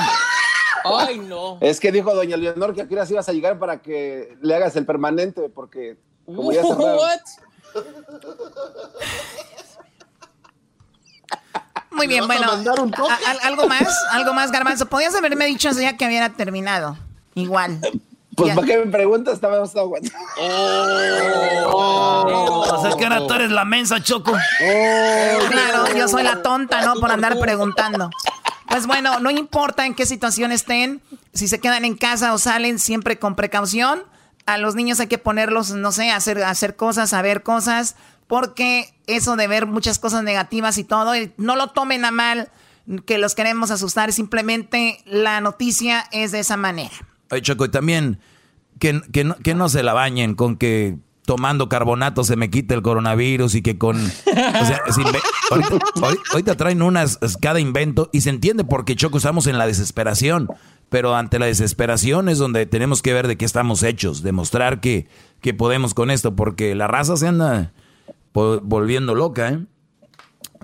[0.85, 1.59] Ay, no.
[1.61, 4.77] Es que dijo doña Leonor que aquí sí ibas a llegar para que le hagas
[4.77, 7.21] el permanente, porque como ya What?
[11.99, 12.49] Muy bien, bueno.
[13.43, 14.87] algo más, algo más, Garbanzo.
[14.87, 16.97] Podías haberme dicho ya que había terminado.
[17.35, 17.81] Igual.
[18.35, 19.35] Pues, ¿para qué me preguntas?
[19.35, 19.93] Estaba estado
[21.67, 22.65] oh.
[22.73, 24.31] O sea, que ahora tú eres la mensa, Choco.
[24.33, 26.95] Oh, claro, yo soy la tonta, ¿no?
[26.95, 28.11] Por andar preguntando.
[28.69, 31.03] Pues bueno, no importa en qué situación estén,
[31.35, 34.05] si se quedan en casa o salen, siempre con precaución.
[34.47, 37.97] A los niños hay que ponerlos, no sé, a hacer, hacer cosas, a ver cosas,
[38.29, 42.51] porque eso de ver muchas cosas negativas y todo, no lo tomen a mal
[43.05, 46.95] que los queremos asustar, simplemente la noticia es de esa manera.
[47.31, 48.21] Oye, Choco, y también
[48.79, 50.97] que, que, no, se la bañen con que
[51.27, 53.97] tomando carbonato se me quite el coronavirus y que con...
[53.99, 54.81] O sea,
[56.33, 60.49] ahorita, traen unas, cada invento y se entiende porque Choco estamos en la desesperación,
[60.89, 65.07] pero ante la desesperación es donde tenemos que ver de qué estamos hechos, demostrar que,
[65.43, 67.73] que podemos con esto, porque la raza se anda
[68.33, 69.59] volviendo loca, ¿eh?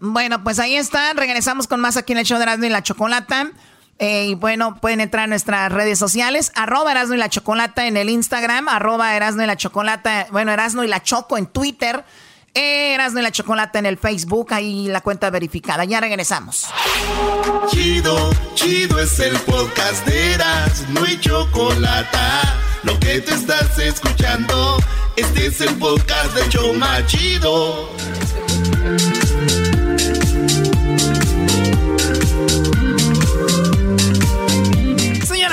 [0.01, 2.82] Bueno, pues ahí está, regresamos con más aquí en el show de Erasmo y la
[2.82, 3.53] Chocolata.
[3.99, 7.97] Eh, y bueno, pueden entrar a nuestras redes sociales, arroba Erasno y la Chocolata en
[7.97, 12.05] el Instagram, arroba Erasno y la Chocolata, bueno, Erasno y la Choco en Twitter,
[12.55, 15.85] eh, Erasno y la Chocolata en el Facebook, ahí la cuenta verificada.
[15.85, 16.66] Ya regresamos.
[17.69, 22.74] Chido, chido es el podcast de Erasno y Chocolata.
[22.85, 24.78] Lo que te estás escuchando,
[25.16, 27.90] este es el podcast de Choma Chido.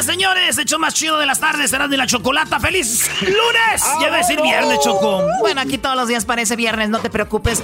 [0.04, 2.60] señores, hecho más chido de las tardes, será de la chocolata.
[2.60, 3.84] ¡Feliz lunes!
[4.02, 5.24] Ya va a decir viernes, Choco.
[5.40, 7.64] Bueno, aquí todos los días parece viernes, no te preocupes.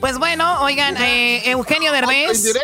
[0.00, 2.54] Pues bueno, oigan, eh, Eugenio Derbez.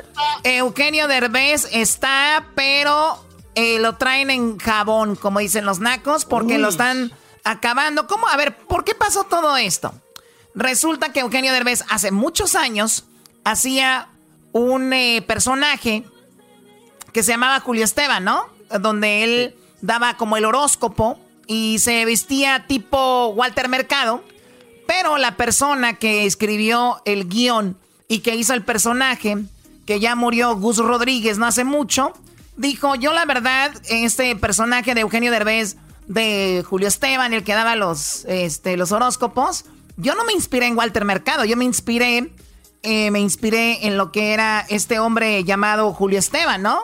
[0.44, 3.24] Eugenio Derbez está, pero
[3.60, 7.12] eh, lo traen en jabón, como dicen los nacos, porque lo están
[7.44, 8.06] acabando.
[8.06, 8.26] ¿Cómo?
[8.28, 9.92] A ver, ¿por qué pasó todo esto?
[10.54, 13.04] Resulta que Eugenio Derbez hace muchos años
[13.44, 14.08] hacía
[14.52, 16.04] un eh, personaje
[17.12, 18.46] que se llamaba Julio Esteban, ¿no?
[18.78, 24.22] donde él daba como el horóscopo y se vestía tipo Walter Mercado,
[24.86, 27.76] pero la persona que escribió el guion
[28.08, 29.36] y que hizo el personaje,
[29.86, 32.12] que ya murió Gus Rodríguez no hace mucho,
[32.56, 37.76] dijo, yo la verdad, este personaje de Eugenio Derbez, de Julio Esteban, el que daba
[37.76, 39.64] los, este, los horóscopos,
[39.96, 42.32] yo no me inspiré en Walter Mercado, yo me inspiré,
[42.82, 46.80] eh, me inspiré en lo que era este hombre llamado Julio Esteban, ¿no?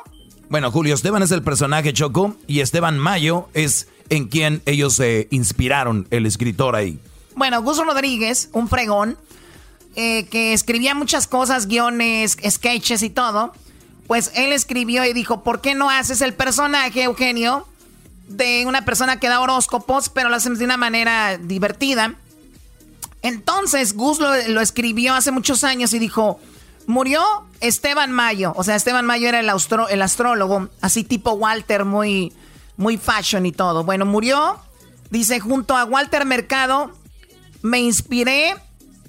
[0.49, 5.27] Bueno, Julio Esteban es el personaje Choco y Esteban Mayo es en quien ellos se
[5.31, 7.01] inspiraron, el escritor ahí.
[7.35, 9.19] Bueno, Gus Rodríguez, un fregón,
[9.97, 13.53] eh, que escribía muchas cosas, guiones, sketches y todo,
[14.07, 17.67] pues él escribió y dijo, ¿por qué no haces el personaje, Eugenio,
[18.29, 22.15] de una persona que da horóscopos, pero lo hacemos de una manera divertida?
[23.23, 26.39] Entonces Gus lo, escribió hace muchos años y dijo,
[26.87, 27.23] Murió
[27.61, 29.51] Esteban Mayo, o sea, Esteban Mayo era el,
[29.91, 32.33] el astrólogo, así tipo Walter, muy,
[32.77, 33.83] muy fashion y todo.
[33.83, 34.61] Bueno, murió,
[35.11, 36.93] dice, junto a Walter Mercado,
[37.63, 38.55] me inspiré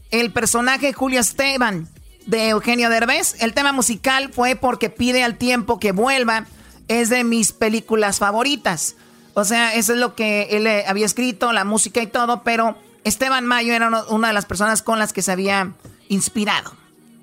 [0.10, 1.88] el personaje Julio Esteban
[2.27, 3.35] de Eugenio Derbez.
[3.41, 6.45] El tema musical fue porque pide al tiempo que vuelva,
[6.87, 8.95] es de mis películas favoritas.
[9.33, 12.77] O sea, eso es lo que él eh, había escrito, la música y todo, pero
[13.03, 15.73] Esteban Mayo era una de las personas con las que se había
[16.09, 16.73] inspirado.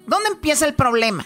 [0.06, 1.24] ¿Dónde empieza el problema?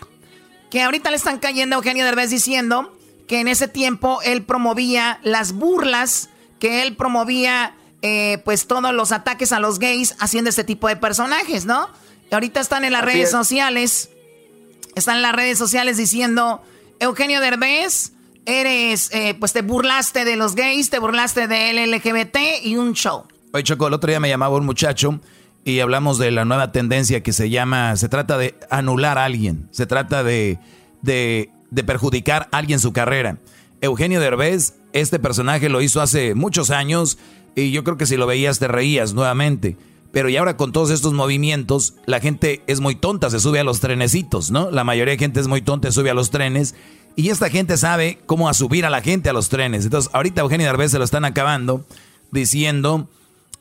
[0.71, 2.97] Que ahorita le están cayendo a Eugenio Derbez diciendo
[3.27, 9.13] que en ese tiempo él promovía las burlas, que él promovía eh, pues todos los
[9.13, 11.89] ataques a los gays haciendo este tipo de personajes, ¿no?
[12.31, 14.11] Ahorita están en las redes sociales,
[14.95, 16.63] están en las redes sociales diciendo,
[17.01, 18.13] Eugenio Derbez,
[18.45, 23.25] eres, eh, pues te burlaste de los gays, te burlaste del LGBT y un show.
[23.53, 25.21] Oye, Choco, el otro día me llamaba un muchacho
[25.65, 29.69] y hablamos de la nueva tendencia que se llama, se trata de anular a alguien,
[29.71, 30.59] se trata de,
[31.03, 33.39] de, de perjudicar a alguien su carrera.
[33.81, 37.19] Eugenio Derbez, este personaje lo hizo hace muchos años
[37.55, 39.77] y yo creo que si lo veías te reías nuevamente.
[40.13, 43.65] Pero y ahora con todos estos movimientos, la gente es muy tonta, se sube a
[43.65, 44.71] los trenecitos, ¿no?
[44.71, 46.75] La mayoría de gente es muy tonta, se sube a los trenes.
[47.15, 49.85] Y esta gente sabe cómo a subir a la gente a los trenes.
[49.85, 51.85] Entonces, ahorita Eugenio Derbez se lo están acabando
[52.31, 53.09] diciendo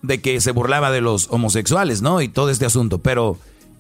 [0.02, 2.22] de que se burlaba de los homosexuales, ¿no?
[2.22, 3.00] Y todo este asunto.
[3.00, 3.38] Pero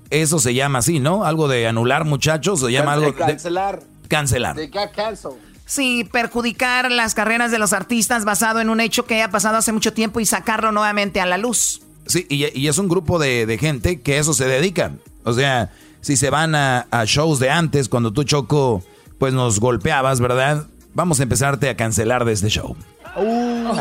[0.10, 1.26] eso se llama así, ¿no?
[1.26, 3.84] Algo de anular, muchachos, se llama algo de cancelar.
[4.08, 4.56] cancelar.
[4.56, 5.34] De cancel.
[5.66, 9.74] Sí, perjudicar las carreras de los artistas basado en un hecho que haya pasado hace
[9.74, 11.82] mucho tiempo y sacarlo nuevamente a la luz.
[12.08, 14.92] Sí, y, es un grupo de, gente que eso se dedica.
[15.24, 15.72] O sea,
[16.02, 18.84] si se van a, shows de antes, cuando tú Choco,
[19.20, 20.68] pues nos golpeabas, ¿verdad?
[20.94, 22.76] Vamos a empezarte a cancelar de este show.
[23.16, 23.72] Oh.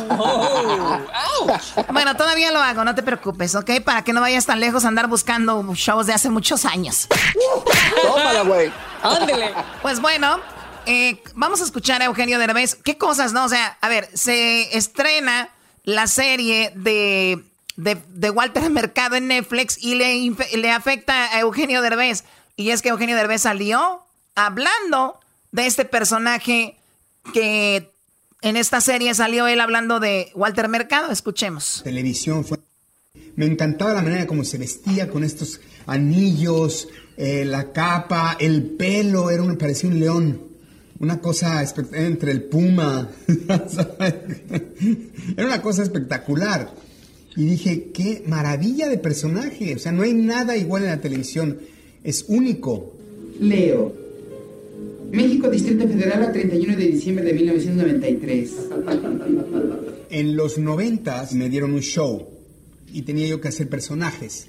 [1.92, 3.82] bueno, todavía lo hago, no te preocupes, ¿ok?
[3.84, 7.06] Para que no vayas tan lejos a andar buscando shows de hace muchos años.
[8.02, 8.72] Tómala, güey.
[9.02, 9.52] Ándele.
[9.82, 10.40] Pues bueno,
[10.86, 12.76] eh, vamos a escuchar a Eugenio Derbez.
[12.76, 13.44] ¿Qué cosas, no?
[13.44, 15.50] O sea, a ver, se estrena
[15.84, 17.44] la serie de,
[17.76, 22.24] de, Walter Mercado en Netflix y le, le afecta a Eugenio Derbez.
[22.56, 24.00] Y es que Eugenio Derbez salió
[24.34, 25.20] hablando
[25.52, 26.76] de este personaje
[27.32, 27.90] que
[28.42, 31.10] en esta serie salió él hablando de Walter Mercado.
[31.10, 31.82] Escuchemos.
[31.84, 32.46] Televisión.
[33.34, 36.88] Me encantaba la manera como se vestía con estos anillos,
[37.18, 40.46] eh, la capa, el pelo, era un, parecía un león
[40.98, 41.62] una cosa
[41.92, 43.08] entre el puma.
[45.36, 46.72] Era una cosa espectacular.
[47.36, 49.74] Y dije, qué maravilla de personaje.
[49.74, 51.58] O sea, no hay nada igual en la televisión.
[52.02, 52.94] Es único.
[53.40, 53.94] Leo.
[55.12, 58.52] México, Distrito Federal, a 31 de diciembre de 1993.
[60.10, 62.26] En los 90 me dieron un show
[62.92, 64.48] y tenía yo que hacer personajes.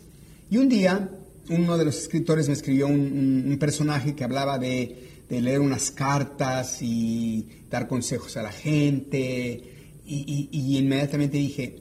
[0.50, 1.10] Y un día,
[1.50, 6.82] uno de los escritores me escribió un personaje que hablaba de de leer unas cartas
[6.82, 9.64] y dar consejos a la gente.
[10.06, 11.80] Y, inmediatamente dije,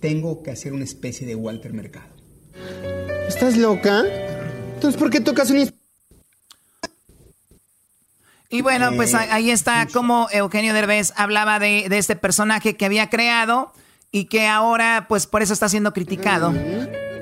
[0.00, 2.08] tengo que hacer una especie de Walter Mercado.
[3.28, 4.04] ¿Estás loca?
[4.74, 5.70] Entonces, ¿por qué tocas un...
[8.50, 13.10] Y bueno, pues eh, ahí está como Eugenio Derbez hablaba de, este personaje que había
[13.10, 13.72] creado
[14.10, 16.52] y que ahora, pues por eso está siendo criticado.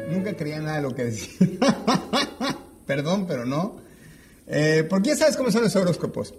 [0.08, 1.28] Nunca creía nada de lo que decía.
[2.86, 3.76] Perdón, pero no.
[4.46, 6.34] Eh, porque ya sabes cómo son los horóscopos.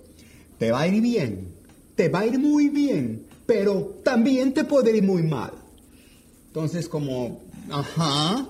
[0.57, 1.53] Te va a ir bien,
[1.95, 5.51] te va a ir muy bien, pero también te puede ir muy mal.
[6.57, 7.39] Entonces, como,
[7.69, 8.47] ajá,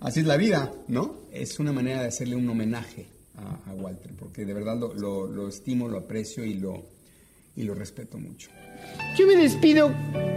[0.00, 1.16] así es la vida, ¿no?
[1.32, 3.08] Es una manera de hacerle un homenaje
[3.66, 6.84] a, Walter, porque de verdad lo, lo, estimo, lo aprecio y lo,
[7.56, 8.50] y lo respeto mucho.
[9.16, 9.92] Yo me despido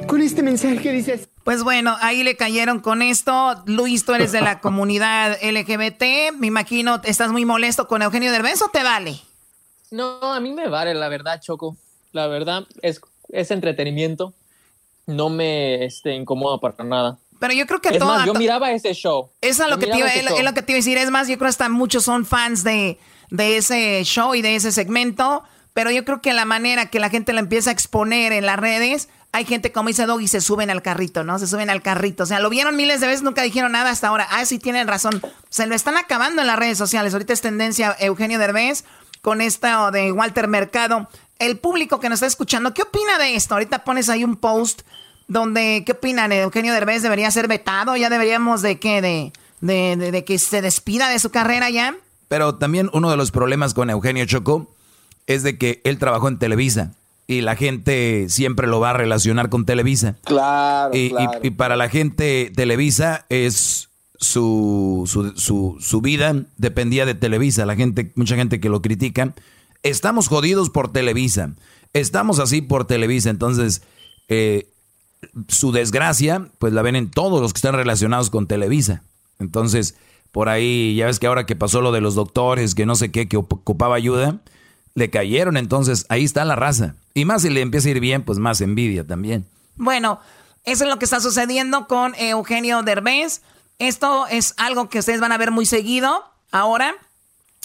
[0.08, 1.30] con este mensaje, dices.
[1.44, 3.62] Pues bueno, ahí le cayeron con esto.
[3.68, 6.36] Luis, tú eres de la comunidad LGBT.
[6.40, 9.20] Me imagino, ¿estás muy molesto con Eugenio Derbez o te vale?
[9.92, 11.78] No, a mí me vale, la verdad, Choco.
[12.12, 14.34] La verdad, es, es entretenimiento.
[15.06, 17.18] No me este, incomoda para nada.
[17.40, 19.30] Pero yo creo que es Más, yo miraba ese show.
[19.42, 20.98] Es lo, que te iba, es, lo que te iba a decir.
[20.98, 22.98] Es más, yo creo que hasta muchos son fans de,
[23.30, 25.44] de ese show y de ese segmento.
[25.74, 28.58] Pero yo creo que la manera que la gente lo empieza a exponer en las
[28.58, 31.40] redes hay gente, como dice Doggy, se suben al carrito, ¿no?
[31.40, 32.22] Se suben al carrito.
[32.22, 34.28] O sea, lo vieron miles de veces, nunca dijeron nada hasta ahora.
[34.30, 35.20] Ah, sí, tienen razón.
[35.50, 37.14] Se lo están acabando en las redes sociales.
[37.14, 38.86] Ahorita es tendencia Eugenio Derbez
[39.22, 41.10] con esto de Walter Mercado.
[41.40, 43.56] El público que nos está escuchando, ¿qué opina de esto?
[43.56, 44.84] Ahorita pones ahí un post
[45.28, 46.32] donde, ¿qué opinan?
[46.32, 47.96] ¿Eugenio Derbez debería ser vetado?
[47.96, 49.02] ¿Ya deberíamos de qué?
[49.02, 51.96] De, de, de que se despida de su carrera ya?
[52.28, 54.74] Pero también uno de los problemas con Eugenio Choco
[55.28, 56.94] es de que él trabajó en Televisa
[57.28, 60.16] y la gente siempre lo va a relacionar con Televisa.
[60.24, 60.94] Claro.
[60.94, 65.04] Y, y, para la gente, Televisa es su,
[65.36, 67.66] su, su, vida dependía de Televisa.
[67.66, 69.34] La gente, mucha gente que lo critica.
[69.84, 71.54] Estamos jodidos por Televisa.
[71.94, 73.30] Estamos así por Televisa.
[73.30, 73.84] Entonces,
[74.28, 74.70] eh,
[75.48, 79.04] su desgracia, pues la ven en todos los que están relacionados con Televisa.
[79.40, 79.96] Entonces,
[80.32, 83.12] por ahí, ya ves que ahora que pasó lo de los doctores, que no sé
[83.12, 84.42] qué, que ocupaba ayuda
[84.96, 86.96] le cayeron, entonces ahí está la raza.
[87.14, 89.46] Y más si le empieza a ir bien, pues más envidia también.
[89.76, 90.20] Bueno,
[90.66, 93.42] eso es lo que está sucediendo con Eugenio Derbez.
[93.80, 96.94] Esto es algo que ustedes van a ver muy seguido ahora.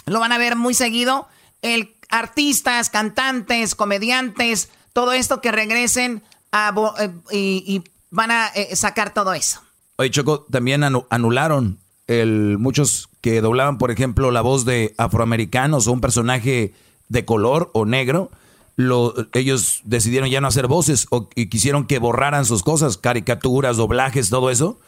[0.07, 1.29] Lo van a ver muy seguido.
[1.61, 6.23] El, artistas, cantantes, comediantes, todo esto que regresen
[6.53, 9.61] a, eh, y, van a eh, sacar todo eso.
[9.97, 15.93] Oye, Choco, también anularon el, muchos que doblaban, por ejemplo, la voz de afroamericanos o
[15.93, 16.73] un personaje
[17.09, 18.31] de color o negro,
[18.77, 23.77] lo, ellos decidieron ya no hacer voces o, y quisieron que borraran sus cosas, caricaturas,
[23.77, 24.79] doblajes, todo eso.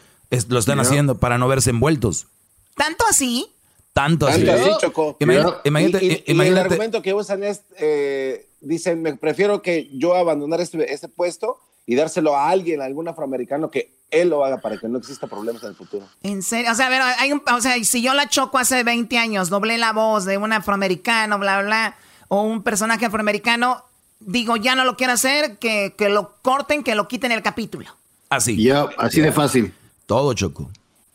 [0.48, 2.28] lo están haciendo para no verse envueltos.
[2.76, 3.52] ¿Tanto así?
[3.92, 4.46] Tanto así.
[4.80, 5.16] Choco.
[5.20, 10.92] Imagínate, y, el argumento que usan es, eh, dicen, me prefiero que yo abandonar este,
[10.92, 14.88] este puesto y dárselo a alguien, a algún afroamericano que él lo haga para que
[14.88, 16.06] no exista problemas en el futuro.
[16.22, 18.82] En serio, o sea, a ver, hay un, o sea, si yo la choco hace
[18.84, 21.96] 20 años, doblé la voz de un afroamericano, bla, bla,
[22.28, 23.84] o un personaje afroamericano,
[24.20, 27.88] digo, ya no lo quiero hacer, que, que lo corten, que lo quiten el capítulo.
[28.28, 28.62] Así.
[28.62, 29.74] Ya, así de fácil.
[30.06, 30.70] Todo choco.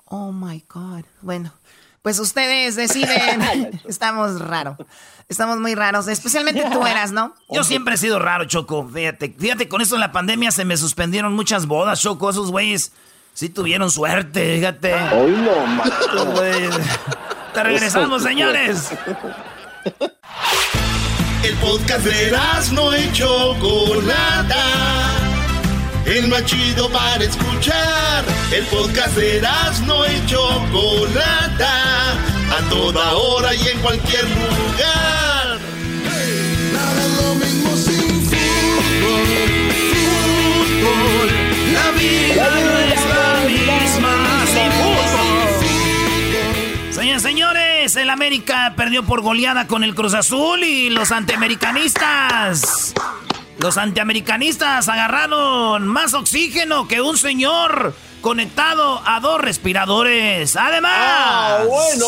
[0.05, 1.03] Oh my God.
[1.21, 1.53] Bueno,
[2.05, 3.81] pues ustedes deciden.
[3.89, 4.77] Estamos raros.
[5.27, 6.07] Estamos muy raros.
[6.07, 7.33] Especialmente tú eras, ¿no?
[7.49, 8.87] Yo siempre he sido raro, Choco.
[8.87, 12.29] Fíjate, fíjate, con esto en la pandemia se me suspendieron muchas bodas, Choco.
[12.29, 12.91] Esos güeyes
[13.33, 14.93] sí tuvieron suerte, fíjate.
[14.93, 15.83] Hoy no,
[17.55, 18.91] Te regresamos, señores.
[21.41, 22.37] El podcast de
[22.71, 25.24] no y Chocolata
[26.05, 28.25] el más chido para escuchar.
[28.51, 29.41] El podcast de
[29.85, 35.59] no y Chocolata, a toda hora y en cualquier lugar.
[36.73, 39.27] Nada lo mismo sin fútbol,
[40.81, 41.29] fútbol.
[41.73, 44.13] La vida no es la misma
[44.47, 45.05] sin fútbol.
[46.93, 52.93] Señores, señores, el América perdió por goleada con el Cruz Azul y los antiamericanistas
[53.57, 60.55] los antiamericanistas agarraron más oxígeno que un señor conectado a dos respiradores.
[60.55, 60.91] Además.
[60.95, 62.05] Ah, bueno.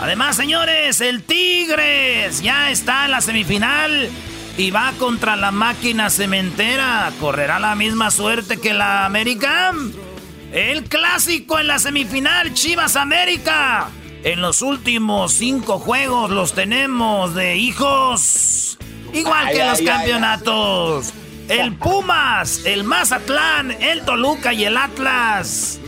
[0.00, 4.10] Además, señores, el Tigres ya está en la semifinal
[4.56, 7.10] y va contra la máquina cementera.
[7.20, 9.72] ¿Correrá la misma suerte que la América?
[10.52, 13.88] El clásico en la semifinal, Chivas América.
[14.22, 18.78] En los últimos cinco juegos los tenemos de hijos.
[19.12, 21.12] Igual que los campeonatos.
[21.48, 25.80] El Pumas, el Mazatlán, el Toluca y el Atlas.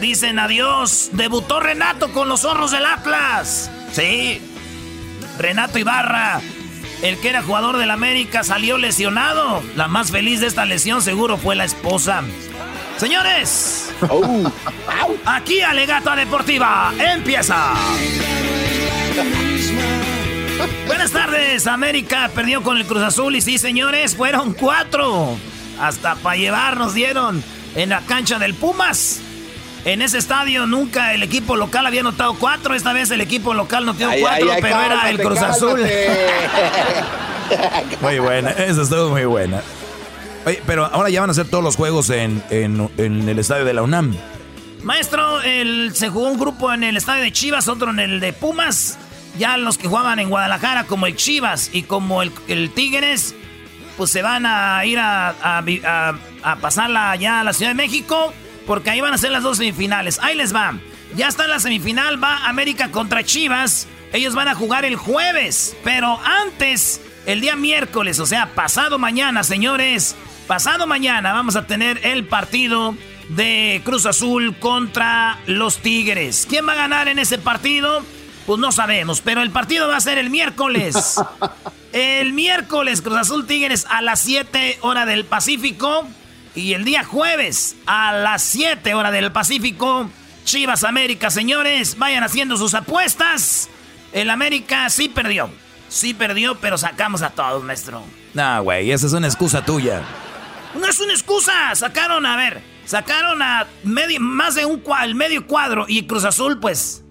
[0.00, 1.10] Dicen adiós.
[1.12, 3.70] Debutó Renato con los zorros del Atlas.
[3.92, 4.40] Sí.
[5.38, 6.40] Renato Ibarra,
[7.02, 9.62] el que era jugador del América, salió lesionado.
[9.74, 12.22] La más feliz de esta lesión seguro fue la esposa.
[12.96, 14.50] Señores, oh.
[15.26, 17.74] aquí Alegata Deportiva empieza.
[20.86, 25.36] Buenas tardes, América perdió con el Cruz Azul y sí, señores, fueron cuatro.
[25.80, 27.42] Hasta para llevarnos dieron
[27.74, 29.20] en la cancha del Pumas.
[29.84, 32.74] En ese estadio nunca el equipo local había notado cuatro.
[32.74, 35.80] Esta vez el equipo local notó cuatro, pero era el Cruz Azul.
[38.00, 39.62] muy buena, eso estuvo muy buena.
[40.44, 42.42] Oye, pero ahora ya van a hacer todos los juegos en,
[42.98, 44.16] el estadio de la UNAM.
[44.82, 48.32] Maestro, el, se jugó un grupo en el estadio de Chivas, otro en el de
[48.32, 48.98] Pumas.
[49.38, 53.34] Ya los que jugaban en Guadalajara, como el Chivas y como el, Tigres,
[53.96, 55.34] pues se van a ir a,
[56.42, 58.32] a, pasarla allá a la Ciudad de México,
[58.66, 60.18] porque ahí van a ser las dos semifinales.
[60.22, 60.74] Ahí les va.
[61.16, 63.88] Ya está la semifinal, va América contra Chivas.
[64.12, 69.42] Ellos van a jugar el jueves, pero antes, el día miércoles, o sea, pasado mañana,
[69.42, 72.94] señores, pasado mañana vamos a tener el partido
[73.28, 76.46] de Cruz Azul contra los Tigres.
[76.48, 78.04] ¿Quién va a ganar en ese partido?
[78.46, 81.20] Pues no sabemos, pero el partido va a ser el miércoles.
[81.92, 86.06] El miércoles Cruz Azul Tigres a las 7 hora del Pacífico.
[86.54, 90.10] Y el día jueves a las 7 hora del Pacífico.
[90.44, 93.70] Chivas América, señores, vayan haciendo sus apuestas.
[94.12, 95.48] El América sí perdió.
[95.88, 98.02] Sí perdió, pero sacamos a todos, maestro.
[98.34, 100.02] No, güey, esa es una excusa tuya.
[100.78, 101.74] No es una excusa.
[101.74, 105.86] Sacaron, a ver, sacaron a medio, más de un el medio cuadro.
[105.88, 107.05] Y Cruz Azul, pues,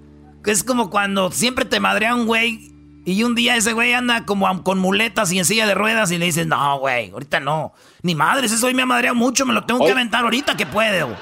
[0.46, 2.72] es como cuando siempre te madrea un güey
[3.06, 6.18] y un día ese güey anda como con muletas y en silla de ruedas y
[6.18, 7.74] le dices, no, güey, ahorita no.
[8.02, 10.66] Ni madre, ese hoy me ha madreado mucho, me lo tengo que aventar ahorita que
[10.66, 11.16] puedo.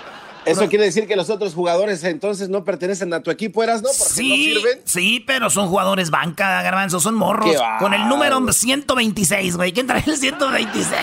[0.45, 3.89] Eso quiere decir que los otros jugadores entonces no pertenecen a tu equipo, ¿eras, no?
[3.97, 7.55] Porque sí, sí, pero son jugadores banca, garbanzo, son morros.
[7.79, 9.71] Con el número 126, güey.
[9.71, 10.97] ¿Quién trae el 126?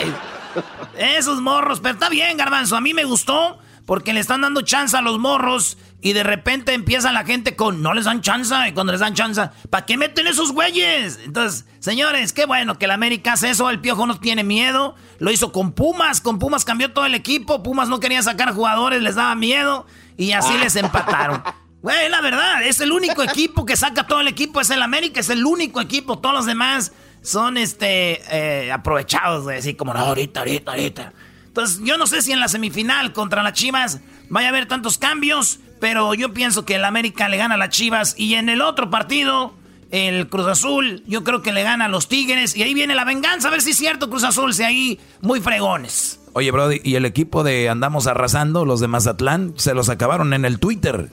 [0.99, 2.77] Esos morros, pero está bien, garbanzo.
[2.77, 3.59] A mí me gustó
[3.91, 7.83] porque le están dando chance a los morros y de repente empieza la gente con
[7.83, 11.19] no les dan chance y cuando les dan chance, ¿para qué meten esos güeyes?
[11.25, 15.33] Entonces, señores, qué bueno que el América hace eso, el Piojo no tiene miedo, lo
[15.33, 19.17] hizo con Pumas, con Pumas cambió todo el equipo, Pumas no quería sacar jugadores, les
[19.17, 19.87] daba miedo
[20.17, 21.43] y así les empataron.
[21.83, 25.19] Güey, la verdad, es el único equipo que saca todo el equipo, es el América,
[25.19, 26.93] es el único equipo, todos los demás
[27.23, 31.13] son este eh, aprovechados, de decir como no, ahorita, ahorita, ahorita.
[31.61, 34.01] Entonces, yo no sé si en la semifinal contra las Chivas
[34.31, 37.69] vaya a haber tantos cambios, pero yo pienso que el América le gana a las
[37.69, 39.53] Chivas y en el otro partido,
[39.91, 41.03] el Cruz Azul.
[41.07, 42.57] Yo creo que le gana a los Tigres.
[42.57, 43.49] Y ahí viene la venganza.
[43.49, 46.19] A ver si es cierto, Cruz Azul, si ahí muy fregones.
[46.33, 50.47] Oye, Brody, y el equipo de Andamos Arrasando, los de Mazatlán, se los acabaron en
[50.47, 51.11] el Twitter.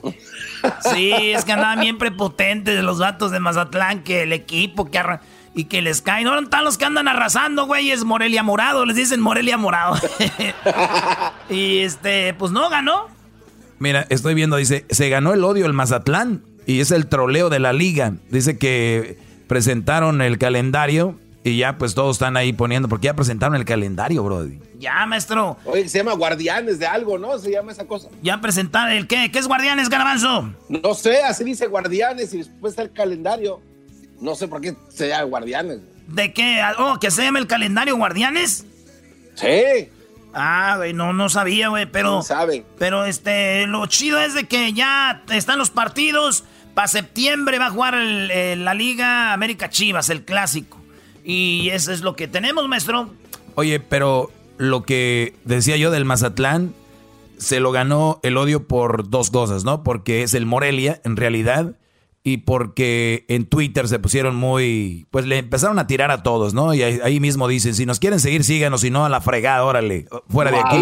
[0.90, 4.98] Sí, es que andaban bien prepotentes los datos de Mazatlán, que el equipo que
[5.54, 6.24] y que les caen.
[6.24, 9.96] No están los que andan arrasando, güey, es Morelia Morado, les dicen Morelia Morado.
[11.50, 13.06] y este, pues no ganó.
[13.78, 17.60] Mira, estoy viendo, dice, se ganó el odio el Mazatlán y es el troleo de
[17.60, 18.14] la liga.
[18.30, 23.54] Dice que presentaron el calendario y ya pues todos están ahí poniendo, porque ya presentaron
[23.54, 24.58] el calendario, Brody.
[24.78, 25.56] Ya, maestro.
[25.64, 27.38] Oye, se llama Guardianes de algo, ¿no?
[27.38, 28.08] Se llama esa cosa.
[28.22, 30.52] Ya presentaron el qué, ¿qué es Guardianes, Garbanzo?
[30.68, 33.60] No sé, así dice Guardianes y después está el calendario.
[34.20, 35.80] No sé por qué se llama Guardianes.
[36.08, 36.62] ¿De qué?
[36.78, 38.64] Oh, que se llama el calendario Guardianes.
[39.34, 39.88] Sí.
[40.34, 42.22] Ah, güey, no, no sabía, güey, pero...
[42.22, 42.64] sabe?
[42.78, 46.44] Pero, este, lo chido es de que ya están los partidos.
[46.74, 50.78] Para septiembre va a jugar la Liga América Chivas, el clásico.
[51.24, 53.10] Y eso es lo que tenemos, maestro.
[53.56, 56.74] Oye, pero lo que decía yo del Mazatlán,
[57.38, 59.82] se lo ganó el odio por dos cosas, ¿no?
[59.82, 61.74] Porque es el Morelia, en realidad
[62.22, 66.74] y porque en Twitter se pusieron muy, pues le empezaron a tirar a todos, ¿no?
[66.74, 70.06] Y ahí, mismo dicen, si nos quieren seguir, síganos, si no, a la fregada, órale,
[70.28, 70.76] fuera de aquí.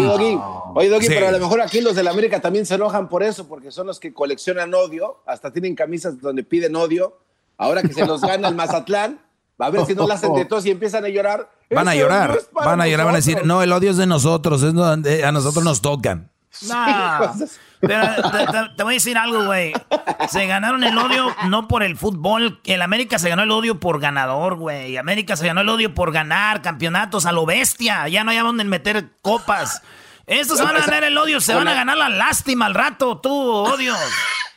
[0.75, 3.23] Oye, Doggy, pero a lo mejor aquí los de la América también se enojan por
[3.23, 7.17] eso, porque son los que coleccionan odio, hasta tienen camisas donde piden odio.
[7.57, 9.19] Ahora que se los gana el Mazatlán,
[9.59, 11.49] va a ver si no la hacen de todos y empiezan a llorar.
[11.71, 14.61] Van a llorar, van a llorar, van a decir, no, el odio es de nosotros,
[14.63, 16.31] es donde a nosotros nos tocan.
[16.63, 17.35] No.
[17.79, 19.73] Pero te, voy a decir algo, güey.
[20.29, 22.59] Se ganaron el odio no por el fútbol.
[22.65, 24.97] El América se ganó el odio por ganador, güey.
[24.97, 28.07] América se ganó el odio por ganar campeonatos a lo bestia.
[28.07, 29.81] Ya no hay a dónde meter copas.
[30.25, 33.19] Estos se van a ganar el odio, se van a ganar la lástima al rato,
[33.19, 33.95] tú, odio.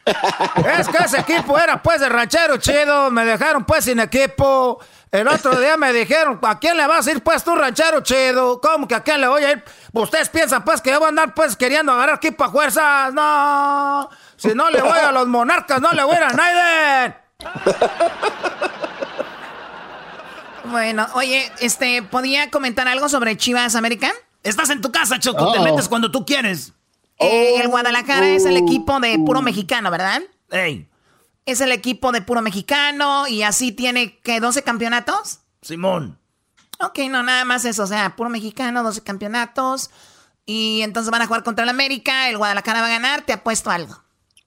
[0.06, 4.80] Es que ese equipo era pues de ranchero chido, me dejaron pues sin equipo.
[5.10, 8.60] El otro día me dijeron, ¿a quién le vas a ir pues tú, ranchero chido?
[8.60, 9.64] ¿Cómo que a quién le voy a ir?
[9.92, 13.12] ¿Ustedes piensan pues que yo voy a andar pues queriendo agarrar equipo a fuerzas?
[13.12, 14.08] No.
[14.36, 17.16] Si no le voy a los monarcas, no le voy a ir a Naiden.
[20.64, 24.12] Bueno, oye, este, ¿podía comentar algo sobre Chivas América?
[24.42, 26.72] Estás en tu casa, Choco, te metes cuando tú quieres.
[27.20, 30.22] Eh, el Guadalajara es el equipo de puro mexicano, ¿verdad?
[30.50, 30.88] Ey.
[31.44, 34.40] Es el equipo de puro mexicano y así tiene, ¿qué?
[34.40, 35.40] ¿12 campeonatos?
[35.62, 36.18] Simón.
[36.80, 37.82] Ok, no, nada más eso.
[37.82, 39.90] O sea, puro mexicano, 12 campeonatos.
[40.46, 42.28] Y entonces van a jugar contra el América.
[42.30, 43.22] El Guadalajara va a ganar.
[43.22, 44.02] Te apuesto algo.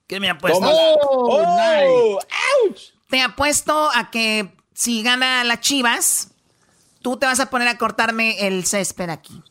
[0.08, 0.60] ¿Qué me apuesto?
[0.64, 2.20] Oh, oh
[3.10, 6.30] Te apuesto a que si gana las Chivas,
[7.02, 9.44] tú te vas a poner a cortarme el césped aquí.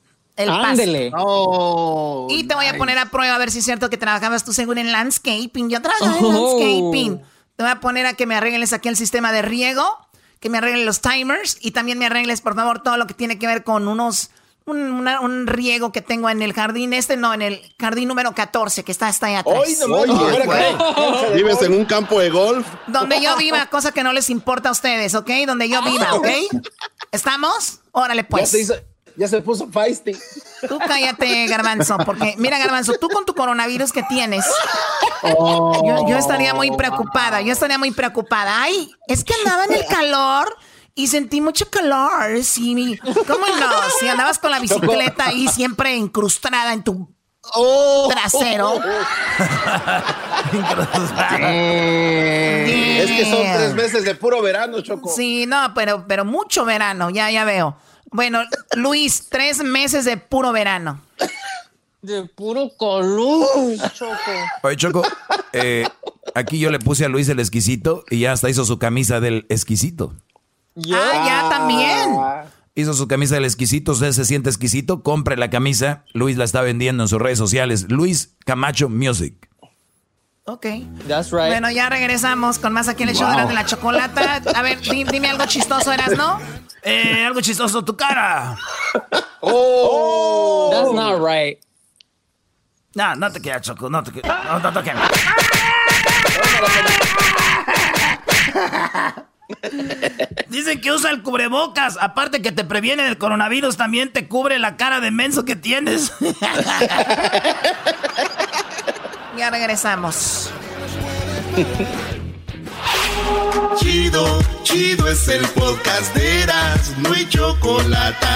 [0.43, 1.13] El Ándele.
[1.17, 4.45] Oh, y te voy a poner a prueba a ver si es cierto que trabajabas
[4.45, 5.71] tú según en landscaping.
[5.71, 6.33] Yo trabajo en oh.
[6.33, 7.23] landscaping.
[7.57, 9.85] Te voy a poner a que me arregles aquí el sistema de riego,
[10.41, 13.39] que me arreglen los timers y también me arregles, por favor, todo lo que tiene
[13.39, 14.31] que ver con unos
[14.67, 18.93] un, riego que tengo en el jardín, este no, en el jardín número 14, que
[18.93, 19.63] está hasta allá atrás.
[21.35, 22.67] ¿Vives en un campo de golf?
[22.87, 25.31] Donde yo viva, cosa que no les importa a ustedes, ¿ok?
[25.47, 26.29] Donde yo viva, ¿ok?
[27.13, 27.81] ¿Estamos?
[27.93, 28.53] Órale, pues.
[28.53, 28.92] Ya se
[29.45, 30.13] puso feisty.
[30.69, 34.45] Tú cállate, Garbanzo, porque mira, Garbanzo, tú con tu coronavirus que tienes,
[35.23, 36.07] oh.
[36.09, 38.63] yo, estaría muy preocupada, yo estaría muy preocupada.
[38.63, 40.57] Ay, es que andaba en el calor
[40.95, 42.43] y sentí mucho calor.
[42.43, 43.71] Sí, ¿cómo no?
[43.99, 47.13] Si andabas con la bicicleta ahí siempre incrustada en tu
[47.55, 48.09] oh.
[48.11, 48.75] trasero.
[53.03, 55.11] es que son tres meses de puro verano, Choco.
[55.15, 57.77] Sí, no, pero, pero mucho verano, ya, ya veo.
[58.13, 58.41] Bueno,
[58.77, 61.01] Luis, tres meses de puro verano.
[62.03, 63.49] De puro color,
[63.95, 64.17] Choco.
[64.63, 65.03] Oye, Choco,
[65.53, 65.87] eh,
[66.35, 69.47] aquí yo le puse a Luis el exquisito y ya hasta hizo su camisa del
[69.49, 70.15] exquisito.
[70.77, 72.11] Ah, ya también.
[72.75, 76.05] Hizo su camisa del exquisito, usted se siente exquisito, compre la camisa.
[76.13, 77.87] Luis la está vendiendo en sus redes sociales.
[77.89, 79.49] Luis Camacho Music.
[80.45, 80.67] Ok.
[81.07, 81.49] That's right.
[81.49, 84.43] Bueno, ya regresamos con más aquí en el show de la chocolata.
[84.55, 86.41] A ver, dime algo chistoso, ¿eras, no?
[86.83, 88.57] Eh, algo chistoso, tu cara.
[89.45, 90.71] Oh.
[90.73, 91.59] That's not right.
[92.95, 94.45] No, no te queda, Choco, no te queda.
[94.45, 95.11] No, no te queda.
[100.49, 101.99] Dicen que usa el cubrebocas.
[102.01, 106.13] Aparte que te previene del coronavirus, también te cubre la cara de menso que tienes.
[109.37, 110.51] Ya regresamos.
[113.79, 118.27] Chido, chido es el podcast de Eras, no hay chocolate.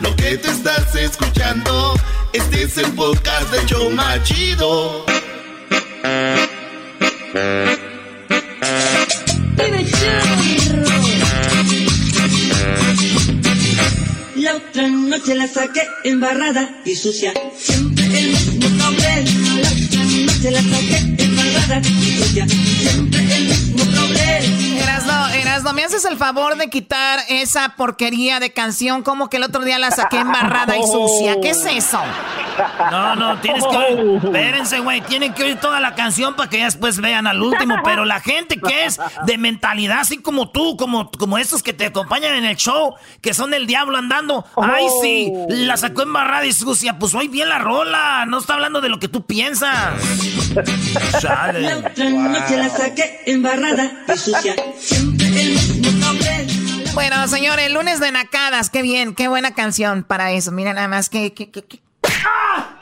[0.00, 1.94] Lo que te estás escuchando,
[2.32, 5.04] este es el podcast de Choma Chido.
[14.36, 17.32] La otra noche la saqué embarrada y sucia.
[17.58, 18.59] Siempre el mismo
[20.40, 22.46] noche la saqué embarrada y sucia.
[25.60, 29.62] Erasno, ¿me haces el favor de quitar esa porquería de canción como que el otro
[29.62, 31.38] día la saqué embarrada y sucia?
[31.42, 32.00] ¿Qué es eso?
[32.90, 34.20] No, no, tienes que oír.
[34.24, 35.02] Espérense, güey.
[35.02, 37.76] Tienen que oír toda la canción para que ya después vean al último.
[37.84, 41.86] Pero la gente que es de mentalidad, así como tú, como, como estos que te
[41.86, 44.46] acompañan en el show, que son el diablo andando.
[44.56, 46.98] Ay, sí, la sacó embarrada y sucia.
[46.98, 48.24] Pues hoy bien la rola.
[48.26, 49.94] No está hablando de lo que tú piensas.
[51.20, 51.60] Chale.
[51.60, 54.54] La otra noche la saqué embarrada y sucia.
[56.94, 58.68] Bueno, señores, lunes de nacadas.
[58.70, 60.50] Qué bien, qué buena canción para eso.
[60.52, 61.32] Mira nada más que...
[61.32, 62.76] que- que- que- ¡Ah!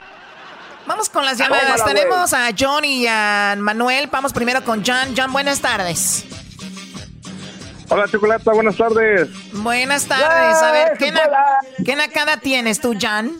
[0.86, 1.64] Vamos con las llamadas.
[1.64, 1.94] Tómala, güey.
[1.94, 4.08] Tenemos a John y a Manuel.
[4.10, 5.14] Vamos primero con John.
[5.16, 6.24] John, buenas tardes.
[7.90, 9.28] Hola, Chocolata, buenas tardes.
[9.52, 10.62] Buenas tardes.
[10.62, 11.28] A ver, ¿qué, na-
[11.84, 13.38] qué nacada tienes tú, John?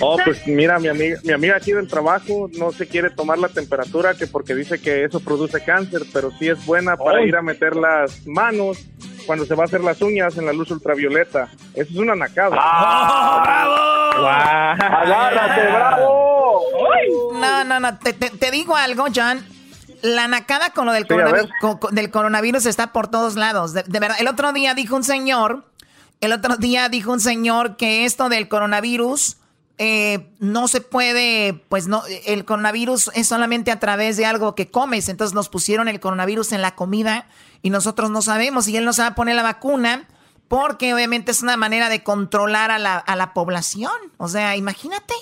[0.00, 3.48] Oh, pues mira, mi amiga, mi amiga aquí del trabajo no se quiere tomar la
[3.48, 7.28] temperatura que porque dice que eso produce cáncer, pero sí es buena para Ay.
[7.28, 8.78] ir a meter las manos
[9.26, 11.48] cuando se va a hacer las uñas en la luz ultravioleta.
[11.74, 12.50] Eso es una nacada.
[12.50, 14.26] ¡Bravo!
[14.28, 16.62] ¡Agárrate, bravo!
[17.34, 17.98] No, no, no.
[17.98, 19.44] Te, te- te digo algo, John.
[20.02, 21.48] La nacada con lo del, Sí, a coronavi- ver.
[21.60, 23.72] co- co- del coronavirus está por todos lados.
[23.72, 25.64] De, de verdad, el otro día dijo un señor,
[26.20, 29.38] el otro día dijo un señor que esto del coronavirus
[29.78, 34.70] eh, no se puede, pues no, el coronavirus es solamente a través de algo que
[34.70, 35.08] comes.
[35.08, 37.26] Entonces nos pusieron el coronavirus en la comida
[37.62, 40.04] y nosotros no sabemos y él no se va a poner la vacuna
[40.48, 43.92] porque obviamente es una manera de controlar a la, a la población.
[44.18, 45.14] O sea, imagínate.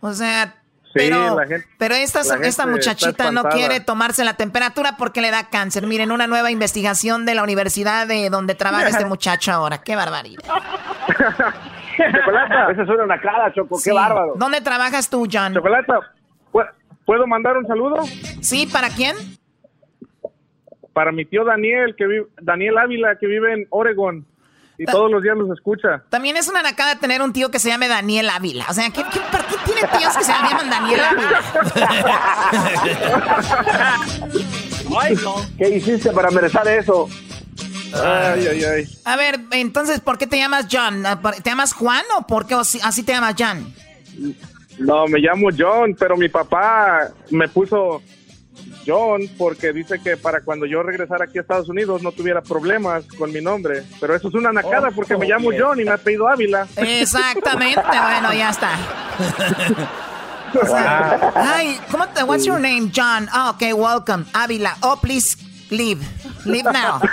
[0.00, 4.96] O sea, Sí, pero, la gente- pero esta, esta muchachita no quiere tomarse la temperatura
[4.96, 5.86] porque le da cáncer.
[5.86, 9.82] Miren, una nueva investigación de la universidad de donde trabaja este muchacho ahora.
[9.82, 10.42] Qué barbaridad.
[11.96, 12.70] Chocolata.
[12.72, 13.90] Esa es una nacada, Choco, Sí.
[14.36, 15.54] ¿Dónde trabajas tú, John?
[15.54, 15.98] Chocolata,
[16.52, 16.68] ¿pu-
[17.04, 17.96] ¿puedo mandar un saludo?
[18.40, 19.16] Sí, ¿para quién?
[20.92, 24.24] Para mi tío Daniel, que vive, Daniel Ávila, que vive en Oregon
[24.78, 26.02] y todos los días los escucha.
[26.10, 28.66] También es una nacada tener un tío que se llame Daniel Ávila.
[28.68, 31.40] O sea, ¿qué, qué, ¿por qué tiene tíos que se llaman Daniel Ávila?
[35.58, 37.08] ¿Qué hiciste para merecer eso?
[37.94, 38.98] Ay, ay, ay.
[39.04, 41.04] A ver, entonces, ¿por qué te llamas John?
[41.42, 43.72] ¿Te llamas Juan o por qué así, te llamas John?
[44.78, 48.02] No, me llamo John, pero mi papá me puso
[48.86, 53.04] John porque dice que para cuando yo regresara aquí a Estados Unidos no tuviera problemas
[53.18, 53.82] con mi nombre.
[54.00, 55.62] Pero eso es una nacada Oh, porque me llamo bien.
[55.62, 56.66] John y me ha pedido Ávila.
[56.76, 58.70] Exactamente, bueno, ya está.
[60.62, 62.90] O sea, Hi, ¿cómo te, what's your name?
[62.94, 63.28] John.
[63.34, 64.24] Oh, okay, welcome.
[64.32, 64.76] Ávila.
[64.82, 65.36] Oh, please
[65.70, 66.00] leave.
[66.44, 67.00] Leave now.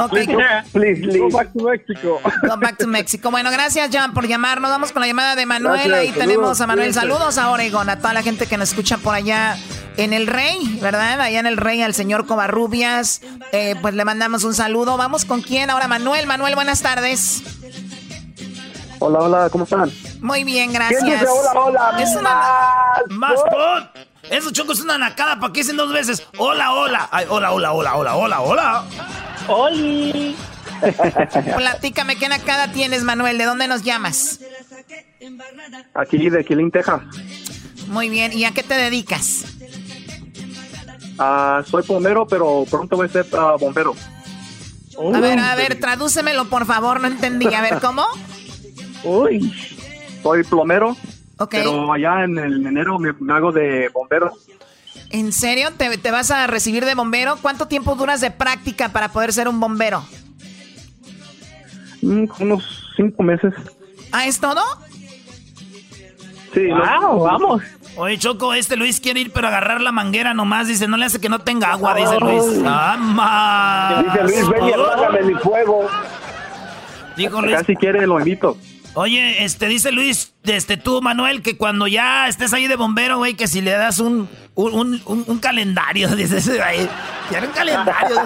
[0.00, 0.26] Okay.
[0.72, 1.20] Please leave.
[1.20, 2.20] Go back to Mexico.
[2.46, 3.30] Go back to Mexico.
[3.30, 4.70] Bueno, gracias, John, por llamarnos.
[4.70, 5.88] Vamos con la llamada de Manuel.
[5.88, 6.94] Gracias, Ahí saludos, tenemos a Manuel.
[6.94, 9.56] Saludos a Oregon, a toda la gente que nos escucha por allá
[9.96, 11.20] en el Rey, ¿verdad?
[11.20, 13.20] Allá en el Rey, al señor Covarrubias.
[13.52, 14.96] Eh, pues le mandamos un saludo.
[14.96, 16.26] Vamos con quién ahora, Manuel.
[16.26, 17.42] Manuel, buenas tardes.
[19.00, 19.92] Hola, hola, ¿cómo están?
[20.20, 21.02] Muy bien, gracias.
[21.02, 22.02] ¿Quién dice hola, hola?
[22.02, 22.40] Es una...
[23.10, 24.07] ¡Más pon!
[24.30, 25.38] Eso, Choco, es una nacada.
[25.40, 26.26] ¿Para qué dicen dos veces?
[26.36, 27.08] Hola, hola.
[27.10, 28.84] Ay, hola, hola, hola, hola, hola, hola.
[29.48, 30.36] ¡Oli!
[31.56, 33.38] Platícame, ¿qué nacada tienes, Manuel?
[33.38, 34.40] ¿De dónde nos llamas?
[35.94, 37.02] Aquí de Killing, Texas.
[37.88, 39.44] Muy bien, ¿y a qué te dedicas?
[41.18, 43.94] Ah, soy bombero, pero pronto voy a ser ah, bombero.
[45.14, 47.52] A ver, a ver, tradúcemelo, por favor, no entendí.
[47.54, 48.04] A ver, ¿cómo?
[49.04, 49.52] Uy.
[50.22, 50.96] Soy plomero.
[51.50, 54.32] Pero allá en el enero me, me hago de bombero.
[55.10, 55.68] ¿En serio?
[55.76, 57.36] ¿Te, te vas a recibir de bombero?
[57.40, 60.04] ¿Cuánto tiempo duras de práctica para poder ser un bombero?
[62.02, 63.54] Mm, unos cinco meses.
[64.12, 64.62] ¿Ah, es todo?
[66.54, 67.62] Sí, Wow, vamos.
[67.96, 70.68] Oye, Choco, este Luis quiere ir, pero agarrar la manguera nomás.
[70.68, 72.62] Dice, no le hace que no tenga agua, dice Luis.
[72.64, 74.04] ¡Ah, más!
[74.04, 75.88] Dice Luis, ven y apágame mi fuego.
[77.16, 77.56] Dijo Luis.
[77.56, 78.56] Casi quiere, lo invito.
[79.00, 83.34] Oye, este, dice Luis, este, tú, Manuel, que cuando ya estés ahí de bombero, güey,
[83.34, 86.88] que si le das un, un, un, un- un calendario, dices, güey,
[87.28, 88.16] quiero un calendario.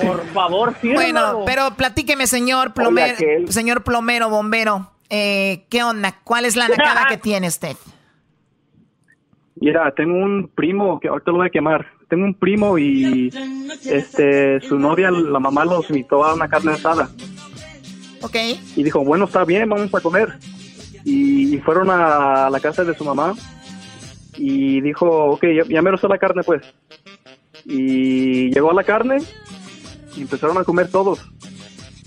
[0.00, 3.18] Por favor, Bueno, pero platíqueme, señor plomero,
[3.48, 4.90] señor plomero, bombero.
[5.10, 6.16] Eh, ¿Qué onda?
[6.24, 7.76] ¿Cuál es la nacada que tiene usted?
[9.56, 11.86] Mira, tengo un primo que ahorita lo voy a quemar.
[12.08, 13.30] Tengo un primo y
[13.84, 17.10] este su novia, la mamá los invitó a una carne asada.
[18.22, 18.36] Ok.
[18.76, 20.38] Y dijo, bueno, está bien, vamos a comer.
[21.04, 23.34] Y, fueron a la casa de su mamá
[24.36, 26.62] y dijo, ok, ya, ya me está la carne pues.
[27.64, 29.18] Y llegó a la carne
[30.16, 31.20] y empezaron a comer todos.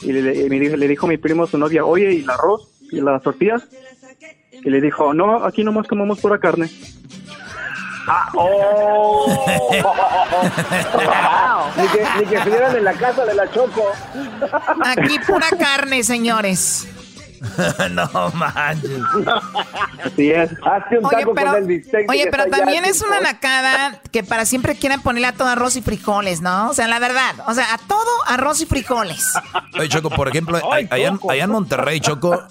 [0.01, 2.69] y le, me dijo, le dijo mi primo a su novia, oye, ¿y el arroz?
[2.91, 3.67] ¿Y las tortillas?
[4.51, 6.69] Y le dijo, no, aquí nomás comemos pura carne.
[8.07, 9.45] Ah, oh.
[11.77, 13.83] ni, que, ni que estuvieran en la casa de la Choco.
[14.85, 16.87] Aquí pura carne, señores.
[17.91, 19.01] no manches.
[20.03, 20.51] Así es.
[20.63, 22.09] Hazte un Oye, taco pero, con el bistec.
[22.09, 25.81] oye, pero también es una nacada que para siempre quieren ponerle a todo arroz y
[25.81, 26.69] frijoles, ¿no?
[26.69, 27.35] O sea, la verdad.
[27.47, 29.33] O sea, a todo arroz y frijoles.
[29.77, 32.43] Oye, Choco, por ejemplo, Ay, allá, allá en Monterrey, Choco,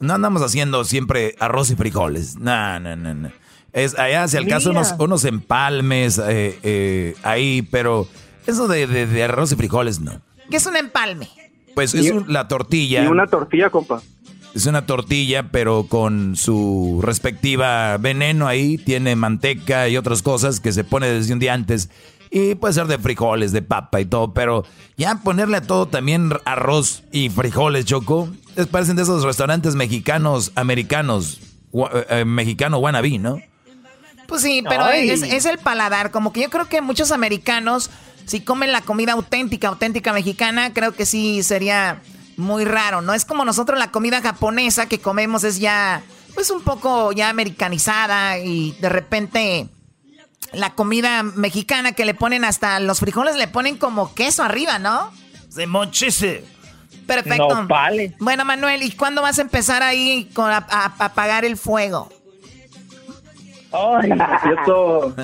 [0.00, 2.36] no andamos haciendo siempre arroz y frijoles.
[2.36, 3.41] No, no, no, no.
[3.72, 8.06] Es allá, si al caso, unos, unos empalmes eh, eh, ahí, pero
[8.46, 10.20] eso de, de- de arroz y frijoles, no.
[10.50, 11.28] ¿Qué es un empalme?
[11.74, 13.02] Pues es un- la tortilla.
[13.04, 14.02] Y una tortilla, compa.
[14.54, 18.76] Es una tortilla, pero con su respectiva veneno ahí.
[18.76, 21.88] Tiene manteca y otras cosas que se pone desde un día antes.
[22.30, 24.34] Y puede ser de frijoles, de papa y todo.
[24.34, 24.64] Pero
[24.98, 28.28] ya ponerle a todo también arroz y frijoles, Choco.
[28.54, 31.40] Es, parecen de esos restaurantes mexicanos, americanos.
[32.10, 33.38] eh, mexicano wannabe, ¿no?
[34.28, 36.10] Pues sí, pero es, es el paladar.
[36.10, 37.90] Como que yo creo que muchos americanos,
[38.26, 42.00] si comen la comida auténtica, auténtica mexicana, creo que sí sería
[42.36, 43.02] muy raro.
[43.02, 46.02] No es como nosotros la comida japonesa que comemos es ya,
[46.34, 49.68] pues un poco ya americanizada y de repente
[50.52, 55.12] la comida mexicana que le ponen hasta los frijoles le ponen como queso arriba, ¿no?
[55.50, 56.44] Se mochese.
[57.06, 57.48] Perfecto.
[58.20, 62.08] Bueno, Manuel, ¿y cuándo vas a empezar ahí con a, a- a apagar el fuego?
[63.72, 64.10] Ay,
[64.42, 65.14] empiezo,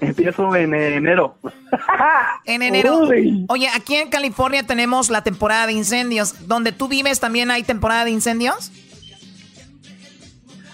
[0.00, 1.36] empiezo en enero.
[2.44, 3.08] En enero.
[3.08, 3.46] Uy.
[3.48, 6.46] Oye, aquí en California tenemos la temporada de incendios.
[6.46, 8.70] ¿Donde tú vives también hay temporada de incendios?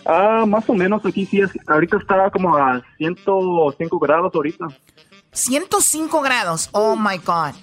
[0.04, 1.50] Ah, más o menos aquí sí es.
[1.68, 4.66] Ahorita está como a 105 grados ahorita.
[5.32, 6.68] 105 grados.
[6.72, 7.54] Oh my God.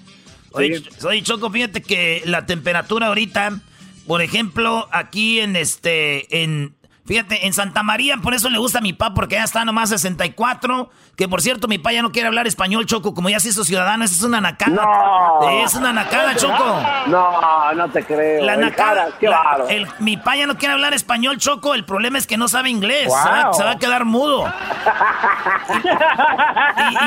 [0.52, 3.60] Oye, oye, Choco, fíjate que la temperatura ahorita,
[4.06, 6.74] por ejemplo, aquí en este, en,
[7.08, 9.88] fíjate, en Santa María, por eso le gusta a mi papá, porque ya está nomás
[9.88, 10.90] 64.
[11.16, 13.64] Que por cierto, mi papá ya no quiere hablar español, Choco, como ya se hizo
[13.64, 14.70] ciudadano, esa es una nacada.
[14.76, 15.48] No.
[15.64, 16.80] Es una nacada, Choco.
[17.08, 18.44] No, no te creo.
[18.44, 19.08] La nacada.
[19.18, 21.74] Qué la- el- mi papá ya no quiere hablar español, Choco.
[21.74, 23.08] El problema es que no sabe inglés.
[23.08, 23.16] Wow.
[23.22, 24.44] Se, va, se va a quedar mudo.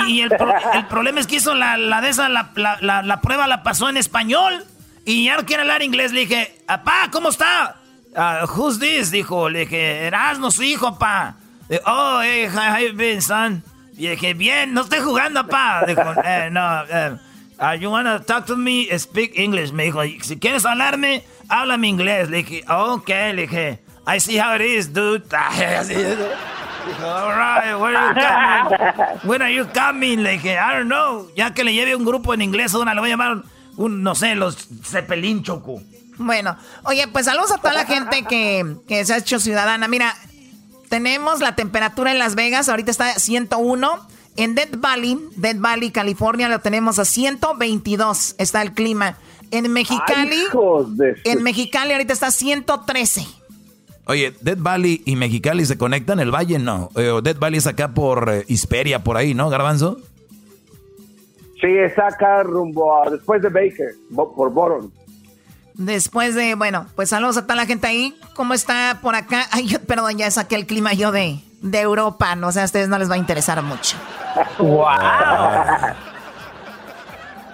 [0.05, 2.49] y, y- y el, pro- el problema es que hizo la, la de esa, la,
[2.55, 4.65] la- la- la prueba la pasó en español.
[5.05, 6.11] Y ya no quiere hablar inglés.
[6.11, 7.75] Le dije, papá, ¿cómo está?
[8.15, 9.11] "Ah, who's this?
[9.11, 11.35] Dijo, le dije, Erasmo, su hijo, pa.
[11.69, 13.63] Dijo, oh, hey, how you been, son?
[13.97, 15.83] Y dije, bien, no estoy jugando, pa.
[15.85, 17.17] Dijo, eh, no, eh,
[17.59, 19.71] ah, you wanna talk to me, speak English.
[19.71, 22.29] Me dijo, si quieres hablarme, háblame inglés.
[22.29, 25.23] Le dije, ok, le dije, I see how it is, dude.
[27.03, 29.19] All right, where are you coming?
[29.23, 30.23] When are you coming?
[30.23, 31.29] Le dije, I don't know.
[31.35, 33.43] Ya que le lleve un grupo en inglés, una le voy a llamar,
[33.77, 35.81] un, no sé, los Cepelín Choco.
[36.21, 39.87] Bueno, oye, pues saludos a toda la gente que, que se ha hecho ciudadana.
[39.87, 40.15] Mira,
[40.89, 44.07] tenemos la temperatura en Las Vegas, ahorita está a 101.
[44.37, 48.35] En Death Valley, Death Valley, California, lo tenemos a 122.
[48.37, 49.17] Está el clima.
[49.51, 53.27] En Mexicali, Ay, en Mexicali ahorita está 113.
[54.05, 56.89] Oye, Dead Valley y Mexicali se conectan, el Valle no.
[56.95, 59.97] Eh, Dead Valley es acá por eh, Hisperia, por ahí, ¿no, Garbanzo?
[61.61, 64.91] Sí, es acá rumbo a después de Baker, por Boron.
[65.73, 68.17] Después de, bueno, pues saludos a toda la gente ahí.
[68.33, 69.47] ¿Cómo está por acá?
[69.51, 72.35] Ay, yo, perdón, ya saqué el clima yo de, de Europa.
[72.35, 73.97] No sé, a ustedes no les va a interesar mucho.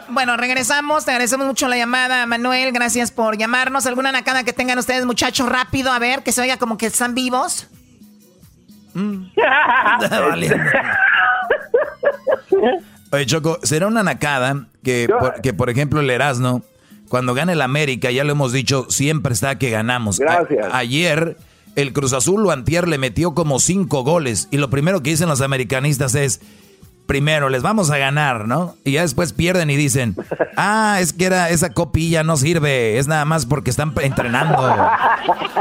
[0.10, 1.04] Bueno, regresamos.
[1.04, 2.72] Te agradecemos mucho la llamada, Manuel.
[2.72, 3.86] Gracias por llamarnos.
[3.86, 5.50] ¿Alguna nacada que tengan ustedes, muchachos?
[5.50, 7.68] Rápido, a ver, que se oiga como que están vivos.
[13.12, 16.62] Oye, Choco, será una nacada que, por, que, por ejemplo, el Erasmo,
[17.10, 20.20] cuando gane el América, ya lo hemos dicho, siempre está que ganamos.
[20.20, 20.68] A- Gracias.
[20.74, 21.38] ayer,
[21.76, 24.48] el Cruz Azul o Antier le metió como cinco goles.
[24.52, 26.42] Y lo primero que dicen los americanistas es,
[27.06, 28.76] primero, les vamos a ganar, ¿no?
[28.84, 30.16] Y ya después pierden y dicen,
[30.58, 34.58] ah, es que era, esa copilla no sirve, es nada más porque están entrenando.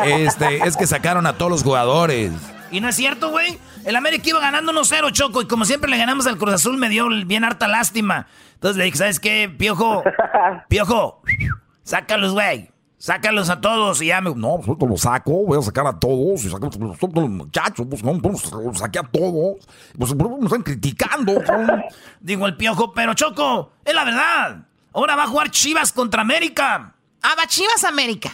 [0.05, 2.31] Este, es que sacaron a todos los jugadores.
[2.70, 3.59] Y no es cierto, güey.
[3.85, 5.40] El América iba ganando 1-0, Choco.
[5.43, 8.27] Y como siempre le ganamos al Cruz Azul, me dio bien harta lástima.
[8.57, 10.03] Entonces le dije, ¿sabes qué, Piojo?
[10.69, 11.23] Piojo,
[11.83, 12.70] sácalos, güey.
[12.99, 14.01] Sácalos a todos.
[14.01, 14.35] Y ya me...
[14.35, 17.28] No, pues ahorita lo saco, voy a sacar a todos, y saco a todos los
[17.28, 19.59] muchachos, pues no, pues, los saqué a todos,
[19.97, 21.35] pues me están criticando.
[21.35, 21.83] ¿no?
[22.20, 24.66] Digo el Piojo, pero Choco, es la verdad.
[24.95, 26.95] Ahora va a jugar Chivas contra América.
[27.23, 28.31] Ah, va Chivas América.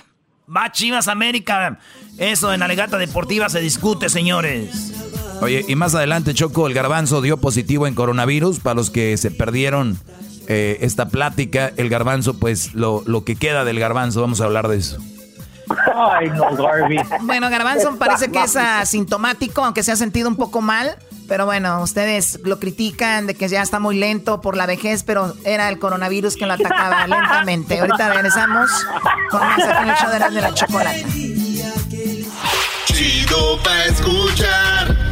[0.55, 1.79] Va Chivas América.
[2.19, 5.12] Eso en Alegata Deportiva se discute, señores.
[5.43, 9.31] Oye, y más adelante, Choco, el garbanzo dio positivo en coronavirus para los que se
[9.31, 9.99] perdieron
[10.47, 11.73] eh, esta plática.
[11.77, 14.99] El garbanzo, pues lo, lo que queda del garbanzo, vamos a hablar de eso.
[15.95, 16.97] Ay, no, Garby.
[17.23, 20.97] Bueno, Garbanzo parece que es asintomático, aunque se ha sentido un poco mal.
[21.29, 25.35] Pero bueno, ustedes lo critican de que ya está muy lento por la vejez, pero
[25.45, 27.81] era el coronavirus que lo atacaba lentamente.
[27.81, 28.71] Ahorita regresamos
[29.31, 31.07] con más aquí de, de la chocolate.
[32.87, 35.12] Chido pa' escuchar.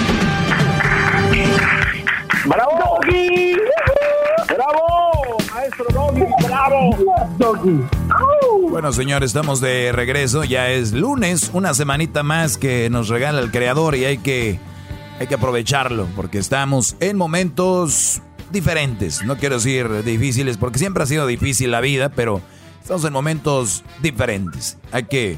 [2.45, 2.71] ¡Bravo!
[2.79, 3.55] ¡Doggy!
[4.47, 5.37] ¡Bravo!
[5.53, 6.23] ¡Maestro Doggy!
[6.47, 6.97] ¡Bravo!
[7.37, 7.81] ¡Doggy!
[8.69, 10.43] Bueno, señores, estamos de regreso.
[10.43, 14.59] Ya es lunes, una semanita más que nos regala el creador y hay que,
[15.19, 19.23] hay que aprovecharlo porque estamos en momentos diferentes.
[19.23, 22.41] No quiero decir difíciles porque siempre ha sido difícil la vida, pero
[22.81, 24.77] estamos en momentos diferentes.
[24.91, 25.37] Hay que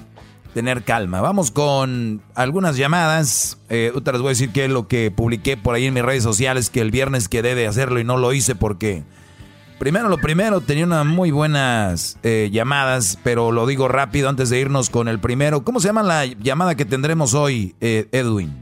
[0.53, 1.21] tener calma.
[1.21, 3.59] Vamos con algunas llamadas.
[3.69, 6.23] Eh, les voy a decir que es lo que publiqué por ahí en mis redes
[6.23, 9.03] sociales, que el viernes quedé de hacerlo y no lo hice porque...
[9.79, 14.59] Primero, lo primero, tenía unas muy buenas eh, llamadas, pero lo digo rápido antes de
[14.59, 15.65] irnos con el primero.
[15.65, 18.53] ¿Cómo se llama la llamada que tendremos hoy, eh, Edwin?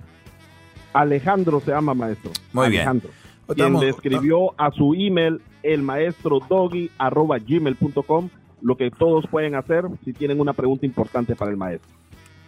[0.93, 2.31] Alejandro se llama maestro.
[2.53, 3.09] Muy Alejandro,
[3.47, 3.55] bien.
[3.55, 8.30] Quien le escribió a su email el maestro gmail.com
[8.61, 11.89] lo que todos pueden hacer si tienen una pregunta importante para el maestro.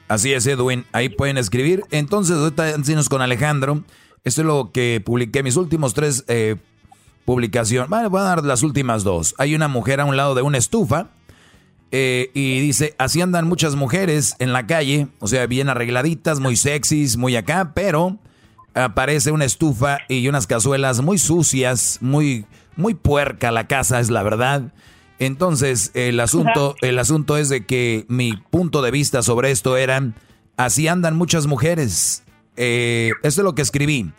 [0.07, 0.85] Así es, Edwin.
[0.91, 1.84] Ahí pueden escribir.
[1.91, 2.76] Entonces, ahorita
[3.10, 3.84] con Alejandro.
[4.23, 6.56] Esto es lo que publiqué, mis últimos tres eh,
[7.26, 7.90] publicaciones.
[7.90, 9.35] Vale, voy a dar las últimas dos.
[9.38, 11.10] Hay una mujer a un lado de una estufa.
[11.91, 16.56] eh, y dice, así andan muchas mujeres en la calle, o sea, bien arregladitas, muy
[16.56, 18.18] sexys, muy acá, pero
[18.73, 22.45] aparece una estufa y unas cazuelas muy sucias, muy,
[22.76, 24.73] muy puerca la casa, es la verdad.
[25.19, 30.14] Entonces, el asunto, el asunto es de que mi punto de vista sobre esto era,
[30.57, 32.23] así andan muchas mujeres.
[32.57, 34.11] Eh, esto es lo que escribí.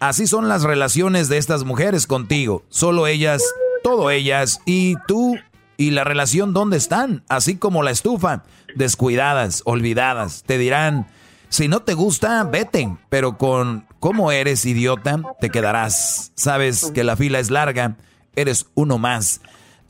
[0.00, 2.64] Así son las relaciones de estas mujeres contigo.
[2.68, 3.42] Solo ellas,
[3.82, 5.36] todo ellas, y tú
[5.76, 7.22] y la relación, ¿dónde están?
[7.28, 8.44] Así como la estufa,
[8.74, 10.42] descuidadas, olvidadas.
[10.44, 11.06] Te dirán,
[11.48, 16.32] si no te gusta, vete, pero con cómo eres idiota, te quedarás.
[16.34, 17.96] Sabes que la fila es larga,
[18.36, 19.40] eres uno más.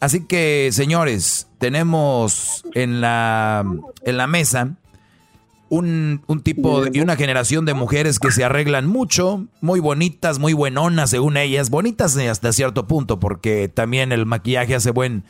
[0.01, 3.65] Así que, señores, tenemos en la,
[4.03, 4.77] en la mesa
[5.69, 10.39] un, un tipo de- y una generación de mujeres que se arreglan mucho, muy bonitas,
[10.39, 15.23] muy buenonas según ellas, bonitas hasta cierto punto, porque también el maquillaje hace buen,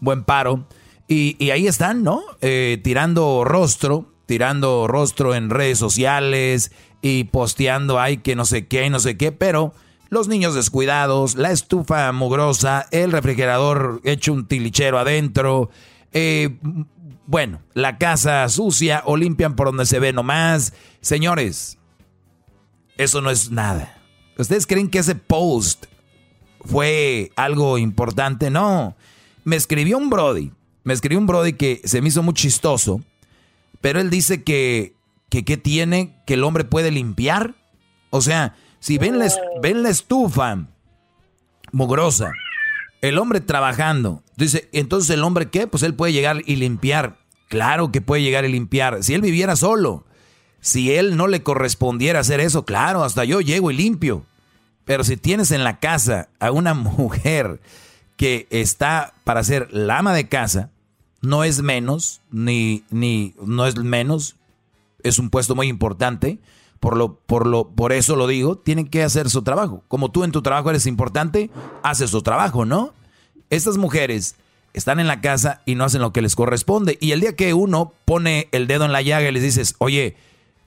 [0.00, 0.66] buen paro.
[1.08, 2.22] Y, y ahí están, ¿no?
[2.40, 6.72] Eh, tirando rostro, tirando rostro en redes sociales
[7.02, 9.74] y posteando ay que no sé qué, no sé qué, pero
[10.12, 15.70] los niños descuidados, la estufa mugrosa, el refrigerador hecho un tilichero adentro,
[16.12, 16.58] eh,
[17.26, 20.74] bueno, la casa sucia o limpian por donde se ve nomás.
[21.00, 21.78] Señores,
[22.98, 24.02] eso no es nada.
[24.36, 25.86] ¿Ustedes creen que ese post
[26.60, 28.50] fue algo importante?
[28.50, 28.94] No.
[29.44, 30.52] Me escribió un Brody.
[30.84, 33.00] Me escribió un Brody que se me hizo muy chistoso.
[33.80, 34.94] Pero él dice que,
[35.30, 37.54] que ¿qué tiene que el hombre puede limpiar.
[38.10, 40.66] O sea, si ven la, es- ven la estufa
[41.72, 42.32] mugrosa,
[43.00, 45.66] el hombre trabajando, dice, entonces el hombre qué?
[45.66, 47.16] Pues él puede llegar y limpiar.
[47.48, 49.02] Claro que puede llegar y limpiar.
[49.02, 50.04] Si él viviera solo,
[50.60, 54.24] si él no le correspondiera hacer eso, claro, hasta yo llego y limpio.
[54.84, 57.60] Pero si tienes en la casa a una mujer
[58.16, 60.70] que está para ser la ama de casa,
[61.20, 64.36] no es menos, ni, ni no es menos,
[65.02, 66.38] es un puesto muy importante.
[66.82, 69.84] Por, lo, por, lo, por eso lo digo, tienen que hacer su trabajo.
[69.86, 71.48] Como tú en tu trabajo eres importante,
[71.84, 72.92] haces su trabajo, ¿no?
[73.50, 74.34] Estas mujeres
[74.72, 76.98] están en la casa y no hacen lo que les corresponde.
[77.00, 80.16] Y el día que uno pone el dedo en la llaga y les dices, oye,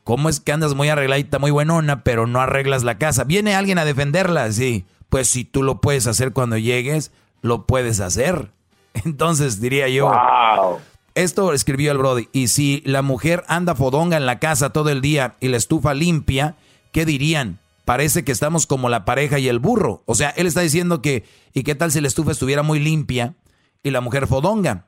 [0.05, 3.25] ¿cómo es que andas muy arregladita, muy buenona, pero no arreglas la casa?
[3.25, 4.85] Viene alguien a defenderla, sí.
[5.09, 7.11] Pues si tú lo puedes hacer cuando llegues,
[7.41, 8.53] lo puedes hacer.
[9.03, 10.13] Entonces diría yo,
[11.15, 12.29] esto escribió el Brody.
[12.31, 15.93] Y si la mujer anda fodonga en la casa todo el día y la estufa
[15.93, 16.55] limpia,
[16.91, 17.59] ¿qué dirían?
[17.85, 20.01] Parece que estamos como la pareja y el burro.
[20.05, 21.23] O sea, él está diciendo que,
[21.53, 23.33] ¿y qué tal si la estufa estuviera muy limpia
[23.83, 24.85] y la mujer fodonga?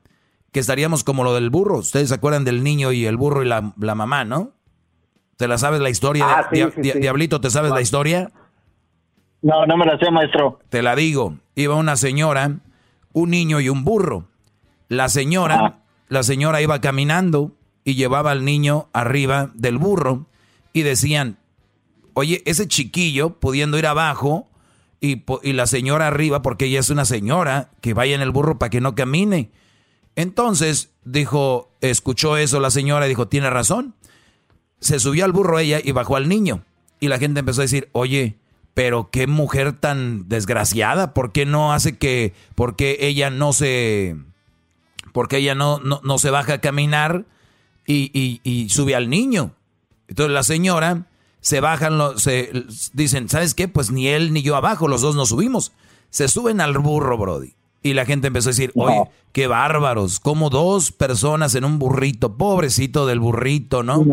[0.51, 1.77] Que estaríamos como lo del burro.
[1.77, 4.51] Ustedes se acuerdan del niño y el burro y la, la mamá, ¿no?
[5.37, 6.25] ¿Te la sabes la historia?
[6.25, 6.99] de- Ah, sí, Dia- sí, Dia- sí.
[6.99, 8.31] Diablito, ¿te sabes la historia?
[9.43, 10.59] No, no me la sé, maestro.
[10.69, 11.35] Te la digo.
[11.55, 12.57] Iba una señora
[13.13, 14.25] un niño y un burro.
[14.89, 15.79] La señora,
[16.09, 20.27] la señora iba caminando y llevaba al niño arriba del burro
[20.73, 21.37] y decían,
[22.13, 24.47] oye, ese chiquillo pudiendo ir abajo
[24.99, 25.23] y,
[25.53, 28.81] la señora arriba, porque ella es una señora, que vaya en el burro para que
[28.81, 29.51] no camine.
[30.15, 33.95] Entonces dijo, escuchó eso la señora y dijo, tiene razón.
[34.79, 36.63] Se subió al burro ella y bajó al niño.
[36.99, 38.37] Y la gente empezó a decir, oye,
[38.73, 44.15] pero qué mujer tan desgraciada, ¿por qué no hace que, por qué ella no se,
[45.17, 47.25] porque ella no, no, se baja a caminar
[47.87, 49.49] y, y, sube al niño?
[50.07, 51.07] Entonces la señora
[51.41, 52.51] se bajan, se
[52.93, 53.67] dicen, ¿sabes qué?
[53.67, 55.71] Pues ni él ni yo abajo, los dos nos subimos.
[56.11, 57.55] Se suben al burro, Brody.
[57.81, 62.37] Y la gente empezó a decir, oye, qué bárbaros, como dos personas en un burrito,
[62.37, 64.05] pobrecito del burrito, ¿no?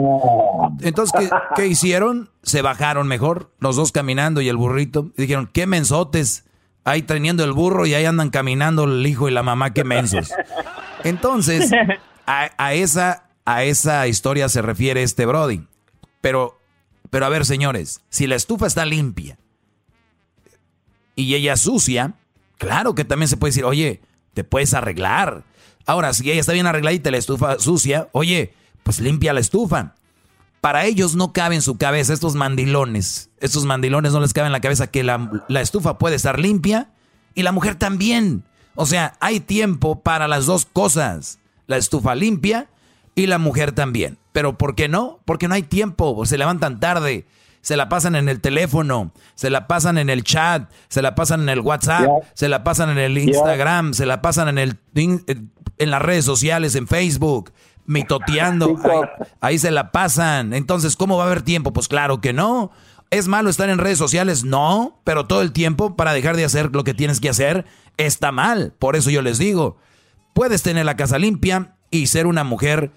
[0.81, 2.31] Entonces, ¿qué, hicieron?
[2.43, 5.11] Se bajaron mejor, los dos caminando y el burrito.
[5.19, 6.47] Y dijeron, qué mensotes,
[6.83, 10.31] ahí teniendo el burro y ahí andan caminando el hijo y la mamá, qué mensos.
[11.05, 11.71] Entonces,
[12.27, 15.67] a, esa, a esa historia se refiere este Brody.
[16.21, 16.61] Pero,
[17.11, 19.39] pero a ver, señores, si la estufa está limpia
[21.15, 22.15] y ella sucia,
[22.59, 24.01] Claro que también se puede decir, oye,
[24.33, 25.45] te puedes arreglar.
[25.87, 29.95] Ahora, si ella está bien arregladita y la estufa sucia, oye, pues limpia la estufa.
[30.61, 33.29] Para ellos no cabe en su cabeza estos mandilones.
[33.41, 36.91] Estos mandilones no les cabe en la cabeza que la, la estufa puede estar limpia
[37.35, 38.45] y la mujer también.
[38.75, 41.39] O sea, hay tiempo para las dos cosas.
[41.67, 42.69] La estufa limpia
[43.15, 44.19] y la mujer también.
[44.33, 45.21] Pero ¿por qué no?
[45.25, 46.27] Porque no hay tiempo.
[46.27, 47.27] Se levantan tarde
[47.65, 51.41] se la pasan en el teléfono, se la pasan en el chat, se la pasan
[51.41, 54.79] en el WhatsApp, se la pasan en el Instagram, se la pasan en el
[55.79, 57.53] en las redes sociales, en Facebook,
[57.87, 58.77] mitoteando,
[59.41, 60.53] ahí, se la pasan.
[60.53, 61.73] Entonces, ¿cómo va a haber tiempo?
[61.73, 62.71] Pues claro que no.
[63.15, 64.43] ¿Es malo estar en redes sociales?
[64.43, 67.65] No, pero todo el tiempo para dejar de hacer lo que tienes que hacer
[67.97, 68.75] está mal.
[68.77, 69.77] Por eso yo les digo,
[70.33, 72.91] puedes tener la casa limpia y ser una mujer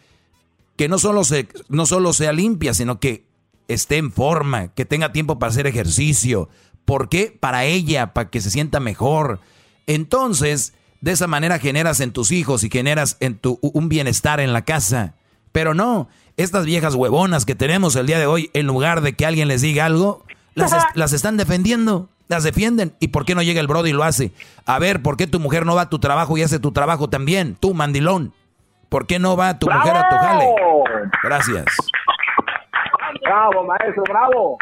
[0.75, 1.21] que no solo,
[1.69, 3.27] no solo sea limpia, sino que
[3.67, 6.49] esté en forma, que tenga tiempo para hacer ejercicio.
[6.83, 7.37] ¿Por qué?
[7.39, 9.39] Para ella, para que se sienta mejor.
[9.85, 14.51] Entonces, de esa manera generas en tus hijos y generas en tu un bienestar en
[14.51, 15.13] la casa.
[15.51, 19.25] Pero no, estas viejas huevonas que tenemos el día de hoy, en lugar de que
[19.25, 20.23] alguien les diga algo,
[20.53, 22.93] las, las están defendiendo, las defienden.
[22.99, 24.31] ¿Y por qué no llega el brody y lo hace?
[24.65, 27.09] A ver, ¿por qué tu mujer no va a tu trabajo y hace tu trabajo
[27.09, 27.55] también?
[27.59, 28.33] Tú, mandilón.
[28.89, 30.45] ¿Por qué no va tu mujer a tu jale?
[31.23, 31.65] Gracias.
[33.23, 34.57] Bravo, maestro, bravo.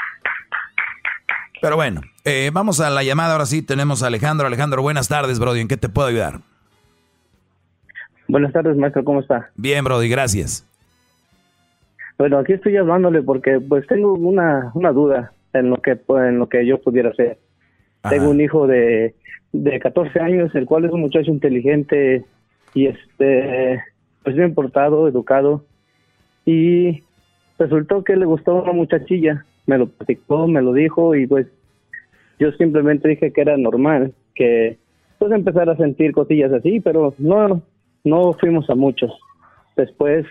[1.61, 3.33] Pero bueno, eh, vamos a la llamada.
[3.33, 4.47] Ahora sí, tenemos a Alejandro.
[4.47, 5.61] Alejandro, buenas tardes, Brody.
[5.61, 6.39] ¿En qué te puedo ayudar?
[8.27, 9.03] Buenas tardes, maestro.
[9.03, 9.49] ¿Cómo está?
[9.55, 10.65] Bien, Brody, gracias.
[12.17, 16.47] Bueno, aquí estoy hablándole porque pues tengo una, una duda en lo que en lo
[16.47, 17.37] que yo pudiera hacer.
[18.09, 19.15] Tengo un hijo de,
[19.51, 22.23] de 14 años, el cual es un muchacho inteligente
[22.73, 23.81] y este
[24.23, 25.65] pues bien portado, educado
[26.45, 27.03] y
[27.57, 31.47] resultó que le gustó una muchachilla, me lo platicó, me lo dijo y pues
[32.39, 34.77] yo simplemente dije que era normal, que
[35.17, 37.61] pues empezar a sentir cosillas así, pero no,
[38.03, 39.11] no fuimos a muchos.
[39.75, 40.25] Después,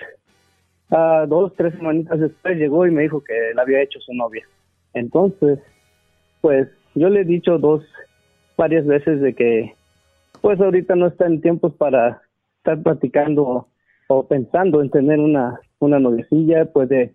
[0.95, 4.47] a dos, tres semanitas después llegó y me dijo que le había hecho su novia.
[4.93, 5.59] Entonces,
[6.41, 7.85] pues yo le he dicho dos,
[8.57, 9.75] varias veces de que
[10.41, 12.23] pues ahorita no está en tiempos para
[12.59, 13.67] estar platicando
[14.09, 17.13] o pensando en tener una una noviecilla, puede,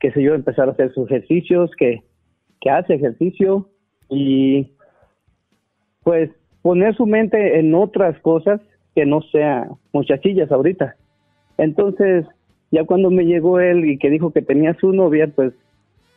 [0.00, 2.02] qué sé yo, empezar a hacer sus ejercicios, que,
[2.60, 3.68] que hace ejercicio
[4.08, 4.72] y
[6.02, 6.30] pues
[6.62, 8.60] poner su mente en otras cosas
[8.94, 10.96] que no sea muchachillas ahorita.
[11.58, 12.26] Entonces,
[12.74, 15.52] ya cuando me llegó él y que dijo que tenía su novia, pues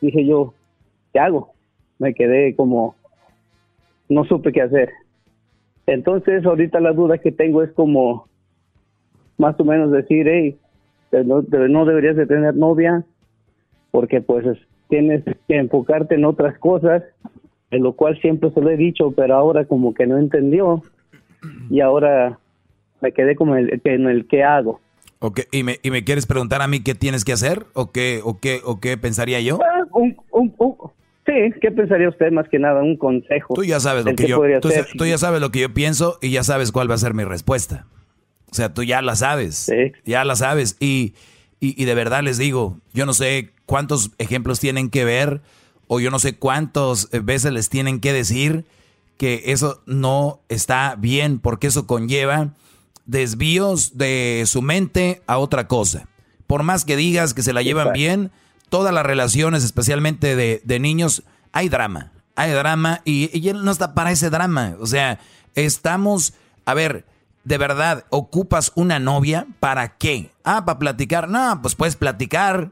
[0.00, 0.54] dije yo,
[1.12, 1.52] ¿qué hago?
[1.98, 2.96] Me quedé como,
[4.08, 4.90] no supe qué hacer.
[5.86, 8.26] Entonces, ahorita la duda que tengo es como,
[9.36, 10.58] más o menos decir, hey,
[11.24, 13.04] no, no deberías de tener novia
[13.90, 14.44] porque pues
[14.88, 17.04] tienes que enfocarte en otras cosas,
[17.70, 20.82] en lo cual siempre se lo he dicho, pero ahora como que no entendió
[21.70, 22.38] y ahora
[23.00, 24.80] me quedé como el, en el qué hago.
[25.20, 25.46] Okay.
[25.50, 28.38] ¿Y, me, ¿Y me quieres preguntar a mí qué tienes que hacer o qué, o
[28.38, 29.58] qué, o qué pensaría yo?
[29.62, 30.54] Ah, un, un,
[31.26, 32.82] sí, ¿qué pensaría usted más que nada?
[32.82, 33.54] Un consejo.
[33.54, 34.40] Tú ya sabes lo que, yo,
[34.96, 37.24] tú ya sabes lo que yo pienso y ya sabes cuál va a ser mi
[37.24, 37.86] respuesta.
[38.50, 39.70] O sea, tú ya la sabes.
[40.04, 40.76] Ya la sabes.
[40.80, 41.14] Y,
[41.60, 45.40] y, de verdad les digo, yo no sé cuántos ejemplos tienen que ver
[45.88, 48.64] o yo no sé cuántas veces les tienen que decir
[49.16, 52.54] que eso no está bien porque eso conlleva
[53.08, 56.06] desvíos de su mente a otra cosa.
[56.46, 58.30] Por más que digas que se la llevan bien,
[58.68, 62.12] todas las relaciones, especialmente de, de niños, hay drama.
[62.36, 64.76] Hay drama y, y él no está para ese drama.
[64.80, 65.18] O sea,
[65.54, 67.04] estamos, a ver,
[67.44, 70.30] de verdad, ¿ocupas una novia para qué?
[70.44, 71.28] Ah, para platicar.
[71.28, 72.70] No, pues puedes platicar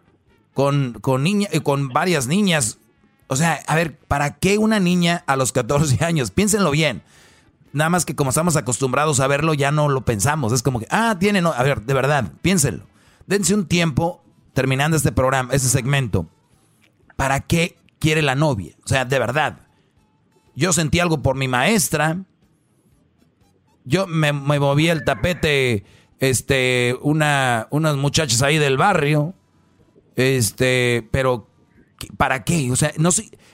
[0.54, 2.78] con, con, niña, eh, con varias niñas.
[3.26, 6.30] O sea, a ver, ¿para qué una niña a los 14 años?
[6.30, 7.02] Piénsenlo bien.
[7.76, 10.50] Nada más que como estamos acostumbrados a verlo, ya no lo pensamos.
[10.54, 11.52] Es como que, ah, tiene, no.
[11.52, 12.86] A ver, de verdad, piénsenlo.
[13.26, 14.24] Dense un tiempo
[14.54, 16.26] terminando este programa, este segmento.
[17.16, 18.74] ¿Para qué quiere la novia?
[18.82, 19.60] O sea, de verdad.
[20.54, 22.24] Yo sentí algo por mi maestra.
[23.84, 25.84] Yo me, moví el tapete,
[26.18, 29.34] este, una, unas muchachas ahí del barrio.
[30.14, 31.50] Este, pero
[32.16, 32.72] ¿para qué?
[32.72, 33.10] O sea, no,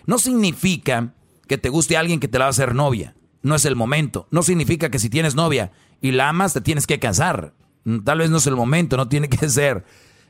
[0.07, 1.12] no significa
[1.49, 3.16] que te guste alguien que te la va a hacer novia.
[3.43, 4.27] No es el momento.
[4.31, 7.52] No significa que si tienes novia y la amas, te tienes que casar.
[8.05, 9.85] Tal vez no es el momento, no tiene que ser.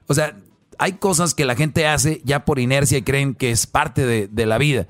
[0.07, 0.37] O sea,
[0.79, 4.47] hay cosas que la gente hace ya por inercia y creen que es parte de,
[4.47, 4.87] la vida.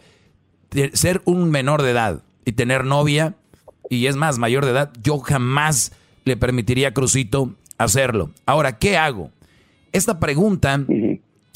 [0.95, 3.37] Ser un menor de edad y tener novia,
[3.91, 5.93] y es más, mayor de edad, yo jamás
[6.25, 8.31] le permitiría a Crucito hacerlo.
[8.47, 9.31] Ahora, ¿qué hago?
[9.93, 10.83] Esta pregunta,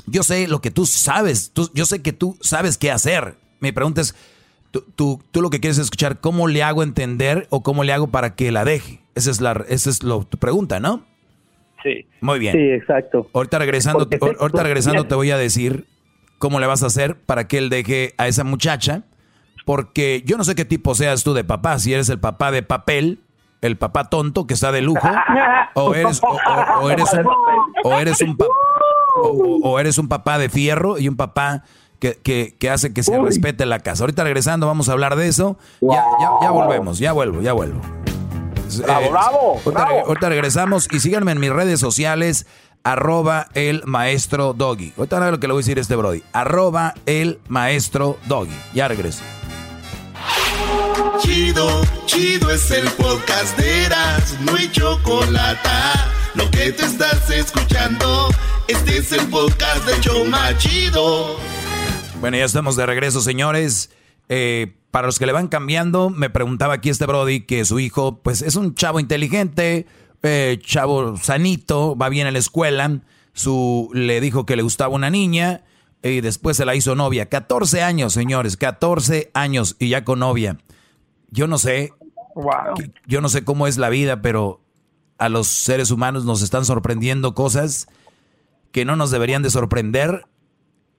[0.06, 3.38] yo sé lo que tú sabes, yo sé que tú sabes qué hacer.
[3.60, 4.14] Mi pregunta es,
[4.70, 8.34] tú, tú, lo que quieres escuchar, ¿cómo le hago entender o cómo le hago para
[8.34, 9.00] que la deje?
[9.14, 11.02] Esa es, la, esa es lo, tu pregunta, ¿no?
[11.82, 12.06] Sí.
[12.20, 12.52] Muy bien.
[12.52, 13.28] Sí, exacto.
[13.32, 14.08] Ahorita regresando,
[14.40, 15.86] ahorita regresando te voy a decir
[16.38, 19.02] cómo le vas a hacer para que él deje a esa muchacha.
[19.64, 22.62] Porque yo no sé qué tipo seas tú de papá, si eres el papá de
[22.62, 23.18] papel,
[23.62, 25.08] el papá tonto que está de lujo,
[25.74, 27.26] o eres, o, eres, un,
[27.82, 28.36] o eres un
[29.16, 31.64] o, eres un papá de fierro y un papá
[31.98, 34.02] que, que, hace que se respete la casa.
[34.04, 35.56] Ahorita regresando vamos a hablar de eso.
[35.80, 37.80] Ya, ya, ya volvemos, ya vuelvo, ya vuelvo.
[38.82, 42.46] Bravo, bravo, ahorita, regresamos y síganme en mis redes sociales,
[42.82, 44.92] arroba el maestro doggy.
[44.96, 46.22] Ahorita nada lo que le voy a decir a este Brody.
[46.32, 48.56] Arroba el maestro doggy.
[48.74, 49.22] Ya regreso.
[51.20, 55.68] Chido, chido es el podcast de Eras, no hay chocolate.
[56.34, 58.28] Lo que te estás escuchando,
[58.68, 61.36] este es el podcast de Choma Chido.
[62.26, 63.88] Bueno, ya estamos de regreso, señores.
[64.28, 68.18] Eh, para los que le van cambiando, me preguntaba aquí este Brody que su hijo,
[68.20, 69.86] pues es un chavo inteligente,
[70.24, 72.98] eh, chavo sanito, va bien a la escuela.
[73.32, 75.62] Su, le dijo que le gustaba una niña
[76.02, 77.28] y después se la hizo novia.
[77.28, 80.58] 14 años, señores, 14 años y ya con novia.
[81.30, 81.92] Yo no sé,
[83.06, 84.64] yo no sé cómo es la vida, pero
[85.18, 87.86] a los seres humanos nos están sorprendiendo cosas
[88.72, 90.26] que no nos deberían de sorprender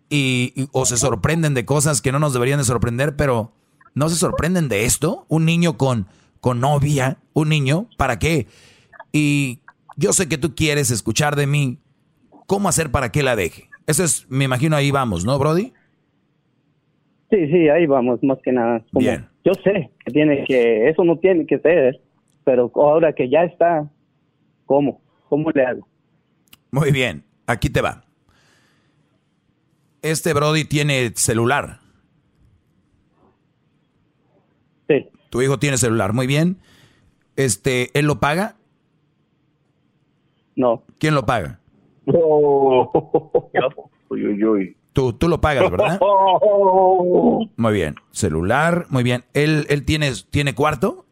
[0.09, 3.51] y, o se sorprenden de cosas que no nos deberían de sorprender, pero
[3.97, 5.25] ¿No se sorprenden de esto?
[5.27, 6.05] Un niño con,
[6.39, 8.45] con novia, un niño, ¿para qué?
[9.11, 9.61] Y
[9.95, 11.79] yo sé que tú quieres escuchar de mí
[12.45, 13.63] cómo hacer para que la deje.
[13.87, 15.73] Eso es, me imagino ahí vamos, ¿no, Brody?
[17.31, 18.85] Sí, sí, ahí vamos, más que nada.
[18.91, 19.25] Bien.
[19.43, 21.99] Yo sé que tiene que, eso no tiene que ser,
[22.43, 23.89] pero ahora que ya está,
[24.67, 25.01] ¿cómo?
[25.27, 25.87] ¿Cómo le hago?
[26.69, 28.03] Muy bien, aquí te va.
[30.01, 31.81] Este Brody tiene celular.
[35.29, 36.57] Tu hijo tiene celular, muy bien.
[37.35, 38.55] Este, ¿él lo paga?
[40.55, 40.83] No.
[40.99, 41.59] ¿Quién lo paga?
[44.93, 45.99] Tú, tú lo pagas, ¿verdad?
[47.57, 47.95] Muy bien.
[48.11, 49.25] Celular, muy bien.
[49.33, 51.05] ¿Él, él tiene, tiene cuarto?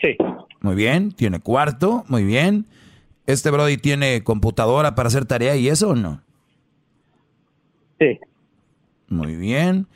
[0.00, 0.16] Sí.
[0.60, 2.66] Muy bien, tiene cuarto, muy bien.
[3.26, 6.22] ¿Este Brody tiene computadora para hacer tarea y eso o no?
[8.00, 8.18] Sí.
[9.08, 9.86] Muy bien.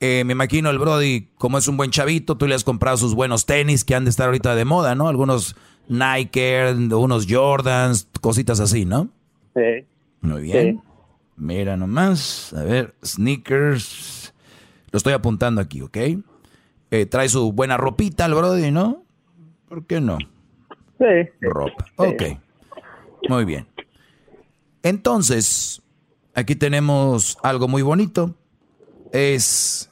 [0.00, 3.14] Eh, me imagino el Brody, como es un buen chavito, tú le has comprado sus
[3.14, 5.08] buenos tenis que han de estar ahorita de moda, ¿no?
[5.08, 5.56] Algunos
[5.88, 9.08] Nike, unos Jordans, cositas así, ¿no?
[9.54, 9.86] Sí.
[10.20, 10.80] Muy bien.
[11.36, 14.32] Mira nomás, a ver, sneakers.
[14.92, 15.96] Lo estoy apuntando aquí, ¿ok?
[16.90, 19.04] Eh, trae su buena ropita el Brody, ¿no?
[19.68, 20.18] ¿Por qué no?
[20.98, 21.30] Sí.
[21.40, 21.84] Ropa.
[21.96, 22.22] Ok.
[23.28, 23.66] Muy bien.
[24.82, 25.82] Entonces,
[26.34, 28.34] aquí tenemos algo muy bonito.
[29.12, 29.90] Es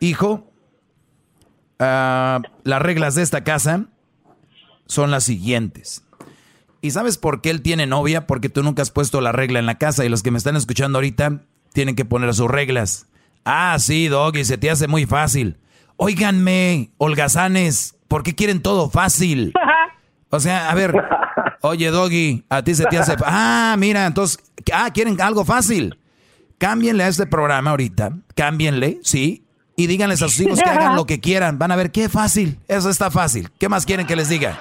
[0.00, 0.50] hijo,
[1.78, 3.86] ah, las reglas de esta casa
[4.86, 6.04] son las siguientes.
[6.80, 8.26] ¿Y sabes por qué él tiene novia?
[8.26, 10.56] Porque tú nunca has puesto la regla en la casa y los que me están
[10.56, 11.42] escuchando ahorita
[11.72, 13.06] tienen que poner sus reglas.
[13.44, 15.58] Ah, sí, Doggy, se te hace muy fácil.
[15.96, 19.52] Óiganme, holgazanes, ¿por qué quieren todo fácil?
[20.30, 20.94] O sea, a ver,
[21.62, 23.16] oye, Doggy, a ti se te hace...
[23.24, 24.38] Ah, mira, entonces,
[24.72, 25.98] ah, quieren algo fácil.
[26.58, 29.44] Cámbienle a este programa ahorita, cámbienle, sí,
[29.76, 31.58] y díganles a sus hijos que hagan lo que quieran.
[31.58, 32.58] Van a ver qué fácil.
[32.66, 33.48] Eso está fácil.
[33.58, 34.58] ¿Qué más quieren que les diga?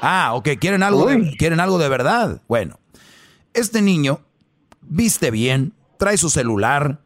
[0.00, 2.42] Ah, ok, quieren algo, de, quieren algo de verdad.
[2.48, 2.80] Bueno,
[3.54, 4.20] este niño
[4.82, 7.00] viste bien, trae su celular,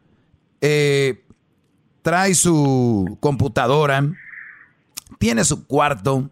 [0.61, 1.23] eh,
[2.01, 4.03] trae su computadora,
[5.19, 6.29] tiene su cuarto,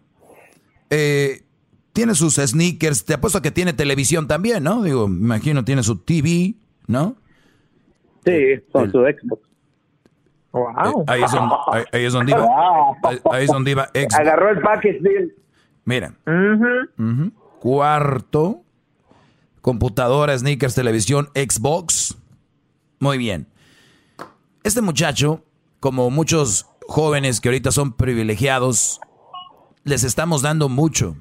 [0.92, 1.44] Eh,
[1.92, 4.82] tiene sus sneakers, te apuesto que tiene televisión también, ¿no?
[4.82, 6.54] Digo, me imagino tiene su TV,
[6.86, 7.16] ¿no?
[8.24, 9.42] Sí, con su Xbox.
[10.52, 11.04] Wow.
[11.06, 11.54] ahí, es donde,
[11.92, 12.48] ahí, es donde iba.
[13.30, 13.86] Ahí, es donde iba.
[13.94, 14.14] Xbox.
[14.14, 15.32] Agarró el package deal.
[15.84, 16.14] Mira.
[17.60, 18.62] Cuarto.
[19.60, 22.16] Computadora, sneakers, televisión, Xbox.
[22.98, 23.46] Muy bien.
[24.64, 25.44] Este muchacho,
[25.80, 29.00] como muchos jóvenes que ahorita son privilegiados,
[29.84, 31.16] les estamos dando mucho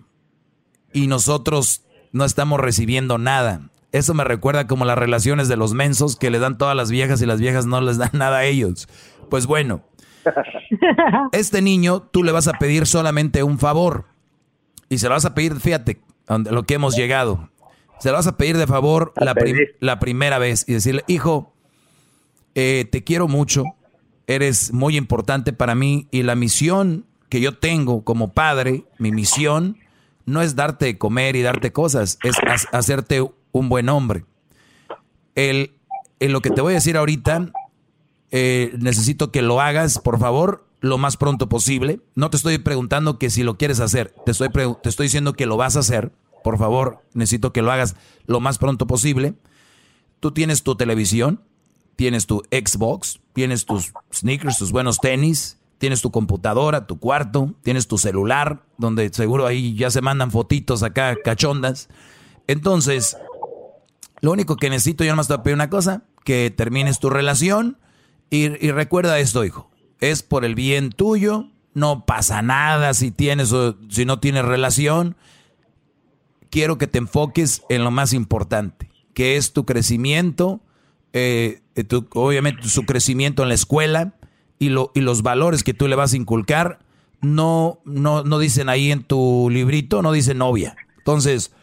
[0.93, 3.69] y nosotros no estamos recibiendo nada.
[3.91, 7.21] Eso me recuerda como las relaciones de los mensos que le dan todas las viejas
[7.21, 8.87] y las viejas no les dan nada a ellos.
[9.29, 9.83] Pues bueno,
[11.31, 14.05] este niño tú le vas a pedir solamente un favor
[14.89, 16.01] y se lo vas a pedir, fíjate,
[16.49, 17.49] lo que hemos llegado.
[17.99, 19.35] Se lo vas a pedir de favor la,
[19.79, 21.53] la primera vez y decirle, hijo,
[22.55, 23.63] eh, te quiero mucho,
[24.25, 29.77] eres muy importante para mí y la misión que yo tengo como padre, mi misión
[30.29, 32.35] no es darte comer y darte cosas, es
[32.71, 34.25] hacerte un buen hombre.
[35.35, 35.73] El,
[36.19, 37.51] en lo que te voy a decir ahorita,
[38.31, 41.99] eh, necesito que lo hagas, por favor, lo más pronto posible.
[42.15, 45.45] No te estoy preguntando que si lo quieres hacer, te estoy, te estoy diciendo que
[45.45, 46.11] lo vas a hacer.
[46.43, 47.95] Por favor, necesito que lo hagas
[48.25, 49.33] lo más pronto posible.
[50.19, 51.41] Tú tienes tu televisión,
[51.95, 57.87] tienes tu Xbox, tienes tus sneakers, tus buenos tenis, tienes tu computadora, tu cuarto, tienes
[57.87, 61.89] tu celular, donde seguro ahí ya se mandan fotitos acá cachondas.
[62.47, 63.17] Entonces,
[64.21, 67.09] lo único que necesito, yo nomás te voy a pedir una cosa, que termines tu
[67.09, 67.77] relación
[68.29, 73.77] y, recuerda esto, hijo, es por el bien tuyo, no pasa nada si tienes o
[73.89, 75.15] si no tienes relación.
[76.49, 80.61] Quiero que te enfoques en lo más importante, que es tu crecimiento,
[81.13, 84.18] eh, tu, obviamente su crecimiento en la escuela,
[84.59, 86.79] y, lo, y los valores que tú le vas a inculcar
[87.21, 90.75] no, no, no dicen ahí en tu librito, no dice novia.
[90.97, 91.53] Entonces,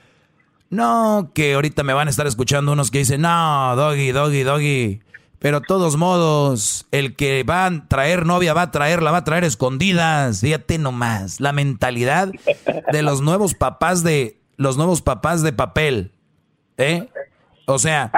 [0.70, 5.00] no, que ahorita me van a estar escuchando unos que dicen, no, doggy, doggy, doggy.
[5.38, 9.24] Pero todos modos, el que va a traer novia va a traer, la va a
[9.24, 10.40] traer escondidas.
[10.40, 12.30] Fíjate nomás, la mentalidad
[12.90, 16.12] de los nuevos papás de, los nuevos papás de papel.
[16.78, 17.08] ¿Eh?
[17.66, 18.10] O sea,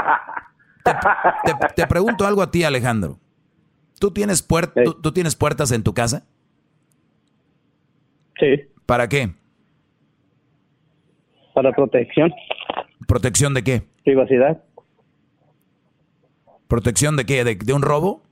[1.74, 3.18] te pregunto algo a ti, Alejandro.
[3.98, 6.24] ¿Tú tienes, ¿tú, tienes puertas en tu casa?
[8.38, 8.68] Sí.
[8.86, 9.34] ¿Para qué?
[11.54, 12.32] Para protección.
[13.06, 13.82] ¿Protección de qué?
[14.04, 14.62] Privacidad.
[16.68, 17.42] ¿Protección de qué?
[17.44, 18.22] ¿De, un robo?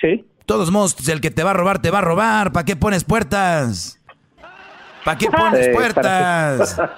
[0.00, 0.24] Sí.
[0.46, 2.52] Todos modos, el que te va a robar, te va a robar.
[2.52, 4.00] ¿Para qué pones puertas?
[5.04, 6.80] ¿Para qué pones puertas?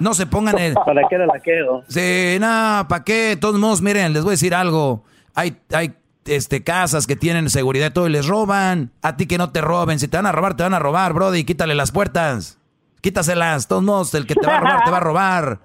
[0.00, 0.74] No se pongan el...
[0.74, 1.84] ¿Para qué la quedo?
[1.86, 3.38] Sí, no, ¿para qué?
[3.40, 5.04] Todos modos, miren, les voy a decir algo.
[5.36, 5.94] Hay, hay
[6.26, 8.92] este, casas que tienen seguridad y todo y les roban.
[9.02, 9.98] A ti que no te roben.
[9.98, 11.44] Si te van a robar, te van a robar, Brody.
[11.44, 12.58] Quítale las puertas.
[13.00, 13.68] Quítaselas.
[13.68, 15.60] Todos modos, el que te va a robar, te va a robar.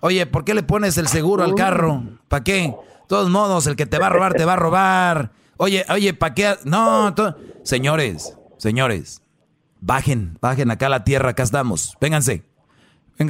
[0.00, 2.02] Oye, ¿por qué le pones el seguro al carro?
[2.28, 2.74] ¿Para qué?
[3.06, 5.32] Todos modos, el que te va a robar, te va a robar.
[5.58, 6.56] Oye, oye, ¿para qué?
[6.64, 7.14] No,
[7.62, 9.22] señores, señores,
[9.80, 11.96] bajen, bajen acá a la tierra, acá estamos.
[12.00, 12.42] Vénganse.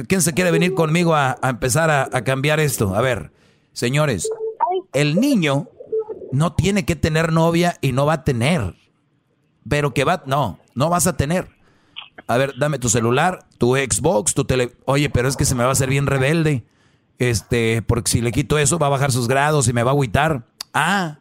[0.07, 2.95] ¿Quién se quiere venir conmigo a, empezar a, a cambiar esto?
[2.95, 3.31] A ver,
[3.73, 4.27] señores,
[4.93, 5.67] el niño
[6.33, 8.75] no tiene que tener novia y no va a tener.
[9.69, 11.47] Pero que va, no, no vas a tener.
[12.25, 14.75] A ver, dame tu celular, tu Xbox, tu tele.
[14.85, 16.65] Oye, pero es que se me va a hacer bien rebelde.
[17.19, 19.93] Este, porque si le quito eso va a bajar sus grados y me va a
[19.93, 20.47] agüitar.
[20.73, 21.19] Ah,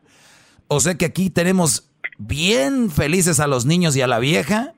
[0.67, 4.73] o sea que aquí tenemos bien felices a los niños y a la vieja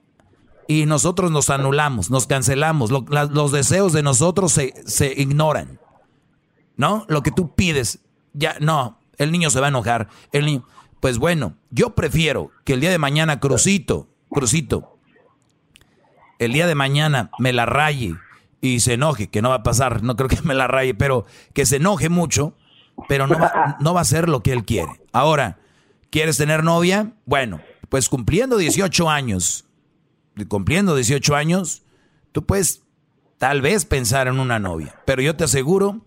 [0.66, 2.90] y nosotros nos anulamos, nos cancelamos.
[2.90, 5.78] los deseos de nosotros se, se ignoran.
[6.77, 7.06] ¿No?
[7.09, 8.01] Lo que tú pides,
[8.32, 10.08] ya, no, el niño se va a enojar.
[10.32, 10.64] El niño,
[11.00, 14.98] pues bueno, yo prefiero que el día de mañana Crucito, Crucito,
[16.38, 18.14] el día de mañana me la raye
[18.60, 21.26] y se enoje, que no va a pasar, no creo que me la raye, pero
[21.52, 22.54] que se enoje mucho,
[23.08, 25.02] pero no va, no va a ser lo que él quiere.
[25.12, 25.58] Ahora,
[26.10, 27.12] ¿quieres tener novia?
[27.26, 29.66] Bueno, pues cumpliendo 18 años,
[30.48, 31.82] cumpliendo 18 años,
[32.32, 32.82] tú puedes
[33.38, 36.00] tal vez pensar en una novia, pero yo te aseguro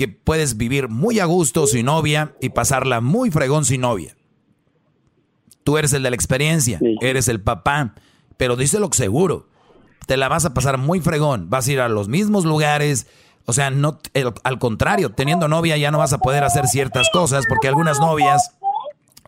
[0.00, 4.16] que puedes vivir muy a gusto sin novia y pasarla muy fregón sin novia.
[5.62, 7.94] Tú eres el de la experiencia, eres el papá,
[8.38, 9.50] pero dice lo seguro,
[10.06, 13.08] te la vas a pasar muy fregón, vas a ir a los mismos lugares,
[13.44, 13.98] o sea, no,
[14.42, 18.56] al contrario, teniendo novia ya no vas a poder hacer ciertas cosas porque algunas novias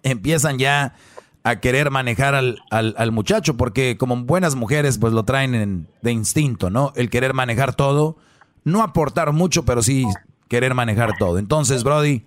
[0.03, 0.95] empiezan ya
[1.43, 6.71] a querer manejar al, al, muchacho porque como buenas mujeres pues lo traen de instinto,
[6.71, 6.95] ¿no?
[6.97, 8.17] El querer manejar todo,
[8.65, 10.07] no aportar mucho, pero sí
[10.53, 11.39] querer manejar todo.
[11.39, 12.27] Entonces, Brody,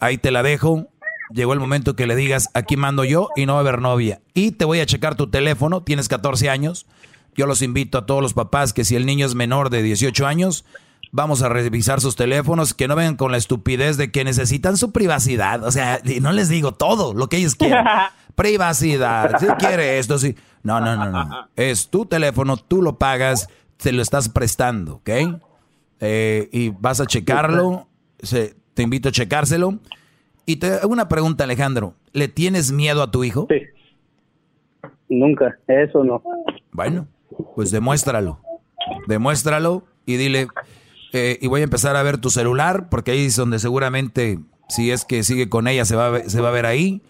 [0.00, 0.88] ahí te la dejo.
[1.32, 4.20] Llegó el momento que le digas, aquí mando yo y no va a haber novia.
[4.34, 6.86] Y te voy a checar tu teléfono, tienes 14 años.
[7.36, 10.26] yo los invito a todos los papás que si el niño es menor de 18
[10.26, 10.64] años,
[11.12, 14.90] vamos a revisar sus teléfonos, que no vengan con la estupidez de que necesitan su
[14.90, 15.62] privacidad.
[15.62, 17.84] O sea, no les digo todo lo que ellos quieren.
[18.34, 20.34] privacidad, si quiere esto, sí.
[20.64, 21.48] No, no, no, no.
[21.54, 25.10] Es tu teléfono, tú lo pagas, te lo estás prestando, ¿ok?
[26.00, 27.88] Eh, y vas a checarlo,
[28.74, 29.78] te invito a checárselo.
[30.46, 31.94] Y te hago una pregunta, Alejandro.
[32.12, 33.46] ¿Le tienes miedo a tu hijo?
[33.50, 33.60] Sí.
[35.08, 36.22] Nunca, eso no.
[36.72, 37.06] Bueno,
[37.54, 38.40] pues demuéstralo.
[39.06, 40.48] Demuéstralo y dile,
[41.12, 44.38] eh, y voy a empezar a ver tu celular, porque ahí es donde seguramente,
[44.68, 47.02] si es que sigue con ella, se va a ver, se va a ver ahí.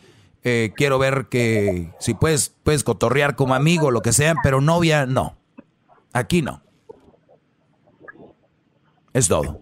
[0.44, 5.06] Eh, quiero ver que si puedes, puedes cotorrear como amigo, lo que sea, pero novia,
[5.06, 5.36] no.
[6.12, 6.62] Aquí no.
[9.19, 9.61] Es todo.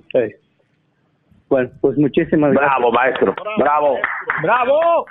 [1.48, 2.76] Bueno, pues muchísimas gracias.
[2.78, 3.34] Bravo, maestro.
[3.58, 3.96] Bravo.
[4.42, 5.06] Bravo.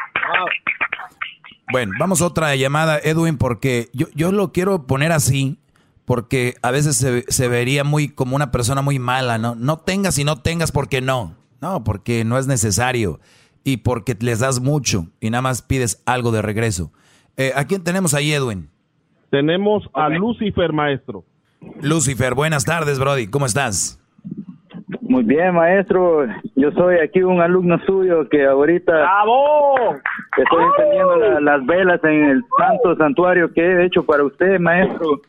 [1.72, 5.57] Bueno, vamos a otra llamada, Edwin, porque yo, yo lo quiero poner así,
[6.05, 9.55] porque a veces se, se, vería muy como una persona muy mala, ¿no?
[9.55, 11.35] No tengas y no tengas porque no.
[11.59, 13.19] No, porque no es necesario
[13.63, 16.91] y porque les das mucho y nada más pides algo de regreso.
[17.35, 18.69] Eh, ¿A quién tenemos ahí, Edwin?
[19.31, 21.23] Tenemos a Lucifer, maestro.
[21.81, 23.26] Lucifer, buenas tardes, Brody.
[23.26, 23.99] ¿Cómo estás?
[25.15, 26.27] Muy bien, maestro.
[26.57, 29.95] Yo soy aquí un alumno suyo que ahorita ¡Bravo!
[30.35, 35.21] estoy encendiendo las velas en el santo santuario que he hecho para usted, maestro.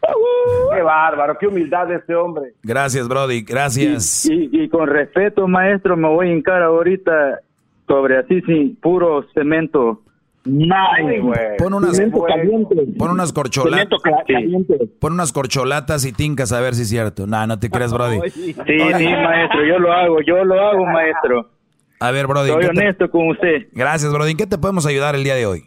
[0.75, 1.39] ¡Qué bárbaro!
[1.39, 2.55] ¡Qué humildad de este hombre!
[2.65, 3.43] Gracias, Brody.
[3.43, 4.29] Gracias.
[4.29, 7.39] Y, y, con respeto, maestro, me voy a hincar ahorita
[7.87, 10.01] sobre así, sin puro cemento.
[10.47, 12.01] Nice, pon unas,
[12.97, 14.01] pon unas corcholatas.
[15.01, 17.27] Pon unas corcholatas y tincas a ver si es cierto.
[17.27, 18.21] No, no te crees, Brody.
[18.31, 21.51] Sí, sí, maestro, yo lo hago, yo lo hago, maestro.
[21.99, 22.51] A ver, Brody.
[22.51, 23.67] Soy honesto con usted.
[23.73, 24.33] Gracias, Brody.
[24.33, 25.65] ¿En qué te podemos ayudar el día de hoy?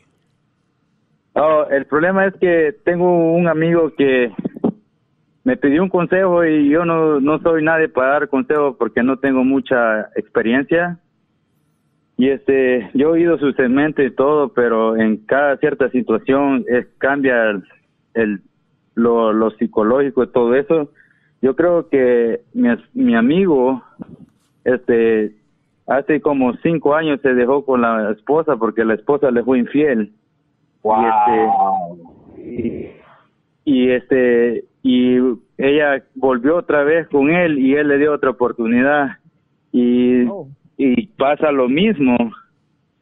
[1.34, 4.31] Oh, el problema es que tengo un amigo que
[5.43, 9.18] me pidió un consejo y yo no, no soy nadie para dar consejos porque no
[9.18, 10.99] tengo mucha experiencia
[12.19, 16.85] y este, yo he oído su segmento y todo, pero en cada cierta situación es,
[16.97, 17.63] cambia
[18.13, 18.41] el,
[18.93, 20.91] lo, lo psicológico y todo eso.
[21.41, 23.81] Yo creo que mi, mi amigo,
[24.65, 25.33] este,
[25.87, 30.11] hace como cinco años se dejó con la esposa porque la esposa le fue infiel.
[30.83, 30.91] Y
[32.35, 33.01] este,
[33.63, 35.19] y, este, y
[35.57, 39.19] ella volvió otra vez con él y él le dio otra oportunidad.
[39.71, 40.49] Y oh
[40.80, 42.15] y pasa lo mismo.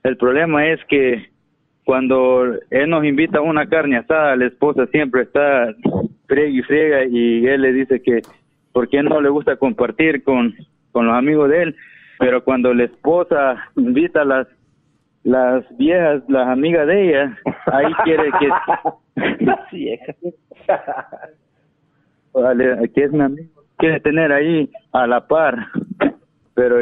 [0.03, 1.29] El problema es que
[1.85, 5.75] cuando él nos invita a una carne asada, la esposa siempre está
[6.25, 8.23] friega y friega y él le dice que
[8.73, 10.55] por qué no le gusta compartir con,
[10.91, 11.75] con los amigos de él,
[12.17, 14.47] pero cuando la esposa invita a las
[15.23, 18.49] las viejas, las amigas de ella, ahí quiere que
[19.51, 19.91] aquí
[23.01, 23.11] es.
[23.11, 25.67] Mi amigo, quiere tener ahí a la par,
[26.55, 26.81] pero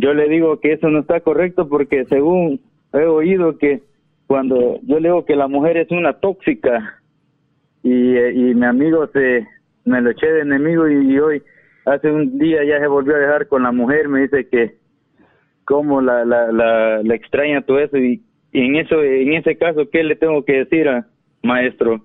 [0.00, 2.60] yo le digo que eso no está correcto porque según
[2.92, 3.82] he oído que
[4.26, 7.00] cuando yo le digo que la mujer es una tóxica
[7.82, 9.46] y, y mi amigo se
[9.84, 11.42] me lo eché de enemigo y, hoy
[11.84, 14.78] hace un día ya se volvió a dejar con la mujer me dice que
[15.64, 18.22] cómo la la, la, extraña todo eso y,
[18.52, 21.06] en eso en ese caso qué le tengo que decir a
[21.42, 22.02] maestro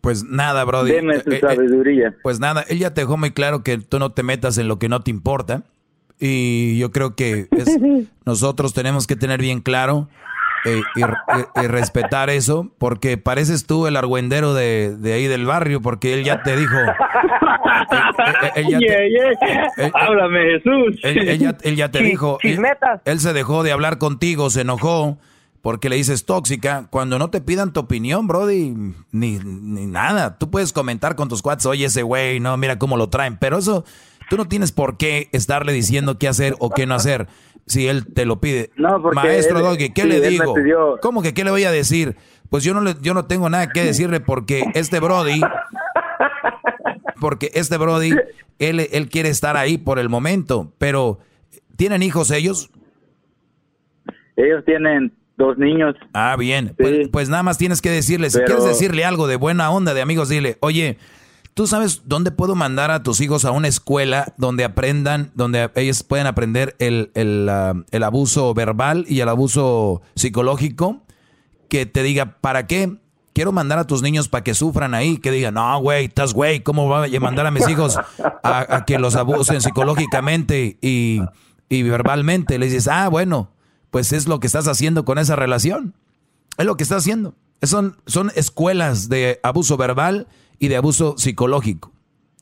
[0.00, 0.92] pues nada, Brody.
[0.92, 2.14] Deme su eh, eh, sabiduría.
[2.22, 4.78] pues nada, él ya te dejó muy claro que tú no te metas en lo
[4.78, 5.64] que no te importa.
[6.20, 7.48] Y yo creo que
[8.26, 10.08] nosotros tenemos que tener bien claro
[10.64, 16.14] eh, y, respetar eso, porque pareces tú el argüendero de, de, ahí del barrio, porque
[16.14, 16.76] él ya te dijo.
[19.94, 21.00] Háblame, Jesús.
[21.02, 22.38] Él, ya, te dijo.
[23.04, 25.18] Él, se dejó de hablar contigo, se enojó
[25.62, 26.86] porque le dices tóxica.
[26.90, 28.74] Cuando no te pidan tu opinión, Brody,
[29.12, 30.38] ni, ni nada.
[30.38, 33.58] Tú puedes comentar con tus cuates, oye, ese güey, no, mira cómo lo traen, pero
[33.58, 33.84] eso
[34.28, 37.28] Tú no tienes por qué estarle diciendo qué hacer o qué no hacer
[37.66, 38.70] si él te lo pide.
[39.14, 40.54] Maestro Doggy, ¿qué le digo?
[41.00, 42.16] ¿Cómo que qué le voy a decir?
[42.50, 45.40] Pues yo no le, yo no tengo nada que decirle porque este Brody
[47.20, 48.14] porque este Brody
[48.58, 51.18] él, él quiere estar ahí por el momento, pero
[51.76, 52.70] ¿tienen hijos ellos?
[54.36, 55.94] Ellos tienen dos niños.
[56.12, 56.74] Ah, bien.
[56.76, 60.00] Pues, pues, nada más tienes que decirle, si quieres decirle algo de buena onda de
[60.00, 60.98] amigos, dile, oye,
[61.58, 66.04] ¿Tú sabes dónde puedo mandar a tus hijos a una escuela donde aprendan, donde ellos
[66.04, 71.02] pueden aprender el, el, ah, el abuso verbal y el abuso psicológico?
[71.68, 72.98] Que te diga, ¿para qué?
[73.32, 76.62] Quiero mandar a tus niños para que sufran ahí, que digan, no, güey, estás güey,
[76.62, 77.98] ¿cómo voy a mandar a mis hijos
[78.44, 81.22] a, que los abusen psicológicamente y,
[81.68, 82.60] y verbalmente?
[82.60, 83.50] Le dices, ah, bueno,
[83.90, 85.96] pues es lo que estás haciendo con esa relación.
[86.56, 87.34] Es lo que estás haciendo.
[87.62, 90.28] Son, son escuelas de abuso verbal
[90.58, 91.92] y de abuso psicológico.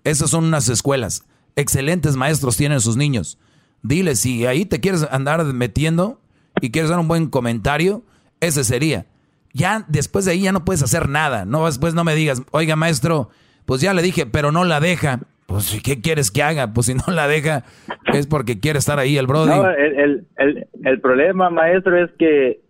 [0.05, 1.26] Esas son unas escuelas.
[1.56, 3.38] Excelentes maestros tienen sus niños.
[3.82, 6.20] Dile, si ahí te quieres andar metiendo
[6.60, 8.02] y quieres dar un buen comentario,
[8.40, 9.06] ese sería.
[9.52, 11.44] Ya después de ahí ya no puedes hacer nada.
[11.44, 13.30] No, después no me digas, oiga maestro,
[13.64, 15.20] pues ya le dije, pero no la deja.
[15.47, 16.72] Pues, ¿qué quieres que haga?
[16.72, 17.64] Pues si no la deja,
[18.12, 19.51] es porque quiere estar ahí el Brody.
[19.51, 22.60] No, el, el, el, problema, maestro, es que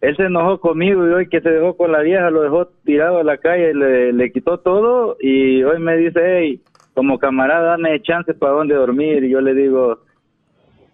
[0.00, 3.18] él se enojó conmigo y hoy que se dejó con la vieja, lo dejó tirado
[3.18, 6.62] a la calle, le, le quitó todo y hoy me dice, hey,
[6.94, 9.24] como camarada, dame chance para dónde dormir.
[9.24, 10.00] Y yo le digo,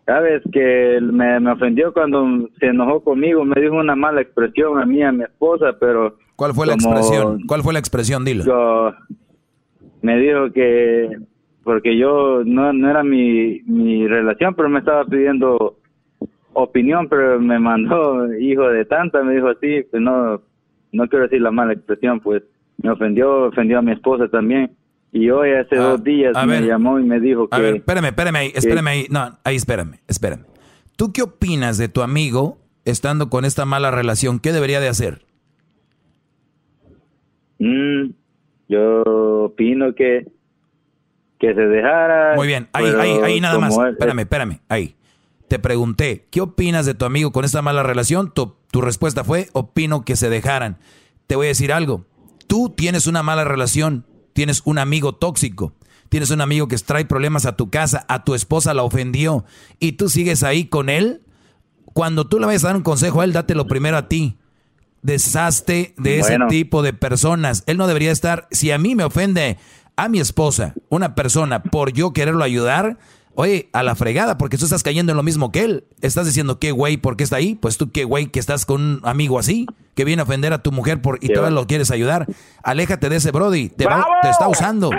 [0.06, 4.86] sabes que me, me ofendió cuando se enojó conmigo, me dijo una mala expresión a
[4.86, 6.16] mí, a mi esposa, pero...
[6.36, 7.40] ¿Cuál fue la expresión?
[7.46, 8.24] ¿Cuál fue la expresión?
[8.24, 8.44] Dilo.
[8.44, 8.92] Yo,
[10.02, 11.08] me dijo que
[11.62, 15.78] porque yo no, no era mi, mi relación, pero me estaba pidiendo
[16.54, 20.40] opinión, pero me mandó hijo de tanta, me dijo así, pues no,
[20.92, 22.42] no quiero decir la mala expresión, pues
[22.82, 24.70] me ofendió, ofendió a mi esposa también.
[25.12, 27.54] Y hoy hace ah, dos días me llamó y me dijo que...
[27.54, 30.44] A ver, espérame, espérame ahí, espérame ahí, no, ahí espérame, espérame.
[30.96, 34.40] ¿Tú qué opinas de tu amigo estando con esta mala relación?
[34.40, 35.22] ¿Qué debería de hacer?
[37.60, 38.10] Mm,
[38.68, 39.02] yo
[39.44, 40.26] opino que,
[41.38, 42.34] que se dejara.
[42.34, 43.76] Muy bien, ahí, ahí, ahí nada más.
[43.76, 44.96] espérame, espérame, ahí.
[45.54, 48.32] Te pregunté, ¿qué opinas de tu amigo con esta mala relación?
[48.34, 50.78] Tu, tu respuesta fue, opino que se dejaran.
[51.28, 52.06] Te voy a decir algo.
[52.48, 55.72] Tú tienes una mala relación, tienes un amigo tóxico,
[56.08, 59.44] tienes un amigo que trae problemas a tu casa, a tu esposa la ofendió
[59.78, 61.22] y tú sigues ahí con él.
[61.84, 64.36] Cuando tú le vayas a dar un consejo a él, dátelo primero a ti
[65.02, 67.62] deshazte de ese tipo de personas.
[67.66, 69.56] Él no debería estar, si a mí me ofende
[69.94, 72.98] a mi esposa, una persona, por yo quererlo ayudar,
[73.34, 75.84] oye, a la fregada, porque tú estás cayendo en lo mismo que él.
[76.00, 77.54] Estás diciendo, qué güey, ¿por qué está ahí?
[77.54, 80.62] Pues tú, qué güey, que estás con un amigo así, que viene a ofender a
[80.62, 82.26] tu mujer por, y todavía lo quieres ayudar.
[82.62, 83.86] Aléjate de ese Brody, te,
[84.22, 84.90] te está usando.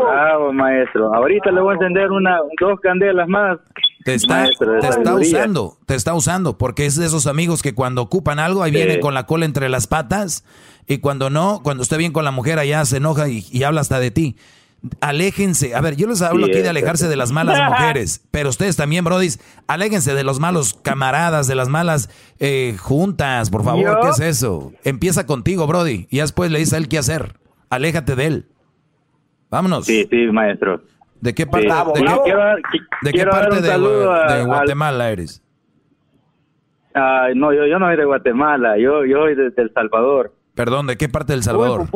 [0.00, 1.14] Bravo, maestro.
[1.14, 3.58] Ahorita le voy a encender una, dos candelas más
[4.04, 8.02] te está, te está usando, te está usando, porque es de esos amigos que cuando
[8.02, 10.44] ocupan algo, ahí viene con la cola entre las patas,
[10.86, 13.98] y cuando no, cuando esté bien con la mujer, allá se enoja y, habla hasta
[13.98, 14.36] de ti.
[15.00, 15.74] Aléjense.
[15.74, 19.04] A ver, yo les hablo aquí de alejarse de las malas mujeres, pero ustedes también,
[19.04, 19.28] Brody,
[19.66, 24.00] aléjense de los malos camaradas, de las malas eh, juntas, por favor.
[24.02, 24.72] ¿Qué es eso?
[24.84, 27.34] Empieza contigo, Brody, y después le dices a él qué hacer.
[27.70, 28.46] Aléjate de él.
[29.50, 29.86] Vámonos.
[29.86, 30.82] Sí, sí, maestro.
[31.20, 31.72] ¿De qué parte, de,
[33.12, 35.42] qué, parte de, Guatemala eres?
[37.34, 40.34] no, yo, yo no soy de Guatemala, yo, yo soy de, El Salvador.
[40.54, 41.86] Perdón, ¿de qué parte del Salvador?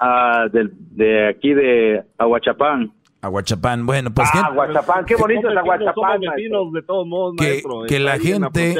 [0.00, 2.92] Ah, de, de aquí de Aguachapán.
[3.20, 6.20] Aguachapán, bueno, pues ah, Aguachapán, qué bonito es Aguachapán.
[6.20, 8.74] de todos modos, que, que la gente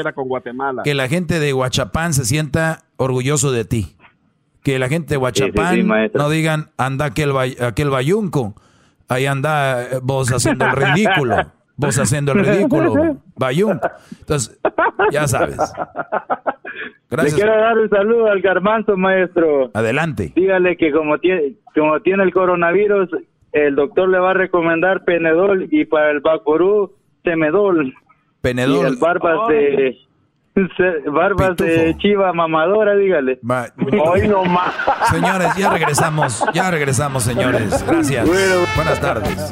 [0.83, 3.95] que la gente de Aguachapán se sienta orgulloso de ti.
[4.61, 8.55] Que la gente de Aguachapán no digan anda aquel aquel bayunco
[9.07, 11.51] ahí anda eh, vos haciendo el ridículo.
[11.77, 13.79] Vos haciendo el ridículo, Bayun.
[14.19, 14.59] Entonces,
[15.11, 15.57] ya sabes.
[17.09, 17.33] Gracias.
[17.33, 19.71] Le quiero dar un saludo al garmanzo, maestro.
[19.73, 20.31] Adelante.
[20.35, 23.09] Dígale que como tiene, como tiene el coronavirus,
[23.51, 26.93] el doctor le va a recomendar Penedol y para el Vaporú,
[27.23, 27.93] Temedol.
[28.41, 28.85] Penedol.
[28.85, 29.97] Y el Barbas de
[31.11, 33.39] Barbas de chiva mamadora, dígale.
[34.05, 34.73] Hoy no más.
[35.11, 36.45] Señores, ya regresamos.
[36.53, 37.85] Ya regresamos, señores.
[37.85, 38.27] Gracias.
[38.75, 39.51] Buenas tardes.